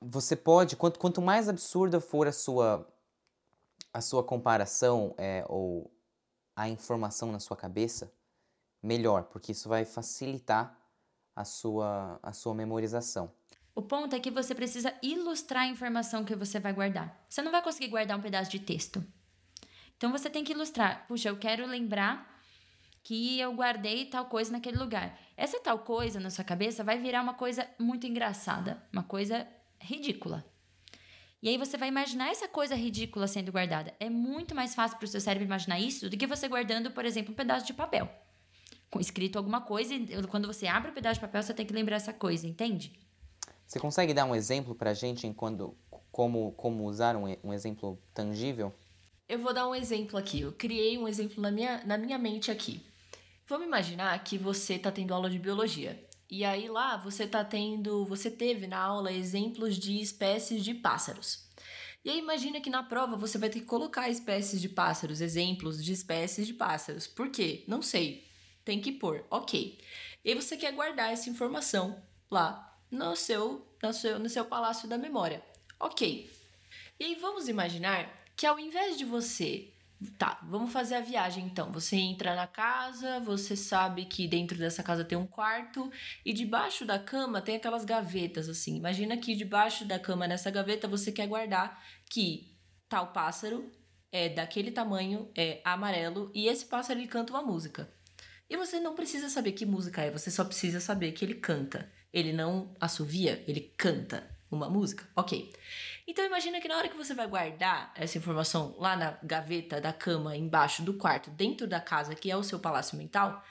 você 0.00 0.36
pode, 0.36 0.76
quanto, 0.76 1.00
quanto 1.00 1.20
mais 1.20 1.48
absurda 1.48 2.00
for 2.00 2.28
a 2.28 2.32
sua, 2.32 2.86
a 3.92 4.00
sua 4.00 4.22
comparação 4.22 5.16
é, 5.18 5.44
ou 5.48 5.90
a 6.54 6.68
informação 6.68 7.32
na 7.32 7.40
sua 7.40 7.56
cabeça, 7.56 8.12
melhor, 8.80 9.24
porque 9.24 9.50
isso 9.50 9.68
vai 9.68 9.84
facilitar 9.84 10.78
a 11.34 11.44
sua, 11.44 12.20
a 12.22 12.32
sua 12.32 12.54
memorização. 12.54 13.32
O 13.78 13.82
ponto 13.82 14.16
é 14.16 14.18
que 14.18 14.28
você 14.28 14.56
precisa 14.56 14.92
ilustrar 15.00 15.62
a 15.62 15.68
informação 15.68 16.24
que 16.24 16.34
você 16.34 16.58
vai 16.58 16.72
guardar. 16.72 17.16
Você 17.28 17.40
não 17.42 17.52
vai 17.52 17.62
conseguir 17.62 17.86
guardar 17.86 18.18
um 18.18 18.20
pedaço 18.20 18.50
de 18.50 18.58
texto. 18.58 19.06
Então 19.96 20.10
você 20.10 20.28
tem 20.28 20.42
que 20.42 20.52
ilustrar. 20.52 21.06
Puxa, 21.06 21.28
eu 21.28 21.36
quero 21.36 21.64
lembrar 21.64 22.42
que 23.04 23.38
eu 23.38 23.54
guardei 23.54 24.06
tal 24.06 24.24
coisa 24.24 24.50
naquele 24.50 24.76
lugar. 24.76 25.16
Essa 25.36 25.60
tal 25.60 25.78
coisa 25.78 26.18
na 26.18 26.28
sua 26.28 26.42
cabeça 26.42 26.82
vai 26.82 26.98
virar 26.98 27.22
uma 27.22 27.34
coisa 27.34 27.68
muito 27.78 28.04
engraçada, 28.04 28.82
uma 28.92 29.04
coisa 29.04 29.46
ridícula. 29.80 30.44
E 31.40 31.48
aí 31.48 31.56
você 31.56 31.76
vai 31.76 31.86
imaginar 31.86 32.30
essa 32.32 32.48
coisa 32.48 32.74
ridícula 32.74 33.28
sendo 33.28 33.52
guardada. 33.52 33.94
É 34.00 34.10
muito 34.10 34.56
mais 34.56 34.74
fácil 34.74 34.98
para 34.98 35.04
o 35.04 35.08
seu 35.08 35.20
cérebro 35.20 35.46
imaginar 35.46 35.78
isso 35.78 36.10
do 36.10 36.16
que 36.16 36.26
você 36.26 36.48
guardando, 36.48 36.90
por 36.90 37.04
exemplo, 37.04 37.30
um 37.30 37.36
pedaço 37.36 37.64
de 37.64 37.74
papel. 37.74 38.10
Com 38.90 38.98
escrito 38.98 39.38
alguma 39.38 39.60
coisa, 39.60 39.94
e 39.94 40.26
quando 40.26 40.48
você 40.48 40.66
abre 40.66 40.90
o 40.90 40.94
pedaço 40.94 41.20
de 41.20 41.20
papel, 41.20 41.44
você 41.44 41.54
tem 41.54 41.64
que 41.64 41.72
lembrar 41.72 41.94
essa 41.94 42.12
coisa, 42.12 42.44
entende? 42.44 43.06
Você 43.68 43.78
consegue 43.78 44.14
dar 44.14 44.24
um 44.24 44.34
exemplo 44.34 44.74
para 44.74 44.90
a 44.90 44.94
gente 44.94 45.26
em 45.26 45.32
quando, 45.32 45.76
como, 46.10 46.52
como 46.52 46.86
usar 46.86 47.14
um, 47.16 47.24
um 47.44 47.52
exemplo 47.52 48.02
tangível? 48.14 48.74
Eu 49.28 49.38
vou 49.40 49.52
dar 49.52 49.68
um 49.68 49.74
exemplo 49.74 50.16
aqui. 50.16 50.40
Eu 50.40 50.52
criei 50.52 50.96
um 50.96 51.06
exemplo 51.06 51.42
na 51.42 51.50
minha, 51.50 51.84
na 51.84 51.98
minha 51.98 52.16
mente 52.16 52.50
aqui. 52.50 52.82
Vamos 53.46 53.66
imaginar 53.66 54.24
que 54.24 54.38
você 54.38 54.74
está 54.74 54.90
tendo 54.90 55.12
aula 55.12 55.28
de 55.28 55.38
biologia. 55.38 56.02
E 56.30 56.46
aí 56.46 56.66
lá 56.66 56.96
você 56.96 57.26
tá 57.26 57.44
tendo, 57.44 58.06
você 58.06 58.30
teve 58.30 58.66
na 58.66 58.78
aula 58.78 59.12
exemplos 59.12 59.76
de 59.76 60.00
espécies 60.00 60.64
de 60.64 60.72
pássaros. 60.72 61.46
E 62.02 62.08
aí 62.08 62.18
imagina 62.18 62.62
que 62.62 62.70
na 62.70 62.82
prova 62.82 63.16
você 63.16 63.36
vai 63.36 63.50
ter 63.50 63.60
que 63.60 63.66
colocar 63.66 64.08
espécies 64.08 64.62
de 64.62 64.68
pássaros, 64.70 65.20
exemplos 65.20 65.84
de 65.84 65.92
espécies 65.92 66.46
de 66.46 66.54
pássaros. 66.54 67.06
Por 67.06 67.30
quê? 67.30 67.64
Não 67.68 67.82
sei. 67.82 68.26
Tem 68.64 68.80
que 68.80 68.92
pôr. 68.92 69.26
OK. 69.30 69.78
E 70.24 70.30
aí 70.30 70.34
você 70.34 70.56
quer 70.56 70.72
guardar 70.72 71.12
essa 71.12 71.28
informação 71.28 72.02
lá 72.30 72.67
no 72.90 73.14
seu, 73.16 73.66
no 73.82 73.92
seu, 73.92 74.18
no 74.18 74.28
seu 74.28 74.44
palácio 74.44 74.88
da 74.88 74.98
memória. 74.98 75.42
OK. 75.78 76.30
E 76.98 77.04
aí 77.04 77.14
vamos 77.14 77.48
imaginar 77.48 78.10
que 78.36 78.46
ao 78.46 78.58
invés 78.58 78.96
de 78.96 79.04
você 79.04 79.72
Tá, 80.16 80.38
vamos 80.44 80.72
fazer 80.72 80.94
a 80.94 81.00
viagem 81.00 81.44
então. 81.44 81.72
Você 81.72 81.96
entra 81.96 82.36
na 82.36 82.46
casa, 82.46 83.18
você 83.18 83.56
sabe 83.56 84.04
que 84.04 84.28
dentro 84.28 84.56
dessa 84.56 84.80
casa 84.80 85.04
tem 85.04 85.18
um 85.18 85.26
quarto 85.26 85.90
e 86.24 86.32
debaixo 86.32 86.84
da 86.84 87.00
cama 87.00 87.42
tem 87.42 87.56
aquelas 87.56 87.84
gavetas 87.84 88.48
assim. 88.48 88.76
Imagina 88.76 89.16
que 89.16 89.34
debaixo 89.34 89.84
da 89.84 89.98
cama 89.98 90.28
nessa 90.28 90.52
gaveta 90.52 90.86
você 90.86 91.10
quer 91.10 91.26
guardar 91.26 91.84
que 92.08 92.56
tal 92.88 93.12
pássaro 93.12 93.68
é 94.12 94.28
daquele 94.28 94.70
tamanho, 94.70 95.32
é 95.36 95.60
amarelo 95.64 96.30
e 96.32 96.46
esse 96.46 96.64
pássaro 96.64 97.00
ele 97.00 97.08
canta 97.08 97.32
uma 97.32 97.42
música. 97.42 97.92
E 98.48 98.56
você 98.56 98.78
não 98.78 98.94
precisa 98.94 99.28
saber 99.28 99.50
que 99.50 99.66
música 99.66 100.02
é, 100.02 100.12
você 100.12 100.30
só 100.30 100.44
precisa 100.44 100.78
saber 100.78 101.10
que 101.10 101.24
ele 101.24 101.34
canta. 101.34 101.90
Ele 102.12 102.32
não 102.32 102.74
assovia, 102.80 103.44
ele 103.46 103.72
canta 103.76 104.28
uma 104.50 104.68
música. 104.68 105.06
OK. 105.14 105.52
Então 106.06 106.24
imagina 106.24 106.60
que 106.60 106.68
na 106.68 106.76
hora 106.76 106.88
que 106.88 106.96
você 106.96 107.14
vai 107.14 107.26
guardar 107.26 107.92
essa 107.94 108.16
informação 108.16 108.74
lá 108.78 108.96
na 108.96 109.18
gaveta 109.22 109.80
da 109.80 109.92
cama, 109.92 110.36
embaixo 110.36 110.82
do 110.82 110.94
quarto, 110.94 111.30
dentro 111.30 111.66
da 111.66 111.80
casa 111.80 112.14
que 112.14 112.30
é 112.30 112.36
o 112.36 112.42
seu 112.42 112.58
palácio 112.58 112.96
mental, 112.96 113.44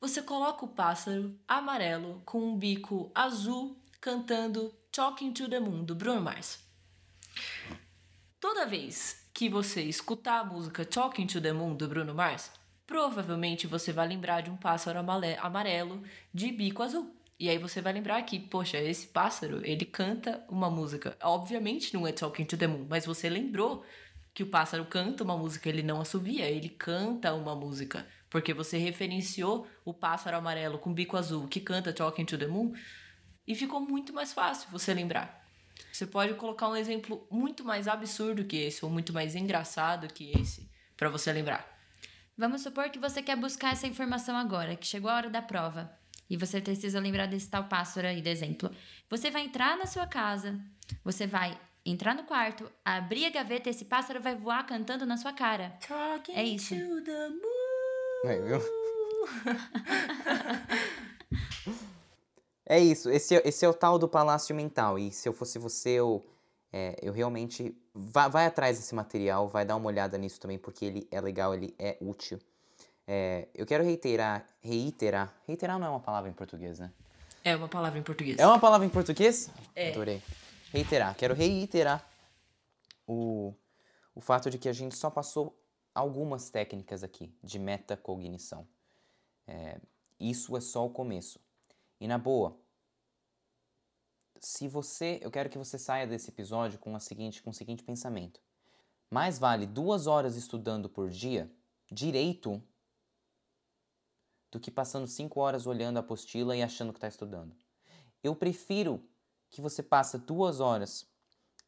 você 0.00 0.22
coloca 0.22 0.64
o 0.64 0.68
pássaro 0.68 1.38
amarelo 1.46 2.22
com 2.24 2.42
um 2.42 2.56
bico 2.56 3.12
azul 3.14 3.78
cantando 4.00 4.74
Talking 4.90 5.32
to 5.32 5.48
the 5.48 5.60
Moon 5.60 5.84
do 5.84 5.94
Bruno 5.94 6.22
Mars. 6.22 6.58
Toda 8.40 8.66
vez 8.66 9.28
que 9.34 9.50
você 9.50 9.82
escutar 9.82 10.40
a 10.40 10.44
música 10.44 10.86
Talking 10.86 11.26
to 11.26 11.40
the 11.40 11.52
Moon 11.52 11.74
do 11.74 11.86
Bruno 11.86 12.14
Mars, 12.14 12.50
provavelmente 12.86 13.66
você 13.66 13.92
vai 13.92 14.08
lembrar 14.08 14.40
de 14.40 14.50
um 14.50 14.56
pássaro 14.56 14.98
amarelo 14.98 16.02
de 16.32 16.50
bico 16.50 16.82
azul. 16.82 17.14
E 17.40 17.48
aí 17.48 17.56
você 17.56 17.80
vai 17.80 17.94
lembrar 17.94 18.20
que, 18.20 18.38
poxa, 18.38 18.76
esse 18.76 19.06
pássaro, 19.06 19.64
ele 19.64 19.86
canta 19.86 20.44
uma 20.46 20.68
música. 20.68 21.16
Obviamente 21.22 21.94
não 21.94 22.06
é 22.06 22.12
Talking 22.12 22.44
to 22.44 22.54
the 22.54 22.66
Moon, 22.66 22.84
mas 22.86 23.06
você 23.06 23.30
lembrou 23.30 23.82
que 24.34 24.42
o 24.42 24.46
pássaro 24.46 24.84
canta 24.84 25.24
uma 25.24 25.38
música, 25.38 25.66
ele 25.66 25.82
não 25.82 26.02
assovia, 26.02 26.44
ele 26.44 26.68
canta 26.68 27.32
uma 27.32 27.56
música. 27.56 28.06
Porque 28.28 28.52
você 28.52 28.76
referenciou 28.76 29.66
o 29.86 29.94
pássaro 29.94 30.36
amarelo 30.36 30.78
com 30.78 30.92
bico 30.92 31.16
azul 31.16 31.48
que 31.48 31.60
canta 31.60 31.94
Talking 31.94 32.26
to 32.26 32.36
the 32.36 32.46
Moon 32.46 32.74
e 33.46 33.54
ficou 33.54 33.80
muito 33.80 34.12
mais 34.12 34.34
fácil 34.34 34.68
você 34.70 34.92
lembrar. 34.92 35.42
Você 35.90 36.06
pode 36.06 36.34
colocar 36.34 36.68
um 36.68 36.76
exemplo 36.76 37.26
muito 37.30 37.64
mais 37.64 37.88
absurdo 37.88 38.44
que 38.44 38.58
esse, 38.58 38.84
ou 38.84 38.90
muito 38.90 39.14
mais 39.14 39.34
engraçado 39.34 40.12
que 40.12 40.30
esse, 40.38 40.70
para 40.94 41.08
você 41.08 41.32
lembrar. 41.32 41.66
Vamos 42.36 42.60
supor 42.60 42.90
que 42.90 42.98
você 42.98 43.22
quer 43.22 43.36
buscar 43.36 43.72
essa 43.72 43.86
informação 43.86 44.36
agora, 44.36 44.76
que 44.76 44.86
chegou 44.86 45.10
a 45.10 45.16
hora 45.16 45.30
da 45.30 45.40
prova 45.40 45.98
e 46.30 46.36
você 46.36 46.60
precisa 46.60 47.00
lembrar 47.00 47.26
desse 47.26 47.50
tal 47.50 47.64
pássaro 47.64 48.06
aí, 48.06 48.22
de 48.22 48.30
exemplo. 48.30 48.70
Você 49.10 49.32
vai 49.32 49.42
entrar 49.42 49.76
na 49.76 49.84
sua 49.84 50.06
casa, 50.06 50.58
você 51.04 51.26
vai 51.26 51.58
entrar 51.84 52.14
no 52.14 52.22
quarto, 52.22 52.70
abrir 52.84 53.26
a 53.26 53.30
gaveta 53.30 53.68
e 53.68 53.70
esse 53.70 53.84
pássaro 53.84 54.20
vai 54.20 54.36
voar 54.36 54.64
cantando 54.64 55.04
na 55.04 55.16
sua 55.16 55.32
cara. 55.32 55.76
Talking 55.86 56.32
é 56.32 56.44
isso. 56.44 56.74
To 56.74 57.02
the 57.02 57.28
moon. 57.30 57.40
É, 58.26 58.40
viu? 58.46 58.60
é 62.64 62.78
isso, 62.78 63.10
esse, 63.10 63.34
é, 63.34 63.42
esse 63.44 63.64
é 63.64 63.68
o 63.68 63.74
tal 63.74 63.98
do 63.98 64.08
palácio 64.08 64.54
mental. 64.54 64.96
E 64.96 65.10
se 65.10 65.28
eu 65.28 65.32
fosse 65.32 65.58
você, 65.58 65.90
eu, 65.90 66.24
é, 66.72 66.96
eu 67.02 67.12
realmente. 67.12 67.76
Vai, 67.92 68.30
vai 68.30 68.46
atrás 68.46 68.78
desse 68.78 68.94
material, 68.94 69.48
vai 69.48 69.64
dar 69.64 69.74
uma 69.74 69.88
olhada 69.88 70.16
nisso 70.16 70.38
também, 70.38 70.56
porque 70.56 70.84
ele 70.84 71.08
é 71.10 71.20
legal, 71.20 71.52
ele 71.52 71.74
é 71.76 71.98
útil. 72.00 72.38
É, 73.12 73.48
eu 73.56 73.66
quero 73.66 73.82
reiterar, 73.82 74.46
reiterar. 74.60 75.34
Reiterar 75.44 75.80
não 75.80 75.86
é 75.88 75.90
uma 75.90 75.98
palavra 75.98 76.30
em 76.30 76.32
português, 76.32 76.78
né? 76.78 76.92
É 77.42 77.56
uma 77.56 77.66
palavra 77.66 77.98
em 77.98 78.04
português. 78.04 78.38
É 78.38 78.46
uma 78.46 78.60
palavra 78.60 78.86
em 78.86 78.88
português? 78.88 79.50
É. 79.74 79.90
Adorei. 79.90 80.22
Reiterar. 80.72 81.16
Quero 81.16 81.34
reiterar 81.34 82.08
o, 83.08 83.52
o 84.14 84.20
fato 84.20 84.48
de 84.48 84.58
que 84.58 84.68
a 84.68 84.72
gente 84.72 84.96
só 84.96 85.10
passou 85.10 85.60
algumas 85.92 86.50
técnicas 86.50 87.02
aqui 87.02 87.34
de 87.42 87.58
metacognição. 87.58 88.64
É, 89.44 89.80
isso 90.20 90.56
é 90.56 90.60
só 90.60 90.86
o 90.86 90.90
começo. 90.90 91.40
E 92.00 92.06
na 92.06 92.16
boa, 92.16 92.56
se 94.38 94.68
você, 94.68 95.18
eu 95.20 95.32
quero 95.32 95.50
que 95.50 95.58
você 95.58 95.80
saia 95.80 96.06
desse 96.06 96.30
episódio 96.30 96.78
com, 96.78 96.94
a 96.94 97.00
seguinte, 97.00 97.42
com 97.42 97.50
o 97.50 97.54
seguinte 97.54 97.82
pensamento: 97.82 98.40
mais 99.10 99.36
vale 99.36 99.66
duas 99.66 100.06
horas 100.06 100.36
estudando 100.36 100.88
por 100.88 101.10
dia 101.10 101.50
direito 101.90 102.62
do 104.50 104.60
que 104.60 104.70
passando 104.70 105.06
cinco 105.06 105.40
horas 105.40 105.66
olhando 105.66 105.96
a 105.96 106.00
apostila 106.00 106.56
e 106.56 106.62
achando 106.62 106.92
que 106.92 106.98
está 106.98 107.08
estudando. 107.08 107.54
Eu 108.22 108.34
prefiro 108.34 109.02
que 109.48 109.60
você 109.60 109.82
passe 109.82 110.18
duas 110.18 110.60
horas 110.60 111.06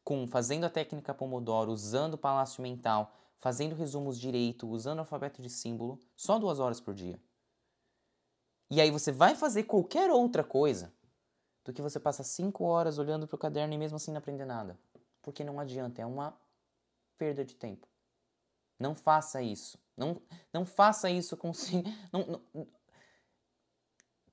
com 0.03 0.27
fazendo 0.27 0.65
a 0.65 0.69
técnica 0.69 1.13
Pomodoro, 1.13 1.71
usando 1.71 2.15
o 2.15 2.17
palácio 2.17 2.61
mental 2.61 3.13
fazendo 3.43 3.75
resumos 3.75 4.17
direito, 4.17 4.65
usando 4.69 4.99
alfabeto 4.99 5.41
de 5.41 5.49
símbolo, 5.49 5.99
só 6.15 6.39
duas 6.39 6.61
horas 6.61 6.79
por 6.79 6.93
dia. 6.93 7.19
E 8.69 8.79
aí 8.79 8.89
você 8.89 9.11
vai 9.11 9.35
fazer 9.35 9.63
qualquer 9.63 10.09
outra 10.09 10.45
coisa 10.45 10.93
do 11.65 11.73
que 11.73 11.81
você 11.81 11.99
passa 11.99 12.23
cinco 12.23 12.63
horas 12.63 12.97
olhando 12.97 13.27
para 13.27 13.35
o 13.35 13.37
caderno 13.37 13.73
e 13.73 13.77
mesmo 13.77 13.97
assim 13.97 14.11
não 14.11 14.19
aprender 14.19 14.45
nada. 14.45 14.79
Porque 15.21 15.43
não 15.43 15.59
adianta, 15.59 16.01
é 16.01 16.05
uma 16.05 16.33
perda 17.17 17.43
de 17.43 17.53
tempo. 17.53 17.85
Não 18.79 18.95
faça 18.95 19.41
isso. 19.41 19.77
Não, 19.95 20.21
não 20.51 20.65
faça 20.65 21.09
isso 21.09 21.37
com. 21.37 21.51
Não, 22.11 22.41
não, 22.53 22.67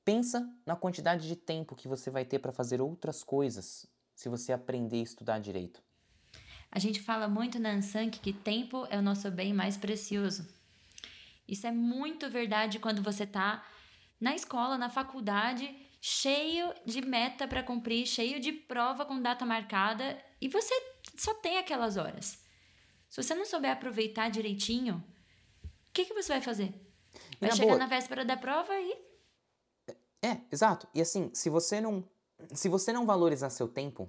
pensa 0.05 0.49
na 0.67 0.75
quantidade 0.75 1.29
de 1.29 1.37
tempo 1.37 1.77
que 1.77 1.87
você 1.87 2.11
vai 2.11 2.25
ter 2.25 2.39
para 2.39 2.53
fazer 2.53 2.81
outras 2.81 3.23
coisas 3.23 3.87
se 4.15 4.29
você 4.29 4.53
aprender 4.53 5.01
a 5.01 5.03
estudar 5.03 5.39
direito. 5.39 5.83
A 6.73 6.79
gente 6.79 7.01
fala 7.01 7.29
muito 7.29 7.59
na 7.59 7.71
Ansank 7.71 8.19
que 8.19 8.33
tempo 8.33 8.87
é 8.91 8.99
o 8.99 9.03
nosso 9.03 9.31
bem 9.31 9.53
mais 9.53 9.77
precioso. 9.77 10.49
Isso 11.47 11.67
é 11.67 11.73
muito 11.73 12.31
verdade 12.31 12.79
quando 12.79 13.03
você 13.03 13.25
está 13.25 13.65
na 14.21 14.35
escola, 14.35 14.79
na 14.79 14.89
faculdade, 14.89 15.75
cheio 16.01 16.73
de 16.87 17.03
meta 17.03 17.49
para 17.49 17.63
cumprir, 17.63 18.07
cheio 18.07 18.41
de 18.41 18.53
prova 18.53 19.05
com 19.05 19.21
data 19.21 19.45
marcada 19.45 20.17
e 20.41 20.49
você 20.49 20.75
só 21.17 21.35
tem 21.35 21.59
aquelas 21.59 21.97
horas. 21.97 22.43
Se 23.11 23.21
você 23.21 23.35
não 23.35 23.45
souber 23.45 23.73
aproveitar 23.73 24.31
direitinho, 24.31 25.05
o 25.65 25.93
que, 25.93 26.05
que 26.05 26.15
você 26.15 26.33
vai 26.33 26.41
fazer? 26.41 26.73
Vai 27.41 27.51
chegar 27.51 27.67
boa. 27.67 27.79
na 27.79 27.87
véspera 27.87 28.25
da 28.25 28.37
prova 28.37 28.73
e. 28.79 29.11
É, 30.23 30.41
exato. 30.51 30.87
E 30.95 31.01
assim, 31.01 31.31
se 31.35 31.51
você 31.51 31.81
não. 31.81 32.09
Se 32.55 32.69
você 32.69 32.93
não 32.93 33.05
valorizar 33.05 33.51
seu 33.51 33.69
tempo, 33.69 34.09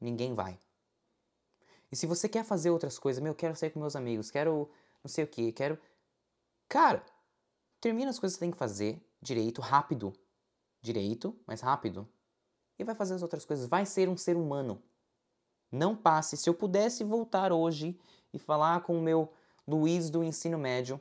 ninguém 0.00 0.34
vai. 0.34 0.58
E 1.92 1.94
se 1.94 2.06
você 2.06 2.28
quer 2.28 2.44
fazer 2.44 2.70
outras 2.70 2.98
coisas, 2.98 3.22
meu, 3.22 3.34
quero 3.34 3.54
sair 3.54 3.70
com 3.70 3.78
meus 3.78 3.94
amigos, 3.94 4.30
quero 4.30 4.68
não 5.04 5.08
sei 5.08 5.22
o 5.22 5.28
que, 5.28 5.52
quero. 5.52 5.78
Cara, 6.68 7.04
termina 7.80 8.10
as 8.10 8.18
coisas 8.18 8.36
que 8.36 8.40
você 8.40 8.46
tem 8.46 8.50
que 8.50 8.58
fazer 8.58 9.00
direito, 9.20 9.60
rápido. 9.60 10.12
Direito, 10.82 11.38
mas 11.46 11.60
rápido. 11.60 12.08
E 12.78 12.82
vai 12.82 12.94
fazer 12.94 13.14
as 13.14 13.22
outras 13.22 13.44
coisas. 13.44 13.68
Vai 13.68 13.86
ser 13.86 14.08
um 14.08 14.16
ser 14.16 14.36
humano. 14.36 14.82
Não 15.70 15.96
passe. 15.96 16.36
Se 16.36 16.48
eu 16.48 16.54
pudesse 16.54 17.04
voltar 17.04 17.52
hoje 17.52 17.98
e 18.32 18.38
falar 18.38 18.80
com 18.82 18.98
o 18.98 19.02
meu 19.02 19.32
Luiz 19.66 20.10
do 20.10 20.22
ensino 20.22 20.56
médio. 20.56 21.00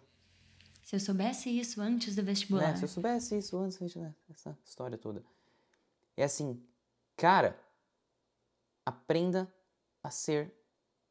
Se 0.84 0.96
eu 0.96 1.00
soubesse 1.00 1.50
isso 1.50 1.82
antes 1.82 2.16
do 2.16 2.24
vestibular. 2.24 2.72
Né? 2.72 2.78
Se 2.78 2.84
eu 2.84 2.90
soubesse 2.90 3.38
isso 3.38 3.58
antes, 3.58 3.96
né? 3.96 4.14
essa 4.30 4.58
história 4.64 4.98
toda. 4.98 5.24
É 6.18 6.24
assim, 6.24 6.62
cara, 7.16 7.60
aprenda 8.86 9.52
a 10.04 10.10
ser 10.10 10.54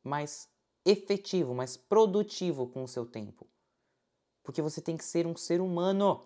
mais 0.03 0.49
efetivo, 0.85 1.55
mais 1.55 1.77
produtivo 1.77 2.67
com 2.67 2.85
o 2.85 2.89
seu 2.89 3.07
tempo. 3.07 3.47
Porque 4.43 4.63
você 4.63 4.81
tem 4.81 4.97
que 4.97 5.05
ser 5.05 5.27
um 5.27 5.37
ser 5.37 5.61
humano. 5.61 6.25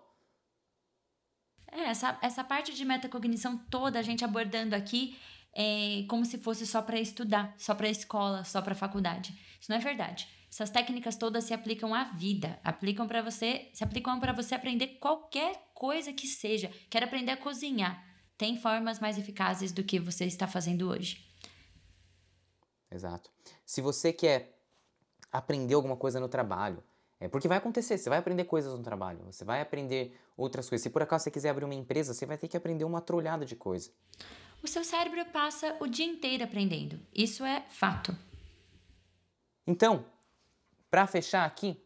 É, 1.70 1.85
essa, 1.85 2.18
essa 2.20 2.43
parte 2.43 2.74
de 2.74 2.85
metacognição 2.85 3.57
toda 3.70 3.99
a 3.99 4.03
gente 4.03 4.24
abordando 4.24 4.74
aqui 4.74 5.16
é 5.61 6.04
como 6.09 6.24
se 6.24 6.38
fosse 6.38 6.64
só 6.64 6.80
para 6.80 7.00
estudar, 7.00 7.52
só 7.59 7.74
para 7.74 7.88
escola, 7.88 8.44
só 8.44 8.62
para 8.62 8.76
faculdade. 8.76 9.36
Isso 9.61 9.68
não 9.68 9.76
é 9.76 9.80
verdade. 9.80 10.28
Essas 10.48 10.70
técnicas 10.70 11.16
todas 11.16 11.42
se 11.42 11.52
aplicam 11.52 11.92
à 11.92 12.04
vida, 12.04 12.61
aplicam 12.62 13.09
para 13.09 13.20
você, 13.22 13.68
se 13.74 13.82
aplicam 13.82 14.20
para 14.20 14.32
você 14.32 14.54
aprender 14.54 14.98
qualquer 15.00 15.72
coisa 15.74 16.12
que 16.12 16.28
seja. 16.28 16.70
Quer 16.88 17.02
aprender 17.02 17.32
a 17.32 17.36
cozinhar? 17.36 18.06
Tem 18.38 18.56
formas 18.56 19.00
mais 19.00 19.18
eficazes 19.18 19.72
do 19.72 19.82
que 19.82 19.98
você 19.98 20.26
está 20.26 20.46
fazendo 20.46 20.88
hoje. 20.88 21.28
Exato. 22.88 23.28
Se 23.66 23.80
você 23.80 24.12
quer 24.12 24.56
aprender 25.32 25.74
alguma 25.74 25.96
coisa 25.96 26.20
no 26.20 26.28
trabalho, 26.28 26.84
é 27.18 27.26
porque 27.26 27.48
vai 27.48 27.59
acontecer, 27.59 27.98
você 27.98 28.09
vai 28.09 28.20
aprender 28.20 28.44
coisas 28.44 28.72
no 28.72 28.82
trabalho, 28.84 29.24
você 29.24 29.44
vai 29.44 29.61
aprender 29.61 30.16
outras 30.36 30.68
coisas. 30.68 30.84
Se 30.84 30.90
por 30.90 31.02
acaso 31.02 31.24
você 31.24 31.32
quiser 31.32 31.50
abrir 31.50 31.64
uma 31.64 31.74
empresa, 31.74 32.14
você 32.14 32.24
vai 32.24 32.38
ter 32.38 32.46
que 32.46 32.56
aprender 32.56 32.84
uma 32.84 33.00
trolhada 33.00 33.44
de 33.44 33.56
coisa. 33.56 33.90
O 34.62 34.66
seu 34.66 34.82
cérebro 34.82 35.24
passa 35.26 35.76
o 35.80 35.86
dia 35.86 36.06
inteiro 36.06 36.44
aprendendo. 36.44 36.98
Isso 37.14 37.44
é 37.44 37.62
fato. 37.68 38.16
Então, 39.66 40.04
para 40.90 41.06
fechar 41.06 41.44
aqui, 41.44 41.80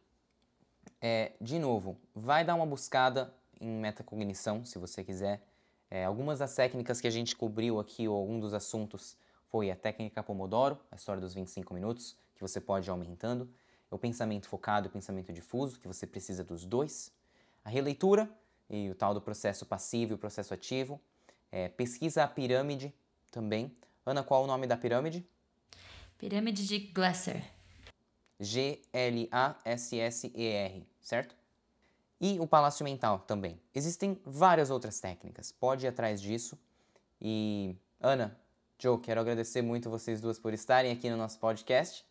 é, 1.01 1.33
de 1.41 1.59
novo, 1.59 1.99
vai 2.15 2.45
dar 2.45 2.55
uma 2.55 2.65
buscada 2.65 3.35
em 3.61 3.69
metacognição, 3.69 4.65
se 4.65 4.79
você 4.79 5.05
quiser. 5.05 5.47
É, 5.91 6.05
algumas 6.05 6.39
das 6.39 6.55
técnicas 6.55 7.01
que 7.01 7.07
a 7.07 7.11
gente 7.11 7.37
cobriu 7.37 7.79
aqui, 7.79 8.09
ou 8.09 8.17
algum 8.17 8.41
dos 8.41 8.55
assuntos, 8.55 9.17
foi 9.49 9.71
a 9.71 9.77
técnica 9.77 10.23
Pomodoro, 10.23 10.79
a 10.91 10.97
história 10.97 11.21
dos 11.21 11.35
25 11.35 11.75
minutos, 11.75 12.17
que 12.35 12.41
você 12.41 12.61
pode 12.61 12.89
ir 12.89 12.91
aumentando, 12.91 13.53
o 13.91 13.99
pensamento 13.99 14.49
focado 14.49 14.87
e 14.87 14.89
o 14.89 14.91
pensamento 14.91 15.31
difuso, 15.33 15.79
que 15.79 15.87
você 15.87 16.07
precisa 16.07 16.43
dos 16.43 16.65
dois, 16.65 17.13
a 17.63 17.69
releitura 17.69 18.31
e 18.71 18.89
o 18.89 18.95
tal 18.95 19.13
do 19.13 19.21
processo 19.21 19.67
passivo 19.67 20.13
e 20.13 20.15
o 20.15 20.19
processo 20.19 20.55
ativo, 20.55 20.99
é, 21.53 21.69
pesquisa 21.69 22.25
a 22.25 22.29
pirâmide 22.29 22.93
também. 23.31 23.77
Ana, 24.05 24.25
qual 24.25 24.41
é 24.41 24.45
o 24.45 24.49
nome 24.49 24.67
da 24.67 24.77
pirâmide? 24.77 25.25
Pirâmide 26.19 26.67
de 26.67 26.79
Glasser. 26.79 27.45
G-L-A-S-S-E-R, 28.41 28.89
certo? 31.01 31.37
E 32.21 32.41
o 32.41 32.47
palácio 32.47 32.83
mental 32.85 33.21
também. 33.21 33.61
Existem 33.75 34.21
várias 34.25 34.71
outras 34.71 34.99
técnicas, 34.99 35.53
pode 35.53 35.85
ir 35.85 35.89
atrás 35.89 36.21
disso. 36.21 36.59
E, 37.21 37.77
Ana, 38.01 38.37
Joe, 38.79 38.99
quero 38.99 39.21
agradecer 39.21 39.63
muito 39.63 39.91
vocês 39.91 40.21
duas 40.21 40.39
por 40.39 40.53
estarem 40.55 40.91
aqui 40.91 41.09
no 41.11 41.17
nosso 41.17 41.39
podcast. 41.39 42.05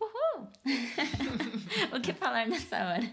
Uhul! 0.00 0.48
o 1.96 2.00
que 2.00 2.12
falar 2.12 2.48
nessa 2.48 2.76
hora? 2.76 3.12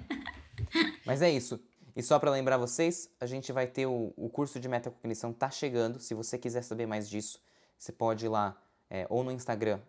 Mas 1.06 1.22
é 1.22 1.30
isso. 1.30 1.60
E 1.96 2.04
só 2.04 2.20
para 2.20 2.32
lembrar 2.32 2.58
vocês, 2.58 3.10
a 3.20 3.26
gente 3.26 3.52
vai 3.52 3.68
ter 3.68 3.86
o, 3.86 4.14
o 4.16 4.30
curso 4.30 4.60
de 4.60 4.68
metacognição 4.68 5.34
tá 5.34 5.50
chegando. 5.50 6.00
Se 6.00 6.14
você 6.14 6.38
quiser 6.38 6.62
saber 6.62 6.86
mais 6.86 7.10
disso, 7.10 7.42
você 7.78 7.92
pode 7.92 8.26
ir 8.26 8.30
lá 8.30 8.62
é, 8.90 9.06
ou 9.10 9.24
no 9.24 9.32
Instagram, 9.32 9.80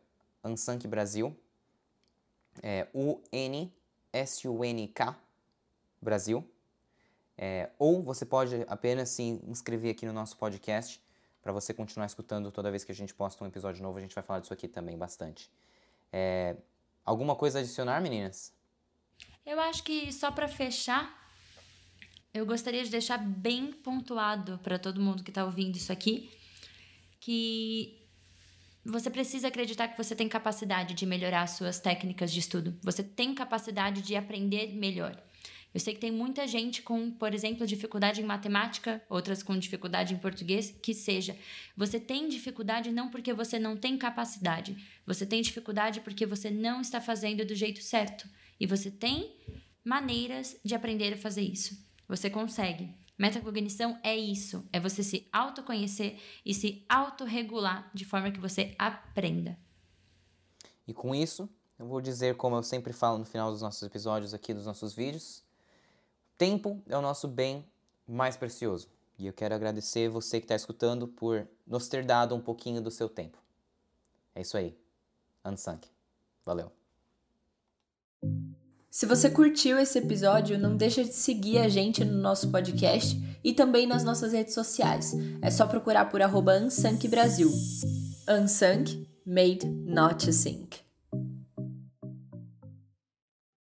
Ansank 0.42 0.86
Brasil, 0.86 1.36
é, 2.62 2.86
U-N-S-U-N-K 2.92 3.76
Brasil. 6.00 6.48
É, 7.36 7.70
ou 7.78 8.02
você 8.02 8.26
pode 8.26 8.64
apenas 8.68 9.08
se 9.08 9.22
inscrever 9.22 9.92
aqui 9.92 10.04
no 10.04 10.12
nosso 10.12 10.36
podcast 10.36 11.00
para 11.42 11.52
você 11.52 11.72
continuar 11.72 12.06
escutando 12.06 12.50
toda 12.50 12.70
vez 12.70 12.84
que 12.84 12.92
a 12.92 12.94
gente 12.94 13.14
posta 13.14 13.42
um 13.42 13.46
episódio 13.46 13.82
novo. 13.82 13.96
A 13.96 14.00
gente 14.00 14.14
vai 14.14 14.22
falar 14.22 14.40
disso 14.40 14.52
aqui 14.52 14.68
também 14.68 14.98
bastante. 14.98 15.50
É, 16.12 16.56
alguma 17.04 17.34
coisa 17.34 17.58
a 17.58 17.62
adicionar, 17.62 18.00
meninas? 18.00 18.52
Eu 19.44 19.58
acho 19.58 19.82
que 19.82 20.12
só 20.12 20.30
para 20.30 20.48
fechar, 20.48 21.19
eu 22.32 22.46
gostaria 22.46 22.84
de 22.84 22.90
deixar 22.90 23.18
bem 23.18 23.72
pontuado 23.72 24.58
para 24.62 24.78
todo 24.78 25.00
mundo 25.00 25.22
que 25.22 25.30
está 25.30 25.44
ouvindo 25.44 25.76
isso 25.76 25.92
aqui 25.92 26.30
que 27.20 27.98
você 28.84 29.10
precisa 29.10 29.48
acreditar 29.48 29.88
que 29.88 29.98
você 29.98 30.16
tem 30.16 30.28
capacidade 30.28 30.94
de 30.94 31.04
melhorar 31.04 31.46
suas 31.46 31.78
técnicas 31.78 32.32
de 32.32 32.40
estudo. 32.40 32.78
Você 32.82 33.02
tem 33.02 33.34
capacidade 33.34 34.00
de 34.00 34.16
aprender 34.16 34.72
melhor. 34.74 35.22
Eu 35.72 35.78
sei 35.78 35.94
que 35.94 36.00
tem 36.00 36.10
muita 36.10 36.48
gente 36.48 36.82
com, 36.82 37.12
por 37.12 37.32
exemplo, 37.32 37.66
dificuldade 37.66 38.20
em 38.20 38.24
matemática, 38.24 39.00
outras 39.08 39.42
com 39.42 39.56
dificuldade 39.56 40.14
em 40.14 40.18
português, 40.18 40.74
que 40.82 40.92
seja. 40.94 41.36
Você 41.76 42.00
tem 42.00 42.28
dificuldade 42.28 42.90
não 42.90 43.08
porque 43.08 43.32
você 43.32 43.58
não 43.58 43.76
tem 43.76 43.96
capacidade, 43.96 44.76
você 45.06 45.24
tem 45.24 45.42
dificuldade 45.42 46.00
porque 46.00 46.26
você 46.26 46.50
não 46.50 46.80
está 46.80 47.00
fazendo 47.00 47.44
do 47.44 47.54
jeito 47.54 47.82
certo. 47.82 48.28
E 48.58 48.66
você 48.66 48.90
tem 48.90 49.36
maneiras 49.84 50.56
de 50.64 50.74
aprender 50.74 51.12
a 51.14 51.18
fazer 51.18 51.42
isso. 51.42 51.89
Você 52.10 52.28
consegue. 52.28 52.94
Metacognição 53.16 53.98
é 54.02 54.16
isso, 54.16 54.66
é 54.72 54.80
você 54.80 55.02
se 55.02 55.28
autoconhecer 55.32 56.18
e 56.44 56.52
se 56.52 56.84
autorregular 56.88 57.90
de 57.94 58.04
forma 58.04 58.30
que 58.30 58.40
você 58.40 58.74
aprenda. 58.78 59.58
E 60.88 60.92
com 60.92 61.14
isso, 61.14 61.48
eu 61.78 61.86
vou 61.86 62.00
dizer 62.00 62.36
como 62.36 62.56
eu 62.56 62.62
sempre 62.62 62.92
falo 62.92 63.18
no 63.18 63.24
final 63.24 63.50
dos 63.50 63.62
nossos 63.62 63.82
episódios 63.82 64.34
aqui 64.34 64.52
dos 64.52 64.66
nossos 64.66 64.92
vídeos, 64.92 65.44
Tempo 66.40 66.82
é 66.88 66.96
o 66.96 67.02
nosso 67.02 67.28
bem 67.28 67.70
mais 68.08 68.34
precioso. 68.34 68.88
E 69.18 69.26
eu 69.26 69.32
quero 69.34 69.54
agradecer 69.54 70.08
você 70.08 70.40
que 70.40 70.46
está 70.46 70.54
escutando 70.54 71.06
por 71.06 71.46
nos 71.66 71.86
ter 71.86 72.02
dado 72.02 72.34
um 72.34 72.40
pouquinho 72.40 72.80
do 72.80 72.90
seu 72.90 73.10
tempo. 73.10 73.36
É 74.34 74.40
isso 74.40 74.56
aí. 74.56 74.74
Unsunk. 75.44 75.86
Valeu. 76.42 76.72
Se 78.90 79.06
você 79.06 79.30
curtiu 79.30 79.78
esse 79.78 79.98
episódio, 79.98 80.58
não 80.58 80.76
deixa 80.76 81.04
de 81.04 81.12
seguir 81.12 81.58
a 81.58 81.68
gente 81.68 82.04
no 82.04 82.20
nosso 82.20 82.50
podcast 82.50 83.16
e 83.44 83.52
também 83.52 83.86
nas 83.86 84.02
nossas 84.02 84.32
redes 84.32 84.52
sociais. 84.52 85.14
É 85.40 85.48
só 85.48 85.64
procurar 85.64 86.06
por 86.06 86.20
arroba 86.20 86.58
Unsunk 86.58 87.06
Brasil. 87.06 87.48
Made 89.24 89.64
not 89.64 90.26
to 90.26 90.32
sink. 90.32 90.89